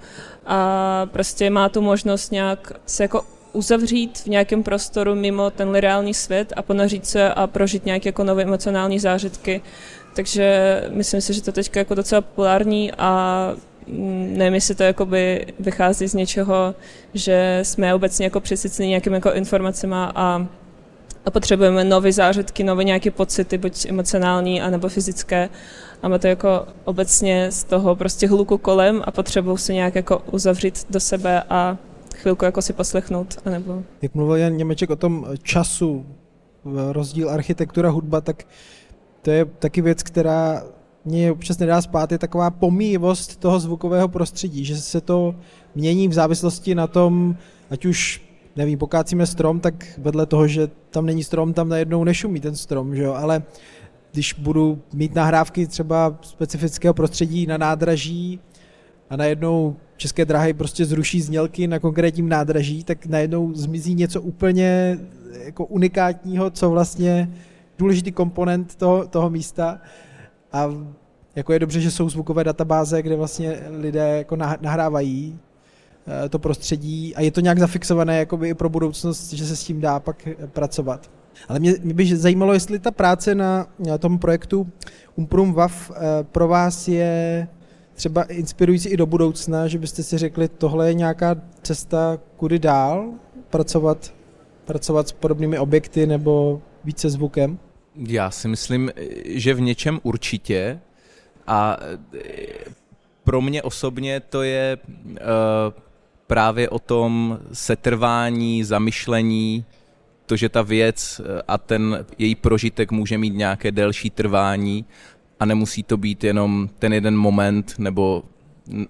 a 0.47 1.07
prostě 1.07 1.51
má 1.51 1.69
tu 1.69 1.81
možnost 1.81 2.33
nějak 2.33 2.73
se 2.87 3.05
jako 3.05 3.36
uzavřít 3.57 4.19
v 4.19 4.27
nějakém 4.27 4.63
prostoru 4.63 5.15
mimo 5.15 5.51
ten 5.51 5.75
reálný 5.75 6.15
svět 6.15 6.53
a 6.57 6.63
ponařit 6.63 7.07
se 7.07 7.35
a 7.35 7.47
prožít 7.47 7.87
nějaké 7.87 8.09
jako 8.09 8.25
nové 8.25 8.43
emocionální 8.43 8.99
zážitky. 8.99 9.61
Takže 10.15 10.83
myslím 10.91 11.21
si, 11.21 11.35
že 11.35 11.43
to 11.43 11.53
teď 11.53 11.77
jako 11.77 11.95
docela 11.95 12.21
populární 12.21 12.93
a 12.99 13.53
mm, 13.87 14.35
nevím, 14.37 14.55
jestli 14.55 14.75
to 14.75 14.83
jakoby 14.83 15.47
vychází 15.61 16.09
z 16.09 16.15
něčeho, 16.15 16.75
že 17.15 17.61
jsme 17.63 17.95
obecně 17.95 18.27
jako 18.27 18.41
přesyceni 18.41 18.89
nějakými 18.89 19.17
jako 19.17 19.33
informacemi 19.33 19.95
a, 19.97 20.47
a 21.25 21.31
potřebujeme 21.31 21.85
nové 21.85 22.13
zážitky, 22.13 22.65
nové 22.65 22.85
nějaké 22.85 23.11
pocity, 23.11 23.59
buď 23.59 23.87
emocionální, 23.87 24.63
anebo 24.63 24.89
fyzické. 24.89 25.49
A 26.03 26.09
má 26.09 26.19
to 26.19 26.27
jako 26.27 26.67
obecně 26.85 27.51
z 27.51 27.65
toho 27.65 27.97
prostě 27.97 28.29
hluku 28.29 28.59
kolem 28.59 29.03
a 29.05 29.11
potřebují 29.11 29.59
se 29.59 29.73
nějak 29.73 29.95
jako 29.95 30.23
uzavřít 30.33 30.87
do 30.91 31.01
sebe 31.01 31.43
a 31.51 31.77
chvilku 32.17 32.45
jako 32.45 32.63
si 32.63 32.73
poslechnout. 32.73 33.39
Anebo... 33.45 33.83
Jak 34.03 34.15
mluvil 34.15 34.37
Jan 34.37 34.57
Němeček 34.57 34.91
o 34.91 34.97
tom 34.97 35.27
času, 35.43 36.07
rozdíl 36.93 37.31
architektura, 37.31 37.91
hudba, 37.91 38.21
tak 38.21 38.47
to 39.23 39.31
je 39.31 39.45
taky 39.45 39.83
věc, 39.83 40.03
která 40.03 40.63
mě 41.05 41.33
občas 41.33 41.59
nedá 41.59 41.83
spát, 41.83 42.13
je 42.13 42.19
taková 42.19 42.51
pomíjivost 42.51 43.37
toho 43.37 43.61
zvukového 43.61 44.09
prostředí, 44.09 44.65
že 44.65 44.77
se 44.77 45.01
to 45.01 45.35
mění 45.75 46.09
v 46.09 46.13
závislosti 46.13 46.75
na 46.75 46.87
tom, 46.87 47.37
ať 47.71 47.85
už 47.85 48.23
nevím, 48.57 48.79
pokácíme 48.79 49.27
strom, 49.27 49.61
tak 49.61 49.75
vedle 49.99 50.27
toho, 50.27 50.49
že 50.49 50.69
tam 50.91 51.07
není 51.07 51.25
strom, 51.25 51.53
tam 51.53 51.69
najednou 51.69 52.05
nešumí 52.05 52.41
ten 52.41 52.57
strom, 52.57 52.97
že 52.97 53.03
jo, 53.03 53.15
ale 53.15 53.43
když 54.13 54.33
budu 54.33 54.83
mít 54.93 55.15
nahrávky 55.15 55.67
třeba 55.67 56.19
specifického 56.23 56.95
prostředí 56.95 57.47
na 57.47 57.59
nádraží 57.59 58.41
a 59.11 59.17
najednou 59.17 59.77
české 59.97 60.25
dráhy 60.25 60.53
prostě 60.53 60.85
zruší 60.85 61.21
znělky 61.21 61.67
na 61.67 61.79
konkrétním 61.79 62.29
nádraží, 62.29 62.85
tak 62.85 63.07
najednou 63.07 63.55
zmizí 63.55 63.95
něco 63.95 64.23
úplně 64.23 64.99
jako 65.45 65.65
unikátního, 65.65 66.51
co 66.51 66.71
vlastně 66.71 67.31
důležitý 67.79 68.13
komponent 68.13 68.75
toho, 68.75 69.07
toho 69.07 69.31
místa 69.31 69.81
a 70.53 70.71
jako 71.37 71.53
je 71.53 71.59
dobře, 71.59 71.81
že 71.81 71.91
jsou 71.91 72.09
zvukové 72.09 72.45
databáze, 72.45 73.03
kde 73.03 73.17
vlastně 73.17 73.61
lidé 73.71 74.17
jako 74.19 74.37
nahrávají 74.37 75.39
eh, 76.25 76.29
to 76.29 76.39
prostředí 76.39 77.17
a 77.17 77.21
je 77.21 77.31
to 77.31 77.41
nějak 77.41 77.59
zafixované 77.59 78.19
jakoby 78.19 78.49
i 78.49 78.55
pro 78.55 78.69
budoucnost, 78.69 79.33
že 79.33 79.47
se 79.47 79.57
s 79.57 79.65
tím 79.65 79.81
dá 79.81 80.01
pak 80.01 80.29
pracovat. 80.47 81.11
Ale 81.49 81.59
mě, 81.59 81.75
mě 81.83 81.95
by 81.95 82.17
zajímalo, 82.17 82.53
jestli 82.53 82.79
ta 82.79 82.91
práce 82.91 83.35
na, 83.35 83.67
na 83.79 83.99
tom 83.99 84.19
projektu 84.19 84.67
Umprum 85.17 85.53
Wav 85.53 85.91
eh, 85.91 86.25
pro 86.25 86.49
vás 86.49 86.89
je 86.89 87.49
třeba 87.97 88.23
inspirující 88.23 88.89
i 88.89 88.97
do 88.97 89.07
budoucna, 89.07 89.69
že 89.69 89.79
byste 89.79 90.03
si 90.03 90.19
řekli, 90.19 90.49
tohle 90.49 90.89
je 90.89 90.95
nějaká 90.95 91.37
cesta, 91.63 92.19
kudy 92.37 92.59
dál 92.59 93.11
pracovat, 93.51 94.15
pracovat 94.65 95.09
s 95.09 95.13
podobnými 95.13 95.59
objekty 95.59 96.07
nebo 96.07 96.63
více 96.85 97.11
zvukem? 97.11 97.59
Já 97.97 98.31
si 98.31 98.49
myslím, 98.49 98.91
že 99.25 99.55
v 99.55 99.61
něčem 99.61 100.01
určitě 100.03 100.81
a 101.47 101.77
pro 103.25 103.41
mě 103.41 103.63
osobně 103.63 104.21
to 104.21 104.43
je 104.43 104.79
uh, 104.89 105.17
právě 106.27 106.69
o 106.69 106.79
tom 106.79 107.39
setrvání, 107.53 108.65
zamyšlení, 108.65 109.65
to, 110.27 110.37
že 110.37 110.49
ta 110.49 110.63
věc 110.63 111.21
a 111.49 111.59
ten 111.59 112.07
její 112.19 112.35
prožitek 112.35 112.93
může 112.93 113.19
mít 113.19 113.35
nějaké 113.35 113.73
delší 113.73 114.11
trvání 114.11 114.85
a 115.41 115.45
nemusí 115.45 115.83
to 115.83 115.97
být 115.97 116.25
jenom 116.25 116.69
ten 116.79 116.93
jeden 116.93 117.17
moment, 117.17 117.75
nebo 117.79 118.23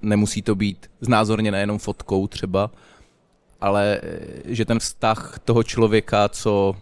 nemusí 0.02 0.42
to 0.42 0.54
být 0.54 0.86
znázorněné 1.00 1.60
jenom 1.60 1.78
fotkou 1.78 2.26
třeba, 2.26 2.70
ale 3.60 4.00
eh, 4.02 4.18
že 4.44 4.64
ten 4.64 4.78
vztah 4.78 5.38
toho 5.44 5.62
člověka, 5.62 6.28
co 6.28 6.76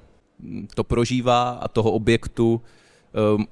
to 0.74 0.84
prožívá 0.84 1.50
a 1.50 1.68
toho 1.68 1.90
objektu 1.90 2.60
eh, 2.60 3.44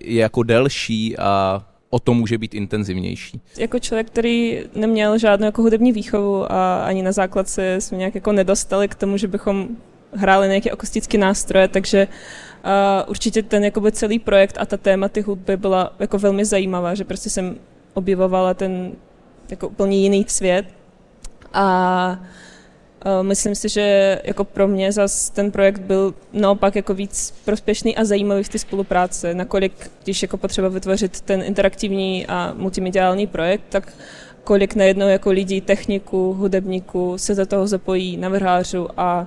je 0.00 0.20
jako 0.20 0.42
delší 0.42 1.18
a 1.18 1.64
o 1.90 1.98
to 1.98 2.14
může 2.14 2.38
být 2.38 2.54
intenzivnější. 2.54 3.40
Jako 3.58 3.78
člověk, 3.78 4.06
který 4.06 4.60
neměl 4.74 5.18
žádnou 5.18 5.44
jako 5.44 5.62
hudební 5.62 5.92
výchovu 5.92 6.52
a 6.52 6.84
ani 6.84 7.02
na 7.02 7.12
základce 7.12 7.80
jsme 7.80 7.98
nějak 7.98 8.14
jako 8.14 8.32
nedostali 8.32 8.88
k 8.88 8.94
tomu, 8.94 9.16
že 9.16 9.28
bychom 9.28 9.68
hráli 10.12 10.48
nějaké 10.48 10.70
akustické 10.70 11.18
nástroje, 11.18 11.68
takže 11.68 12.06
uh, 12.06 12.51
určitě 13.06 13.42
ten 13.42 13.64
jakoby 13.64 13.92
celý 13.92 14.18
projekt 14.18 14.58
a 14.60 14.66
ta 14.66 14.76
téma 14.76 15.08
ty 15.08 15.20
hudby 15.20 15.56
byla 15.56 15.92
jako 15.98 16.18
velmi 16.18 16.44
zajímavá, 16.44 16.94
že 16.94 17.04
prostě 17.04 17.30
jsem 17.30 17.56
objevovala 17.94 18.54
ten 18.54 18.92
jako 19.50 19.68
úplně 19.68 19.96
jiný 19.96 20.24
svět. 20.28 20.66
A 21.52 22.18
uh, 23.06 23.26
myslím 23.26 23.54
si, 23.54 23.68
že 23.68 24.18
jako 24.24 24.44
pro 24.44 24.68
mě 24.68 24.92
zas 24.92 25.30
ten 25.30 25.50
projekt 25.50 25.80
byl 25.80 26.14
naopak 26.32 26.76
jako 26.76 26.94
víc 26.94 27.34
prospěšný 27.44 27.96
a 27.96 28.04
zajímavý 28.04 28.42
v 28.42 28.48
té 28.48 28.58
spolupráci, 28.58 29.34
nakolik, 29.34 29.90
když 30.02 30.22
jako 30.22 30.36
potřeba 30.36 30.68
vytvořit 30.68 31.20
ten 31.20 31.42
interaktivní 31.42 32.26
a 32.26 32.54
multimediální 32.56 33.26
projekt, 33.26 33.64
tak 33.68 33.92
kolik 34.44 34.74
najednou 34.74 35.08
jako 35.08 35.30
lidí, 35.30 35.60
techniků, 35.60 36.32
hudebníků 36.32 37.18
se 37.18 37.34
za 37.34 37.46
toho 37.46 37.66
zapojí, 37.66 38.16
navrhářů 38.16 38.88
a 38.96 39.26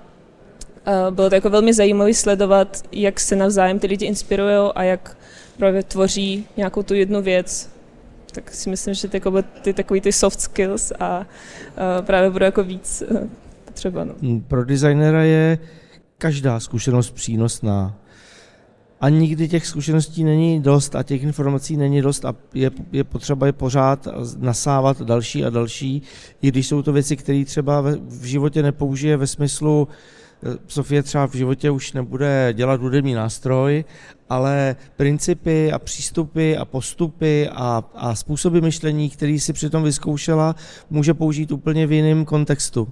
bylo 1.10 1.30
to 1.30 1.36
jako 1.36 1.50
velmi 1.50 1.74
zajímavé 1.74 2.14
sledovat, 2.14 2.84
jak 2.92 3.20
se 3.20 3.36
navzájem 3.36 3.80
ty 3.80 3.88
lidi 3.88 4.06
inspirují 4.06 4.72
a 4.76 4.84
jak 4.84 5.18
právě 5.58 5.84
tvoří 5.84 6.48
nějakou 6.58 6.84
tu 6.84 6.94
jednu 6.94 7.22
věc. 7.22 7.70
Tak 8.32 8.52
si 8.54 8.70
myslím, 8.70 8.94
že 8.94 9.08
ty, 9.08 9.18
jako 9.18 9.42
ty 9.62 9.74
takový 9.74 10.02
ty 10.02 10.12
soft 10.12 10.42
skills 10.42 10.92
a, 11.00 11.06
a 11.06 11.26
právě 12.02 12.30
budou 12.30 12.46
jako 12.46 12.64
víc 12.64 13.04
eh, 13.16 13.28
potřeba. 13.66 14.04
No. 14.04 14.14
Mm, 14.22 14.42
pro 14.42 14.66
designera 14.66 15.24
je 15.24 15.60
každá 16.18 16.60
zkušenost 16.60 17.12
přínosná. 17.12 17.96
A 19.02 19.10
nikdy 19.10 19.48
těch 19.48 19.66
zkušeností 19.66 20.24
není 20.24 20.62
dost 20.62 20.96
a 20.96 21.04
těch 21.04 21.24
informací 21.24 21.78
není 21.78 22.02
dost 22.02 22.26
a 22.26 22.36
je, 22.54 22.72
je 22.92 23.04
potřeba 23.04 23.46
je 23.46 23.54
pořád 23.54 24.08
nasávat 24.38 25.02
další 25.02 25.46
a 25.46 25.50
další, 25.50 26.02
i 26.42 26.48
když 26.48 26.68
jsou 26.68 26.82
to 26.82 26.94
věci, 26.94 27.18
které 27.18 27.46
třeba 27.46 27.82
v 28.08 28.24
životě 28.24 28.64
nepoužije 28.64 29.18
ve 29.18 29.28
smyslu, 29.28 29.88
Sofie 30.68 31.04
třeba 31.04 31.28
v 31.28 31.36
životě 31.36 31.72
už 31.72 31.94
nebude 31.94 32.50
dělat 32.54 32.82
hudební 32.82 33.14
nástroj, 33.14 33.84
ale 34.30 34.76
principy 34.98 35.72
a 35.72 35.80
přístupy 35.80 36.56
a 36.58 36.66
postupy 36.66 37.50
a, 37.50 37.84
a 37.96 38.16
způsoby 38.16 38.60
myšlení, 38.60 39.10
který 39.10 39.40
si 39.40 39.54
přitom 39.54 39.84
vyzkoušela, 39.84 40.56
může 40.90 41.14
použít 41.14 41.52
úplně 41.52 41.88
v 41.88 41.92
jiném 41.92 42.26
kontextu. 42.26 42.88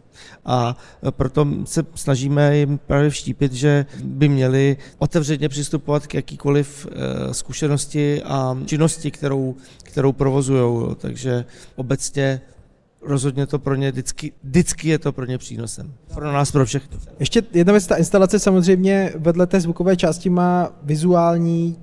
A 0.45 0.77
proto 1.09 1.47
se 1.65 1.85
snažíme 1.95 2.57
jim 2.57 2.77
právě 2.77 3.09
vštípit, 3.09 3.53
že 3.53 3.85
by 4.03 4.29
měli 4.29 4.77
otevřeně 4.97 5.49
přistupovat 5.49 6.07
k 6.07 6.13
jakýkoliv 6.13 6.87
eh, 6.87 7.33
zkušenosti 7.33 8.23
a 8.23 8.57
činnosti, 8.65 9.11
kterou, 9.11 9.55
kterou 9.83 10.11
provozují. 10.11 10.95
Takže 10.95 11.45
obecně 11.75 12.41
rozhodně 13.05 13.47
to 13.47 13.59
pro 13.59 13.75
ně 13.75 13.91
vždycky, 13.91 14.31
vždycky 14.43 14.89
je 14.89 14.99
to 14.99 15.11
pro 15.11 15.25
ně 15.25 15.37
přínosem. 15.37 15.93
Pro 16.13 16.33
nás, 16.33 16.51
pro 16.51 16.65
všechny. 16.65 16.97
Ještě 17.19 17.43
jedna 17.53 17.73
věc, 17.73 17.87
ta 17.87 17.95
instalace 17.95 18.39
samozřejmě 18.39 19.13
vedle 19.15 19.47
té 19.47 19.61
zvukové 19.61 19.95
části 19.95 20.29
má 20.29 20.69
vizuální 20.83 21.77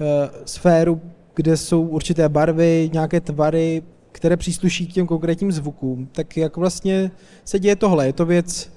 uh, 0.00 0.06
sféru, 0.44 1.00
kde 1.34 1.56
jsou 1.56 1.82
určité 1.82 2.28
barvy, 2.28 2.90
nějaké 2.92 3.20
tvary, 3.20 3.82
které 4.12 4.36
přísluší 4.36 4.86
k 4.86 4.92
těm 4.92 5.06
konkrétním 5.06 5.52
zvukům. 5.52 6.08
Tak 6.12 6.36
jak 6.36 6.56
vlastně 6.56 7.10
se 7.44 7.58
děje 7.58 7.76
tohle? 7.76 8.06
Je 8.06 8.12
to 8.12 8.26
věc 8.26 8.72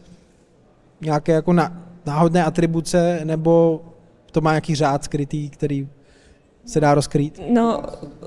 nějaké 1.01 1.31
jako 1.31 1.53
na, 1.53 1.87
náhodné 2.05 2.43
atribuce, 2.43 3.21
nebo 3.23 3.81
to 4.31 4.41
má 4.41 4.51
nějaký 4.51 4.75
řád 4.75 5.03
skrytý, 5.03 5.49
který 5.49 5.87
se 6.65 6.79
dá 6.79 6.93
rozkrýt? 6.93 7.41
No, 7.49 7.83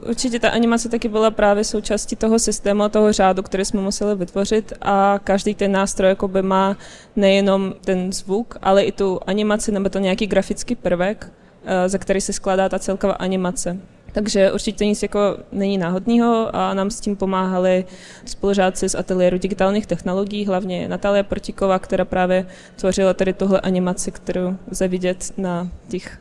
určitě 0.09 0.41
ta 0.41 0.51
animace 0.51 0.89
taky 0.89 1.09
byla 1.09 1.31
právě 1.31 1.65
součástí 1.65 2.17
toho 2.17 2.39
systému, 2.39 2.89
toho 2.89 3.13
řádu, 3.13 3.43
který 3.43 3.65
jsme 3.65 3.81
museli 3.81 4.15
vytvořit 4.15 4.73
a 4.81 5.21
každý 5.25 5.55
ten 5.55 5.73
nástroj 5.73 6.09
jakoby 6.09 6.43
má 6.43 6.77
nejenom 7.17 7.75
ten 7.85 8.13
zvuk, 8.13 8.59
ale 8.63 8.83
i 8.83 8.93
tu 8.93 9.21
animaci 9.27 9.73
nebo 9.73 9.89
to 9.89 9.99
nějaký 9.99 10.27
grafický 10.27 10.75
prvek, 10.75 11.33
eh, 11.65 11.89
za 11.89 11.99
který 11.99 12.21
se 12.21 12.33
skládá 12.33 12.69
ta 12.69 12.79
celková 12.79 13.13
animace. 13.13 13.79
Takže 14.13 14.53
určitě 14.53 14.87
nic 14.87 15.03
jako 15.03 15.37
není 15.53 15.79
náhodného 15.79 16.57
a 16.57 16.75
nám 16.75 16.91
s 16.91 17.01
tím 17.01 17.17
pomáhali 17.17 17.85
spolužáci 18.25 18.89
z 18.89 18.95
ateliéru 18.95 19.39
digitálních 19.39 19.87
technologií, 19.87 20.47
hlavně 20.47 20.89
Natália 20.89 21.23
Portiková, 21.23 21.79
která 21.79 22.05
právě 22.05 22.47
tvořila 22.77 23.15
tady 23.15 23.33
tuhle 23.33 23.61
animaci, 23.61 24.11
kterou 24.11 24.57
lze 24.71 24.89
vidět 24.89 25.33
na 25.37 25.69
těch 25.89 26.19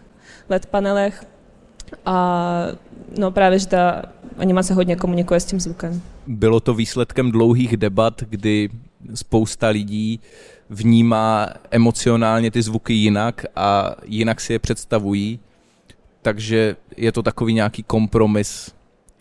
LED 0.50 0.66
panelech 0.66 1.24
a 2.06 2.68
no 3.18 3.32
právě, 3.32 3.60
že 3.60 3.68
ta 3.68 4.02
animace 4.38 4.74
hodně 4.74 4.96
komunikuje 4.96 5.40
s 5.40 5.46
tím 5.46 5.60
zvukem. 5.60 6.02
Bylo 6.28 6.60
to 6.60 6.74
výsledkem 6.74 7.32
dlouhých 7.32 7.78
debat, 7.78 8.24
kdy 8.30 8.70
spousta 9.14 9.68
lidí 9.68 10.20
vnímá 10.70 11.48
emocionálně 11.72 12.52
ty 12.52 12.62
zvuky 12.62 12.94
jinak 12.94 13.46
a 13.56 13.96
jinak 14.06 14.42
si 14.42 14.54
je 14.54 14.60
představují. 14.60 15.40
Takže 16.22 16.76
je 16.98 17.12
to 17.12 17.24
takový 17.24 17.54
nějaký 17.54 17.84
kompromis, 17.84 18.72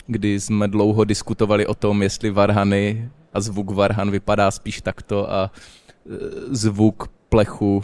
kdy 0.07 0.39
jsme 0.39 0.67
dlouho 0.67 1.03
diskutovali 1.03 1.67
o 1.67 1.73
tom, 1.73 2.03
jestli 2.03 2.31
varhany 2.31 3.09
a 3.33 3.41
zvuk 3.41 3.71
varhan 3.71 4.11
vypadá 4.11 4.51
spíš 4.51 4.81
takto 4.81 5.31
a 5.31 5.51
e, 5.51 6.09
zvuk 6.55 7.07
plechu 7.29 7.83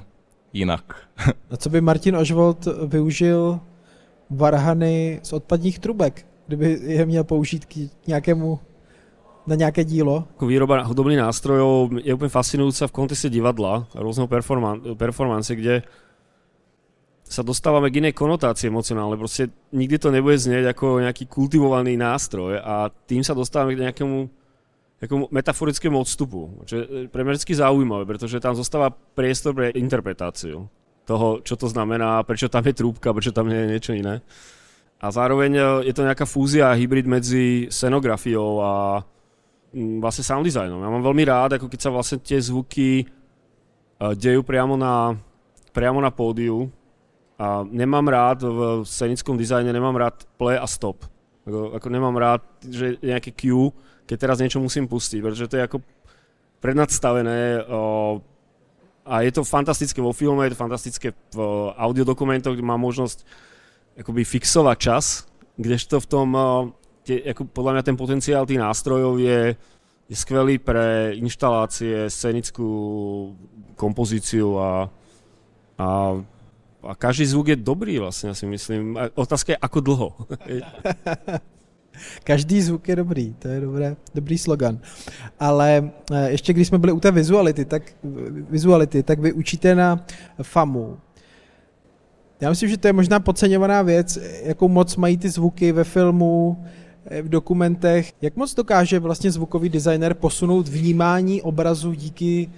jinak. 0.53 0.95
A 1.51 1.57
co 1.57 1.69
by 1.69 1.82
Martin 1.82 2.15
Ožvold 2.15 2.67
využil 2.88 3.59
varhany 4.30 5.19
z 5.23 5.34
odpadních 5.34 5.80
trubek, 5.80 6.25
kdyby 6.47 6.80
je 6.82 7.05
měl 7.05 7.23
použít 7.23 7.65
k 7.65 7.75
nějakému 8.07 8.59
na 9.47 9.55
nějaké 9.55 9.84
dílo? 9.84 10.23
Jako 10.30 10.45
výroba 10.45 10.84
hudobných 10.84 11.17
nástrojů 11.17 11.89
je 12.03 12.13
úplně 12.13 12.30
fascinujúca 12.30 12.88
v 12.88 12.91
kontexte 12.91 13.30
divadla 13.30 13.88
různého 13.95 14.27
performan 14.27 14.82
performance, 14.95 15.55
kde 15.55 15.82
sa 17.30 17.45
dostávame 17.45 17.93
k 17.93 18.01
inej 18.01 18.17
konotácii 18.17 18.73
emocionálnej. 18.73 19.13
Proste 19.21 19.53
nikdy 19.69 20.01
to 20.01 20.09
nebude 20.09 20.41
znieť 20.41 20.73
ako 20.73 21.05
nejaký 21.05 21.30
kultivovaný 21.30 21.93
nástroj 21.93 22.57
a 22.57 22.89
tým 23.05 23.21
sa 23.21 23.38
dostávame 23.38 23.77
k 23.77 23.86
nejakému, 23.86 24.17
nejakému 24.97 25.30
metaforickému 25.30 25.93
odstupu, 25.93 26.49
čo 26.65 26.82
je 26.82 27.05
pre 27.05 27.21
mňa 27.21 27.38
vždy 27.38 27.53
zaujímavé, 27.53 28.09
pretože 28.09 28.41
tam 28.41 28.57
zostáva 28.57 28.89
priestor 28.89 29.53
pre 29.53 29.69
interpretáciu 29.77 30.65
toho, 31.10 31.41
čo 31.41 31.57
to 31.57 31.66
znamená, 31.66 32.22
prečo 32.22 32.45
tam 32.53 32.62
je 32.62 32.78
trúbka, 32.78 33.10
prečo 33.10 33.34
tam 33.34 33.49
je 33.49 33.66
niečo 33.66 33.97
iné. 33.97 34.22
A 35.01 35.10
zároveň 35.10 35.51
e, 35.57 35.64
je 35.89 35.93
to 35.97 36.05
nejaká 36.05 36.30
fúzia, 36.30 36.78
hybrid 36.78 37.10
medzi 37.10 37.66
scenografiou 37.74 38.62
a 38.62 38.72
mm, 39.74 39.97
vlastne 39.97 40.22
sound 40.22 40.45
designom. 40.45 40.78
Ja 40.78 40.93
mám 40.93 41.01
veľmi 41.01 41.26
rád, 41.26 41.57
ako 41.57 41.66
keď 41.66 41.80
sa 41.82 41.89
vlastne 41.89 42.22
tie 42.22 42.38
zvuky 42.38 43.01
e, 43.01 43.05
dejú 44.14 44.45
priamo 44.45 44.78
na, 44.78 45.18
priamo 45.74 45.97
na 45.97 46.14
pódiu. 46.14 46.70
A 47.39 47.64
nemám 47.64 48.05
rád 48.05 48.43
v 48.43 48.84
scenickom 48.84 49.39
dizajne, 49.39 49.72
nemám 49.72 49.95
rád 49.95 50.28
play 50.36 50.60
a 50.60 50.68
stop. 50.68 51.07
Ako, 51.47 51.80
ako 51.80 51.88
nemám 51.88 52.14
rád, 52.20 52.43
že 52.62 52.99
nejaké 52.99 53.32
cue, 53.32 53.72
keď 54.03 54.18
teraz 54.20 54.38
niečo 54.43 54.60
musím 54.60 54.86
pustiť, 54.86 55.24
pretože 55.24 55.47
to 55.47 55.55
je 55.55 55.64
ako 55.64 55.78
prednadstavené 56.60 57.64
a 59.10 59.26
je 59.26 59.34
to 59.34 59.41
fantastické 59.41 59.97
vo 59.97 60.14
filme, 60.14 60.45
je 60.45 60.53
to 60.53 60.62
fantastické 60.62 61.07
v 61.34 61.39
audiodokumentoch, 61.74 62.53
kde 62.53 62.62
má 62.62 62.78
možnosť 62.78 63.26
akoby 63.97 64.22
fixovať 64.22 64.78
čas, 64.78 65.26
kdežto 65.57 65.97
v 65.97 66.07
tom, 66.07 66.28
eh, 66.38 66.45
tie, 67.10 67.18
ako 67.34 67.49
podľa 67.49 67.72
mňa 67.74 67.84
ten 67.84 67.97
potenciál 67.97 68.45
tých 68.45 68.62
nástrojov 68.62 69.18
je, 69.18 69.57
je 70.05 70.16
skvelý 70.16 70.62
pre 70.62 71.18
inštalácie, 71.18 72.05
scenickú 72.05 72.70
kompozíciu 73.74 74.62
a, 74.62 74.93
a, 75.82 75.89
a 76.86 76.91
každý 76.93 77.26
zvuk 77.26 77.49
je 77.49 77.57
dobrý 77.57 77.97
vlastne, 77.97 78.38
si 78.38 78.45
myslím. 78.45 78.93
Otázka 79.18 79.57
je, 79.57 79.60
ako 79.60 79.80
dlho. 79.82 80.10
Každý 82.24 82.62
zvuk 82.62 82.88
je 82.88 82.95
dobrý, 82.95 83.34
to 83.39 83.47
je 83.47 83.62
dobré, 83.62 83.95
dobrý 84.16 84.38
slogan. 84.38 84.80
Ale 85.39 85.91
eh, 86.12 86.30
ještě 86.32 86.54
když 86.54 86.68
jsme 86.68 86.78
byli 86.78 86.91
u 86.91 87.00
té 87.00 87.12
vizuality, 87.12 87.66
tak, 87.66 87.84
vizuality, 88.50 89.04
tak 89.04 89.20
vy 89.20 89.34
učíte 89.34 89.76
na 89.76 90.06
FAMu. 90.41 90.97
Já 92.41 92.50
myslím, 92.50 92.70
že 92.70 92.78
to 92.78 92.88
je 92.88 92.93
možná 92.93 93.20
podceňovaná 93.20 93.82
věc, 93.82 94.20
jakou 94.43 94.68
moc 94.68 94.95
mají 94.95 95.18
ty 95.18 95.30
zvuky 95.30 95.72
ve 95.72 95.84
filmu, 95.84 96.66
eh, 97.06 97.22
v 97.22 97.30
dokumentech. 97.30 98.14
Jak 98.22 98.36
moc 98.36 98.56
dokáže 98.56 99.00
vlastně 99.00 99.32
zvukový 99.32 99.70
designer 99.70 100.14
posunout 100.14 100.68
vnímání 100.68 101.41
obrazu 101.41 101.93
díky 101.93 102.50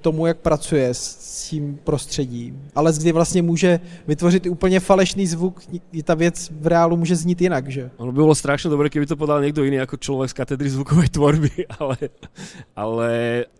tomu, 0.00 0.26
jak 0.26 0.38
pracuje 0.38 0.88
s 0.94 1.48
tím 1.48 1.78
prostředím. 1.84 2.62
Ale 2.74 2.92
kdy 2.92 3.12
vlastně 3.12 3.42
může 3.42 3.80
vytvořit 4.06 4.46
úplně 4.46 4.80
falešný 4.80 5.26
zvuk, 5.26 5.62
ta 6.04 6.14
věc 6.14 6.50
v 6.60 6.66
reálu 6.66 6.96
může 6.96 7.16
znít 7.16 7.40
jinak, 7.40 7.68
že? 7.68 7.90
Ono 7.96 8.12
by 8.12 8.16
bylo 8.16 8.34
strašně 8.34 8.70
dobré, 8.70 8.88
kdyby 8.88 9.06
to 9.06 9.16
podal 9.16 9.42
někdo 9.42 9.64
jiný 9.64 9.76
jako 9.76 9.96
člověk 9.96 10.30
z 10.30 10.32
katedry 10.32 10.70
zvukové 10.70 11.08
tvorby, 11.08 11.50
ale, 11.78 11.96
ale 12.76 13.10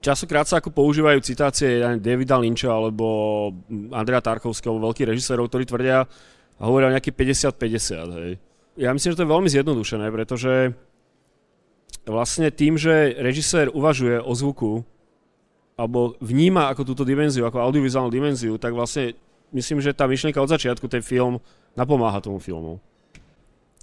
časokrát 0.00 0.48
sa 0.48 0.58
ako 0.58 0.70
používajú 0.70 1.20
citácie 1.20 1.82
Davida 1.98 2.38
Lynča 2.38 2.72
alebo 2.72 3.06
Andrea 3.92 4.20
Tarkovského, 4.20 4.78
veľkých 4.78 5.10
režisérov, 5.12 5.48
ktorí 5.48 5.64
tvrdia 5.66 6.06
a 6.56 6.62
hovoria 6.64 6.88
o 6.88 6.94
nejaký 6.94 7.12
50-50, 7.12 8.18
hej. 8.22 8.32
Myslím, 8.76 9.10
že 9.12 9.18
to 9.18 9.24
je 9.24 9.34
veľmi 9.34 9.48
zjednodušené, 9.48 10.06
pretože 10.12 10.76
vlastne 12.06 12.52
tým, 12.52 12.78
že 12.78 13.16
režisér 13.18 13.72
uvažuje 13.72 14.20
o 14.20 14.32
zvuku 14.36 14.84
alebo 15.76 16.16
vníma 16.24 16.72
ako 16.72 16.82
túto 16.88 17.04
dimenziu, 17.04 17.44
ako 17.44 17.60
audiovizuálnu 17.60 18.08
dimenziu, 18.08 18.56
tak 18.56 18.72
vlastne 18.72 19.12
myslím, 19.52 19.84
že 19.84 19.92
tá 19.92 20.08
myšlienka 20.08 20.40
od 20.40 20.48
začiatku, 20.48 20.88
ten 20.88 21.04
film, 21.04 21.36
napomáha 21.76 22.24
tomu 22.24 22.40
filmu. 22.40 22.80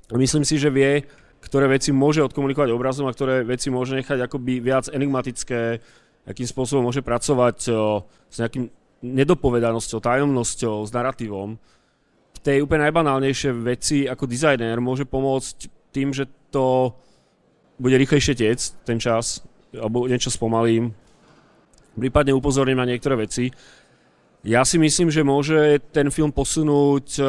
Myslím 0.09 0.41
si, 0.41 0.57
že 0.57 0.73
vie, 0.73 1.05
ktoré 1.45 1.69
veci 1.69 1.93
môže 1.93 2.25
odkomunikovať 2.25 2.73
obrazom 2.73 3.05
a 3.05 3.13
ktoré 3.13 3.45
veci 3.45 3.69
môže 3.69 3.93
nechať 3.93 4.25
akoby 4.25 4.57
viac 4.57 4.89
enigmatické, 4.89 5.79
akým 6.25 6.47
spôsobom 6.49 6.89
môže 6.89 7.05
pracovať 7.05 7.57
o, 7.69 8.01
s 8.25 8.41
nejakým 8.41 8.73
nedopovedanosťou, 9.05 9.99
tajomnosťou, 10.01 10.81
s 10.87 10.91
narratívom. 10.95 11.61
V 12.33 12.39
tej 12.41 12.65
úplne 12.65 12.89
najbanálnejšie 12.89 13.53
veci 13.53 14.09
ako 14.09 14.25
dizajner 14.25 14.81
môže 14.81 15.05
pomôcť 15.05 15.69
tým, 15.93 16.09
že 16.09 16.25
to 16.49 16.97
bude 17.77 17.93
rýchlejšie 17.93 18.33
tiec 18.33 18.73
ten 18.81 18.97
čas, 18.97 19.45
alebo 19.75 20.09
niečo 20.09 20.33
spomalím, 20.33 20.95
prípadne 21.97 22.33
upozorním 22.33 22.79
na 22.81 22.89
niektoré 22.89 23.15
veci. 23.25 23.53
Ja 24.43 24.67
si 24.67 24.75
myslím, 24.75 25.07
že 25.07 25.23
môže 25.23 25.79
ten 25.95 26.11
film 26.11 26.35
posunúť 26.35 27.21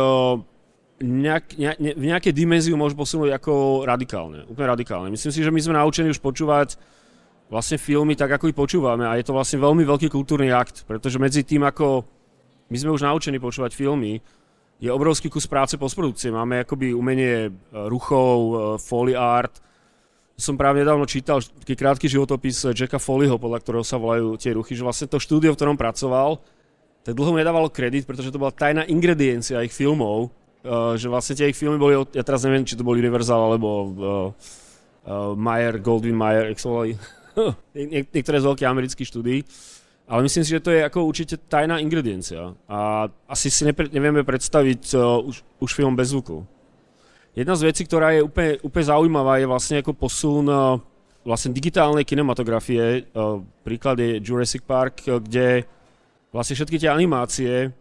nejak, 1.02 1.44
ne, 1.58 1.92
v 1.94 2.04
nejakej 2.10 2.32
dimenziu 2.34 2.78
môže 2.78 2.94
posunúť 2.94 3.34
ako 3.34 3.84
radikálne, 3.86 4.46
úplne 4.46 4.68
radikálne. 4.70 5.08
Myslím 5.10 5.32
si, 5.34 5.40
že 5.42 5.50
my 5.50 5.60
sme 5.60 5.74
naučení 5.78 6.10
už 6.10 6.22
počúvať 6.22 6.78
vlastne 7.50 7.78
filmy 7.78 8.14
tak, 8.14 8.34
ako 8.34 8.50
ich 8.50 8.56
počúvame 8.56 9.04
a 9.04 9.18
je 9.18 9.26
to 9.26 9.36
vlastne 9.36 9.60
veľmi 9.60 9.84
veľký 9.84 10.08
kultúrny 10.08 10.50
akt, 10.50 10.86
pretože 10.88 11.20
medzi 11.20 11.42
tým, 11.42 11.66
ako 11.66 12.06
my 12.70 12.76
sme 12.78 12.94
už 12.94 13.04
naučení 13.04 13.38
počúvať 13.38 13.76
filmy, 13.76 14.18
je 14.82 14.90
obrovský 14.90 15.30
kus 15.30 15.46
práce 15.46 15.78
postprodukcie. 15.78 16.34
Máme 16.34 16.66
akoby 16.66 16.90
umenie 16.90 17.48
e, 17.48 17.50
ruchov, 17.86 18.36
e, 18.42 18.52
foley 18.82 19.14
art, 19.14 19.62
som 20.34 20.58
práve 20.58 20.82
nedávno 20.82 21.06
čítal 21.06 21.38
taký 21.38 21.78
krátky 21.78 22.10
životopis 22.10 22.66
Jacka 22.74 22.98
Foleyho, 22.98 23.38
podľa 23.38 23.62
ktorého 23.62 23.84
sa 23.86 24.02
volajú 24.02 24.34
tie 24.34 24.50
ruchy, 24.50 24.74
že 24.74 24.82
vlastne 24.82 25.06
to 25.06 25.22
štúdio, 25.22 25.54
v 25.54 25.58
ktorom 25.58 25.78
pracoval, 25.78 26.42
tak 27.06 27.14
dlho 27.14 27.30
mu 27.34 27.38
nedávalo 27.38 27.70
kredit, 27.70 28.02
pretože 28.02 28.34
to 28.34 28.40
bola 28.42 28.50
tajná 28.50 28.82
ingrediencia 28.90 29.62
ich 29.62 29.70
filmov, 29.70 30.34
uh, 30.66 30.98
že 30.98 31.06
vlastne 31.06 31.38
tie 31.38 31.54
ich 31.54 31.58
filmy 31.58 31.78
boli, 31.78 31.94
ja 32.16 32.26
teraz 32.26 32.42
neviem, 32.42 32.66
či 32.66 32.74
to 32.74 32.82
bol 32.82 32.98
Universal 32.98 33.54
alebo 33.54 33.68
uh, 33.70 33.88
uh, 35.06 35.32
Mayer, 35.38 35.78
Goldwyn 35.78 36.18
Mayer, 36.18 36.50
jak 36.50 36.58
sa 36.58 36.68
volali, 36.72 36.98
Nie, 37.74 38.06
niektoré 38.06 38.38
z 38.38 38.46
veľkých 38.46 38.70
amerických 38.70 39.10
štúdií, 39.10 39.38
ale 40.06 40.20
myslím 40.26 40.44
si, 40.46 40.54
že 40.54 40.62
to 40.62 40.70
je 40.70 40.86
ako 40.86 41.02
určite 41.02 41.34
tajná 41.50 41.82
ingrediencia. 41.82 42.54
A 42.70 43.10
asi 43.26 43.50
si 43.50 43.66
nevieme 43.66 44.22
predstaviť 44.22 44.94
už, 45.00 45.36
už 45.58 45.70
film 45.72 45.98
bez 45.98 46.14
zvuku. 46.14 46.46
Jedna 47.34 47.58
z 47.58 47.66
vecí, 47.66 47.82
ktorá 47.82 48.14
je 48.14 48.22
úplne, 48.22 48.62
úplne 48.62 48.86
zaujímavá, 48.86 49.42
je 49.42 49.50
vlastne 49.50 49.76
ako 49.82 49.90
posun 49.90 50.46
uh, 50.46 50.78
vlastne 51.26 51.50
digitálnej 51.50 52.06
kinematografie. 52.06 53.10
Uh, 53.10 53.42
príklad 53.66 53.98
je 53.98 54.22
Jurassic 54.22 54.62
Park, 54.62 55.02
uh, 55.10 55.18
kde 55.18 55.66
vlastne 56.30 56.54
všetky 56.54 56.78
tie 56.78 56.94
animácie 56.94 57.74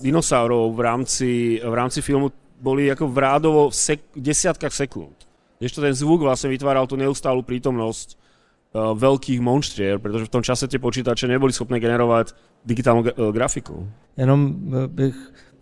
dinosaurov 0.00 0.72
v 0.72 0.80
rámci, 0.80 1.30
v 1.60 1.74
rámci 1.76 2.00
filmu 2.00 2.32
boli 2.56 2.88
ako 2.88 3.04
v 3.12 3.18
rádovo 3.20 3.60
v 3.68 3.76
sek- 3.76 4.16
desiatkách 4.16 4.72
sekúnd. 4.72 5.12
Ešte 5.60 5.84
ten 5.84 5.92
zvuk 5.92 6.24
vlastne 6.24 6.48
vytváral 6.48 6.88
tú 6.88 6.96
neustálú 6.96 7.44
prítomnosť 7.44 8.16
uh, 8.16 8.96
veľkých 8.96 9.44
monštrier, 9.44 10.00
pretože 10.00 10.24
v 10.24 10.32
tom 10.32 10.40
čase 10.40 10.72
tie 10.72 10.80
počítače 10.80 11.28
neboli 11.28 11.52
schopné 11.52 11.84
generovať 11.84 12.32
digitálnu 12.64 13.12
uh, 13.12 13.28
grafiku. 13.28 13.84
Jenom 14.16 14.56
bych 14.88 15.16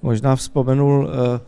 možná 0.07 0.39
vzpomenul 0.39 0.95
uh, 1.03 1.43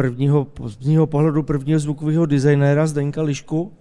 prvního, 0.00 0.44
prvního 0.44 1.06
pohledu 1.06 1.42
prvního 1.42 1.78
zvukového 1.78 2.26
designéra 2.26 2.86
Zdenka 2.86 3.22
Lišku. 3.22 3.72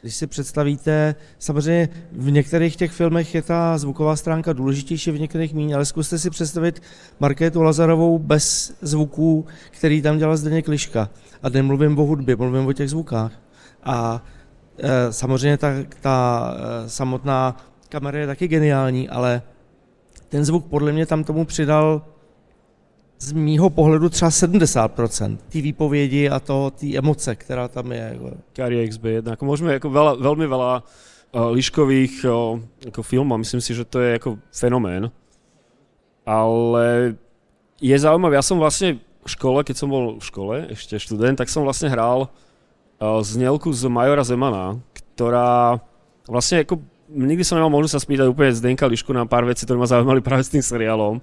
Když 0.00 0.14
si 0.14 0.26
představíte, 0.26 1.14
samozřejmě 1.38 1.88
v 2.12 2.30
některých 2.30 2.76
těch 2.76 2.92
filmech 2.92 3.34
je 3.34 3.42
ta 3.42 3.78
zvuková 3.78 4.16
stránka 4.16 4.52
důležitější, 4.52 5.10
v 5.10 5.20
některých 5.20 5.54
méně, 5.54 5.74
ale 5.74 5.84
zkuste 5.84 6.18
si 6.18 6.30
představit 6.30 6.82
Markétu 7.20 7.62
Lazarovou 7.62 8.18
bez 8.18 8.74
zvuků, 8.82 9.46
který 9.70 10.02
tam 10.02 10.18
dělal 10.18 10.36
Zdeněk 10.36 10.68
Liška. 10.68 11.10
A 11.42 11.48
nemluvím 11.48 11.98
o 11.98 12.02
hudbě, 12.02 12.36
mluvím 12.36 12.66
o 12.66 12.72
těch 12.72 12.90
zvukách. 12.90 13.32
A 13.84 14.24
e, 14.78 15.12
samozřejmě 15.12 15.56
ta, 15.56 15.68
ta 16.00 16.50
e, 16.56 16.88
samotná 16.88 17.56
kamera 17.88 18.18
je 18.18 18.26
taky 18.26 18.48
geniální, 18.48 19.08
ale 19.08 19.42
ten 20.28 20.44
zvuk 20.44 20.66
podle 20.66 20.92
mě 20.92 21.06
tam 21.06 21.24
tomu 21.24 21.44
přidal 21.44 22.02
z 23.20 23.32
mýho 23.32 23.70
pohledu 23.70 24.08
třeba 24.08 24.30
70% 24.30 25.38
té 25.48 25.60
výpovědi 25.60 26.30
a 26.30 26.40
to, 26.40 26.70
té 26.70 26.96
emoce, 26.96 27.36
která 27.36 27.68
tam 27.68 27.92
je. 27.92 28.10
Jako. 28.12 28.30
Kari 28.52 28.88
XB1, 28.88 29.32
ako 29.32 29.44
môžeme 29.44 29.76
ako 29.76 29.92
veľa, 29.92 30.12
veľmi 30.16 30.46
veľa 30.48 30.72
uh, 30.80 31.52
liškových 31.52 32.24
uh, 32.24 32.56
ako 32.88 33.00
filmov, 33.04 33.44
myslím 33.44 33.60
si, 33.60 33.76
že 33.76 33.84
to 33.84 34.00
je 34.00 34.16
ako 34.16 34.40
fenomén. 34.48 35.12
Ale 36.24 37.14
je 37.76 37.96
zaujímavé, 37.98 38.40
ja 38.40 38.44
som 38.44 38.56
vlastne 38.56 39.04
v 39.20 39.28
škole, 39.28 39.60
keď 39.68 39.76
som 39.76 39.92
bol 39.92 40.16
v 40.16 40.24
škole, 40.24 40.54
ešte 40.72 40.96
študent, 40.96 41.36
tak 41.36 41.52
som 41.52 41.60
vlastne 41.60 41.92
hral 41.92 42.24
uh, 42.24 43.20
znelku 43.20 43.68
z 43.76 43.84
Majora 43.92 44.24
Zemana, 44.24 44.80
ktorá 44.96 45.76
vlastne 46.24 46.64
ako 46.64 46.80
nikdy 47.12 47.44
som 47.44 47.60
nemal 47.60 47.68
možnosť 47.68 47.94
sa 48.00 48.00
spýtať 48.00 48.26
úplne 48.32 48.56
Zdenka 48.56 48.88
Lišku 48.88 49.12
na 49.12 49.28
pár 49.28 49.44
vecí, 49.44 49.68
ktoré 49.68 49.76
ma 49.76 49.84
zaujímali 49.84 50.24
práve 50.24 50.46
s 50.46 50.52
tým 50.56 50.64
seriálom 50.64 51.20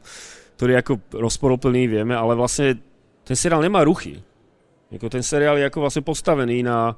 ktorý 0.57 0.73
je 0.73 0.81
ako 0.81 0.93
rozporuplný, 1.21 1.85
vieme, 1.85 2.17
ale 2.17 2.33
vlastne 2.33 2.81
ten 3.21 3.37
seriál 3.37 3.61
nemá 3.61 3.85
ruchy. 3.85 4.17
Jako 4.89 5.05
ten 5.05 5.21
seriál 5.21 5.61
je 5.61 5.69
ako 5.69 5.85
vlastne 5.85 6.01
postavený 6.01 6.65
na, 6.65 6.97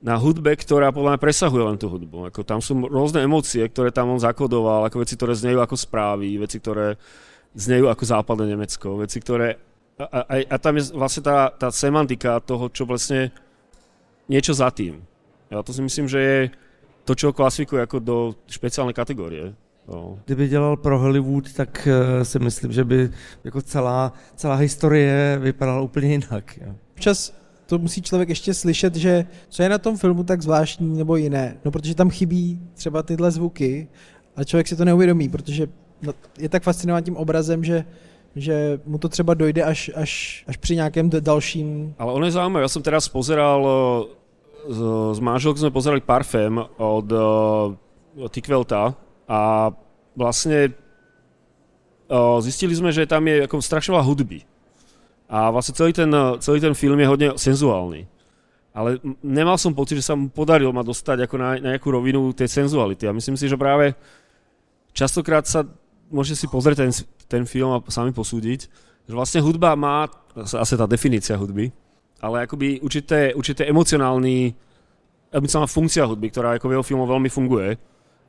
na 0.00 0.16
hudbe, 0.16 0.56
ktorá 0.56 0.88
podľa 0.88 1.14
mňa 1.14 1.20
presahuje 1.20 1.64
len 1.68 1.76
tú 1.76 1.92
hudbu. 1.92 2.32
Ako 2.32 2.40
tam 2.40 2.64
sú 2.64 2.72
rôzne 2.88 3.20
emócie, 3.20 3.60
ktoré 3.68 3.92
tam 3.92 4.16
on 4.16 4.20
zakodoval, 4.22 4.88
ako 4.88 5.04
veci, 5.04 5.14
ktoré 5.20 5.36
znejú 5.36 5.60
ako 5.60 5.76
správy, 5.76 6.40
veci, 6.40 6.56
ktoré 6.56 6.96
znejú 7.52 7.92
ako 7.92 8.04
západné 8.08 8.56
Nemecko, 8.56 8.96
veci, 8.96 9.20
ktoré... 9.20 9.60
A, 10.00 10.24
a, 10.24 10.34
a 10.40 10.56
tam 10.56 10.80
je 10.80 10.96
vlastne 10.96 11.20
tá, 11.20 11.52
tá 11.52 11.68
semantika 11.68 12.40
toho, 12.40 12.72
čo 12.72 12.88
vlastne 12.88 13.28
niečo 14.24 14.56
za 14.56 14.72
tým. 14.72 15.04
Ja 15.52 15.60
to 15.60 15.76
si 15.76 15.84
myslím, 15.84 16.08
že 16.08 16.20
je 16.22 16.38
to, 17.04 17.12
čo 17.12 17.36
klasifikuje 17.36 17.84
ako 17.84 17.98
do 18.00 18.16
špeciálnej 18.48 18.96
kategórie. 18.96 19.52
No. 19.90 20.18
Kdyby 20.24 20.48
dělal 20.48 20.76
pro 20.76 20.98
Hollywood, 20.98 21.52
tak 21.52 21.88
uh, 21.90 22.22
si 22.22 22.38
myslím, 22.38 22.72
že 22.72 22.84
by 22.84 23.10
jako 23.44 23.62
celá, 23.62 24.12
celá 24.36 24.54
historie 24.54 25.38
vypadala 25.42 25.80
úplně 25.80 26.08
jinak. 26.08 26.58
Jo. 26.66 26.74
Občas 26.92 27.34
to 27.66 27.78
musí 27.78 28.02
člověk 28.02 28.28
ještě 28.28 28.54
slyšet, 28.54 28.96
že 28.96 29.24
co 29.48 29.62
je 29.62 29.68
na 29.68 29.78
tom 29.78 29.96
filmu 29.96 30.24
tak 30.24 30.42
zvláštní 30.42 30.98
nebo 30.98 31.16
jiné. 31.16 31.56
No 31.64 31.70
protože 31.70 31.94
tam 31.94 32.10
chybí 32.10 32.60
třeba 32.74 33.02
tyhle 33.02 33.30
zvuky 33.30 33.88
a 34.36 34.44
člověk 34.44 34.68
si 34.68 34.76
to 34.76 34.84
neuvědomí, 34.84 35.28
protože 35.28 35.66
no, 36.02 36.12
je 36.38 36.48
tak 36.48 36.62
fascinován 36.62 37.02
tím 37.02 37.16
obrazem, 37.16 37.64
že 37.64 37.84
že 38.36 38.80
mu 38.86 38.98
to 38.98 39.08
třeba 39.08 39.34
dojde 39.34 39.62
až, 39.62 39.90
až, 39.94 40.44
až 40.48 40.56
při 40.56 40.76
nějakém 40.76 41.10
dalším... 41.10 41.94
Ale 41.98 42.12
ono 42.12 42.24
je 42.24 42.30
zaujímavé, 42.30 42.62
ja 42.62 42.70
som 42.70 42.82
teraz 42.82 43.10
pozeral 43.10 43.58
s, 44.70 44.80
s 45.16 45.18
manželkou 45.18 45.58
sme 45.58 45.74
pozerali 45.74 45.98
Parfém 45.98 46.62
od 46.78 47.08
uh, 47.10 48.28
Tikvelta, 48.30 48.94
a 49.30 49.70
vlastne 50.18 50.74
o, 52.10 52.42
zistili 52.42 52.74
sme, 52.74 52.90
že 52.90 53.06
tam 53.06 53.22
je 53.30 53.46
ako 53.46 53.62
strašne 53.62 53.94
veľa 53.94 54.02
hudby. 54.10 54.42
A 55.30 55.54
vlastne 55.54 55.78
celý 55.78 55.94
ten, 55.94 56.10
celý 56.42 56.58
ten 56.58 56.74
film 56.74 56.98
je 56.98 57.06
hodne 57.06 57.28
senzuálny. 57.38 58.10
Ale 58.74 58.98
nemal 59.22 59.54
som 59.54 59.70
pocit, 59.70 60.02
že 60.02 60.10
sa 60.10 60.18
mu 60.18 60.26
podarilo 60.26 60.74
ma 60.74 60.82
dostať 60.82 61.30
ako 61.30 61.34
na, 61.38 61.48
na 61.62 61.68
nejakú 61.74 61.94
rovinu 61.94 62.34
tej 62.34 62.50
senzuality. 62.50 63.06
A 63.06 63.14
myslím 63.14 63.38
si, 63.38 63.46
že 63.46 63.54
práve 63.54 63.94
častokrát 64.90 65.46
sa 65.46 65.62
môžete 66.10 66.42
si 66.42 66.46
pozrieť 66.50 66.82
ten, 66.82 66.90
ten 67.30 67.42
film 67.46 67.78
a 67.78 67.78
sami 67.86 68.10
posúdiť, 68.10 68.60
že 69.06 69.14
vlastne 69.14 69.38
hudba 69.38 69.78
má, 69.78 70.10
asi 70.34 70.74
tá 70.74 70.86
definícia 70.90 71.38
hudby, 71.38 71.70
ale 72.18 72.50
akoby 72.50 72.82
určité, 72.82 73.30
určité 73.32 73.70
emocionálny, 73.70 74.50
emocionálna 75.30 75.70
funkcia 75.70 76.02
hudby, 76.10 76.34
ktorá 76.34 76.58
ako 76.58 76.66
v 76.66 76.74
jeho 76.74 76.84
filmu 76.84 77.06
veľmi 77.06 77.30
funguje 77.30 77.78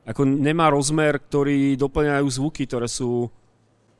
ako 0.02 0.26
nemá 0.26 0.70
rozmer, 0.70 1.22
ktorý 1.22 1.78
doplňajú 1.78 2.26
zvuky, 2.26 2.66
ktoré 2.66 2.90
sú 2.90 3.30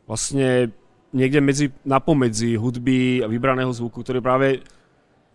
vlastne 0.06 0.74
niekde 1.14 1.38
medzi, 1.38 1.66
napomedzi 1.86 2.58
hudby 2.58 3.22
a 3.22 3.30
vybraného 3.30 3.70
zvuku, 3.70 4.02
ktorý 4.02 4.18
práve 4.18 4.64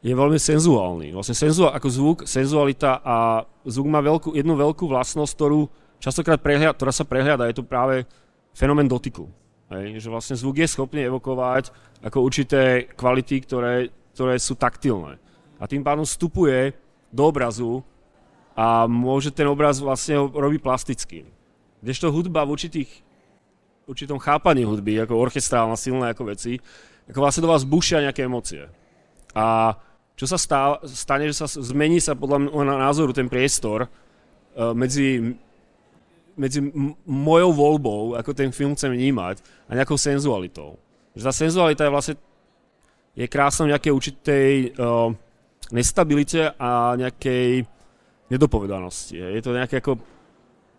je 0.03 0.13
veľmi 0.13 0.37
senzuálny. 0.37 1.13
Vlastne 1.15 1.37
senzuál, 1.37 1.73
ako 1.73 1.87
zvuk, 1.87 2.17
senzualita 2.27 3.01
a 3.01 3.47
zvuk 3.65 3.87
má 3.87 4.03
veľkú, 4.03 4.35
jednu 4.35 4.53
veľkú 4.53 4.85
vlastnosť, 4.89 5.33
ktorú 5.33 5.59
častokrát 5.97 6.41
prehľad, 6.41 6.77
ktorá 6.77 6.93
sa 6.93 7.07
prehľada, 7.07 7.49
je 7.49 7.57
to 7.57 7.65
práve 7.65 8.05
fenomén 8.53 8.85
dotyku. 8.85 9.25
Hej? 9.73 10.03
Že 10.03 10.09
vlastne 10.11 10.35
zvuk 10.37 10.61
je 10.61 10.67
schopný 10.69 11.05
evokovať 11.07 11.73
ako 12.05 12.17
určité 12.21 12.91
kvality, 12.93 13.41
ktoré, 13.45 13.89
ktoré 14.13 14.35
sú 14.37 14.53
taktilné. 14.53 15.17
A 15.57 15.65
tým 15.65 15.81
pádom 15.81 16.05
vstupuje 16.05 16.77
do 17.09 17.23
obrazu 17.25 17.81
a 18.57 18.89
môže 18.89 19.29
ten 19.29 19.45
obraz 19.45 19.77
vlastne 19.77 20.17
ho 20.17 20.25
robiť 20.33 20.65
plastickým. 20.65 21.29
Kdežto 21.85 22.09
hudba 22.09 22.41
v 22.41 22.57
určitých, 22.57 22.89
určitom 23.85 24.17
chápaní 24.17 24.65
hudby, 24.65 24.97
ako 24.97 25.13
orchestrálna, 25.29 25.77
silné 25.77 26.09
ako 26.09 26.33
veci, 26.33 26.57
ako 27.05 27.21
vlastne 27.21 27.45
do 27.45 27.53
vás 27.53 27.61
bušia 27.61 28.01
nejaké 28.01 28.25
emócie. 28.25 28.65
A 29.37 29.77
čo 30.17 30.25
sa 30.25 30.41
stane, 30.81 31.29
že 31.29 31.37
sa 31.37 31.45
zmení 31.45 32.01
sa 32.01 32.17
podľa 32.17 32.49
môjho 32.49 32.81
názoru 32.81 33.13
ten 33.13 33.29
priestor 33.29 33.85
uh, 33.85 34.73
medzi 34.73 35.37
medzi 36.37 36.61
mojou 37.05 37.49
voľbou, 37.49 38.13
ako 38.13 38.29
ten 38.29 38.53
film 38.53 38.77
chcem 38.77 38.93
vnímať 38.93 39.41
a 39.65 39.73
nejakou 39.73 39.97
senzualitou. 39.97 40.77
Že 41.17 41.25
tá 41.25 41.33
senzualita 41.33 41.81
je 41.85 41.93
vlastne 41.93 42.15
je 43.17 43.25
krásna 43.25 43.65
v 43.65 43.73
nejakej 43.73 43.93
určitej 43.97 44.51
uh, 44.77 45.09
nestabilite 45.73 46.53
a 46.61 46.93
nejakej 46.93 47.65
nedopovedanosti. 48.29 49.17
Je 49.17 49.41
to 49.41 49.55
nejaké 49.55 49.79
ako, 49.79 49.99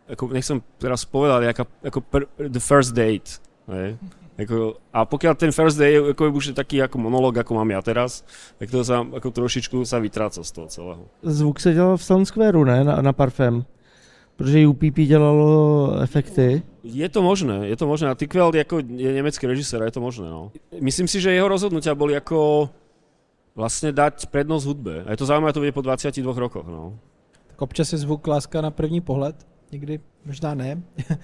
ako 0.09 0.25
nechcem 0.33 0.59
teraz 0.81 1.05
povedať, 1.05 1.53
ako, 1.53 1.63
ako 1.85 1.99
per, 2.01 2.23
the 2.37 2.61
first 2.61 2.93
date. 2.93 3.41
Je. 3.69 3.97
Ako, 4.39 4.79
a 4.95 5.03
pokiaľ 5.03 5.35
ten 5.35 5.51
first 5.51 5.75
day 5.83 5.99
je 5.99 6.15
už 6.15 6.55
taký 6.55 6.79
ako 6.79 6.95
monolog, 7.03 7.35
ako 7.43 7.59
mám 7.59 7.75
ja 7.75 7.83
teraz, 7.83 8.23
tak 8.55 8.71
to 8.71 8.87
sa 8.87 9.03
ako 9.03 9.35
trošičku 9.35 9.83
sa 9.83 9.99
vytráca 9.99 10.47
z 10.47 10.51
toho 10.55 10.67
celého. 10.71 11.03
Zvuk 11.27 11.61
se 11.61 11.75
dělal 11.75 11.97
v 11.97 12.05
Sound 12.05 12.27
Square, 12.27 12.65
ne? 12.65 12.85
Na, 12.85 13.03
na 13.03 13.13
Parfém. 13.13 13.65
Protože 14.37 14.67
UPP 14.67 14.95
dělalo 15.11 15.99
efekty. 16.01 16.63
Je 16.85 17.09
to 17.09 17.23
možné, 17.23 17.67
je 17.69 17.77
to 17.77 17.87
možné. 17.87 18.09
A 18.09 18.15
Tickveld 18.15 18.55
jako 18.55 18.79
je 18.79 19.13
německý 19.13 19.47
režisér, 19.47 19.83
je 19.83 19.91
to 19.91 20.01
možné. 20.01 20.31
No. 20.31 20.53
Myslím 20.81 21.09
si, 21.09 21.21
že 21.21 21.35
jeho 21.35 21.49
rozhodnutia 21.49 21.99
boli 21.99 22.15
ako 22.15 22.71
vlastne 23.59 23.91
dať 23.91 24.31
prednosť 24.31 24.65
hudbe. 24.71 24.95
A 25.03 25.11
je 25.11 25.19
to 25.19 25.27
zaujímavé, 25.27 25.51
to 25.51 25.61
bude 25.67 25.75
po 25.75 25.83
22 25.83 26.23
rokoch. 26.39 26.67
No. 26.71 26.95
Občas 27.59 27.93
je 27.93 27.99
zvuk 27.99 28.27
láska 28.27 28.61
na 28.61 28.71
první 28.71 29.01
pohled, 29.01 29.47
někdy 29.73 30.01
možná 30.27 30.55
ne. 30.55 30.83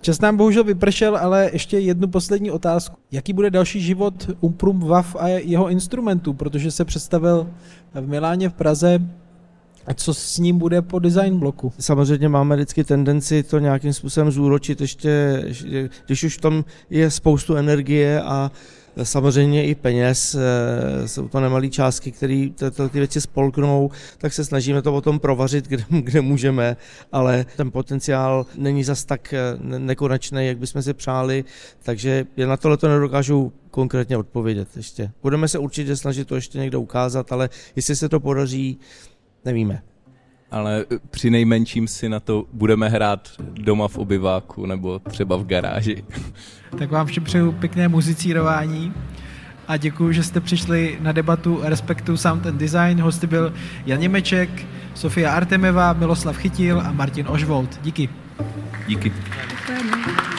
Čas 0.00 0.20
nám 0.20 0.36
bohužel 0.36 0.64
vypršel, 0.64 1.16
ale 1.16 1.50
ještě 1.52 1.78
jednu 1.78 2.08
poslední 2.08 2.50
otázku. 2.50 2.96
Jaký 3.12 3.32
bude 3.32 3.50
další 3.50 3.80
život 3.80 4.30
Umprum 4.40 4.80
Wav 4.80 5.16
a 5.18 5.28
jeho 5.28 5.68
instrumentů, 5.68 6.32
protože 6.32 6.70
se 6.70 6.84
představil 6.84 7.50
v 7.94 8.08
Miláně 8.08 8.48
v 8.48 8.52
Praze 8.52 8.98
a 9.86 9.94
co 9.94 10.14
s 10.14 10.38
ním 10.38 10.58
bude 10.58 10.82
po 10.82 10.98
design 10.98 11.38
bloku? 11.38 11.72
Samozřejmě 11.78 12.28
máme 12.28 12.56
vždycky 12.56 12.84
tendenci 12.84 13.42
to 13.42 13.58
nějakým 13.58 13.92
způsobem 13.92 14.30
zúročit, 14.30 14.80
ještě, 14.80 15.42
když 16.06 16.24
už 16.24 16.38
tam 16.38 16.64
je 16.90 17.10
spoustu 17.10 17.56
energie 17.56 18.22
a 18.22 18.50
samozřejmě 19.02 19.66
i 19.66 19.74
peněz, 19.74 20.34
eh, 20.34 21.08
jsou 21.08 21.28
to 21.28 21.40
nemalé 21.40 21.68
částky, 21.68 22.12
které 22.12 22.48
ty 22.90 22.98
věci 22.98 23.20
spolknou, 23.20 23.90
tak 24.18 24.32
se 24.32 24.44
snažíme 24.44 24.82
to 24.82 24.94
o 24.94 25.00
tom 25.00 25.18
provařit, 25.18 25.68
kde, 25.68 25.84
kde 26.00 26.20
můžeme, 26.20 26.76
ale 27.12 27.46
ten 27.56 27.70
potenciál 27.70 28.46
není 28.56 28.84
zas 28.84 29.04
tak 29.04 29.32
eh, 29.32 29.38
nekonečný, 29.60 30.46
jak 30.46 30.58
bychom 30.58 30.82
si 30.82 30.94
přáli, 30.94 31.44
takže 31.82 32.26
já 32.36 32.46
na 32.46 32.56
tohle 32.56 32.76
to 32.76 32.88
nedokážu 32.88 33.52
konkrétně 33.70 34.16
odpovědět 34.16 34.68
ještě. 34.76 35.10
Budeme 35.22 35.48
se 35.48 35.58
určitě 35.58 35.96
snažit 35.96 36.28
to 36.28 36.34
ještě 36.34 36.58
někde 36.58 36.78
ukázat, 36.78 37.32
ale 37.32 37.48
jestli 37.76 37.96
se 37.96 38.08
to 38.08 38.20
podaří, 38.20 38.78
nevíme. 39.44 39.82
Ale 40.54 40.84
při 41.10 41.30
nejmenším 41.30 41.88
si 41.88 42.08
na 42.08 42.20
to 42.20 42.44
budeme 42.52 42.88
hrát 42.88 43.28
doma 43.38 43.88
v 43.88 43.98
obyváku 43.98 44.66
nebo 44.66 44.98
třeba 44.98 45.36
v 45.36 45.46
garáži. 45.46 46.04
Tak 46.78 46.90
vám 46.90 47.06
všem 47.06 47.24
přeju 47.24 47.52
pěkné 47.52 47.88
muzicírování 47.88 48.92
a 49.68 49.76
děkuji, 49.76 50.12
že 50.12 50.22
jste 50.22 50.40
přišli 50.40 50.98
na 51.00 51.12
debatu 51.12 51.60
Respektu 51.62 52.16
Sound 52.16 52.46
and 52.46 52.56
Design. 52.56 53.00
Hosty 53.00 53.26
byl 53.26 53.54
Jan 53.86 54.00
Němeček, 54.00 54.66
Sofia 54.94 55.32
Artemeva, 55.32 55.92
Miloslav 55.92 56.36
Chytil 56.36 56.80
a 56.80 56.92
Martin 56.92 57.26
Ožvold. 57.28 57.80
Díky. 57.82 58.08
Díky. 58.86 59.12
Děkujeme. 59.50 60.33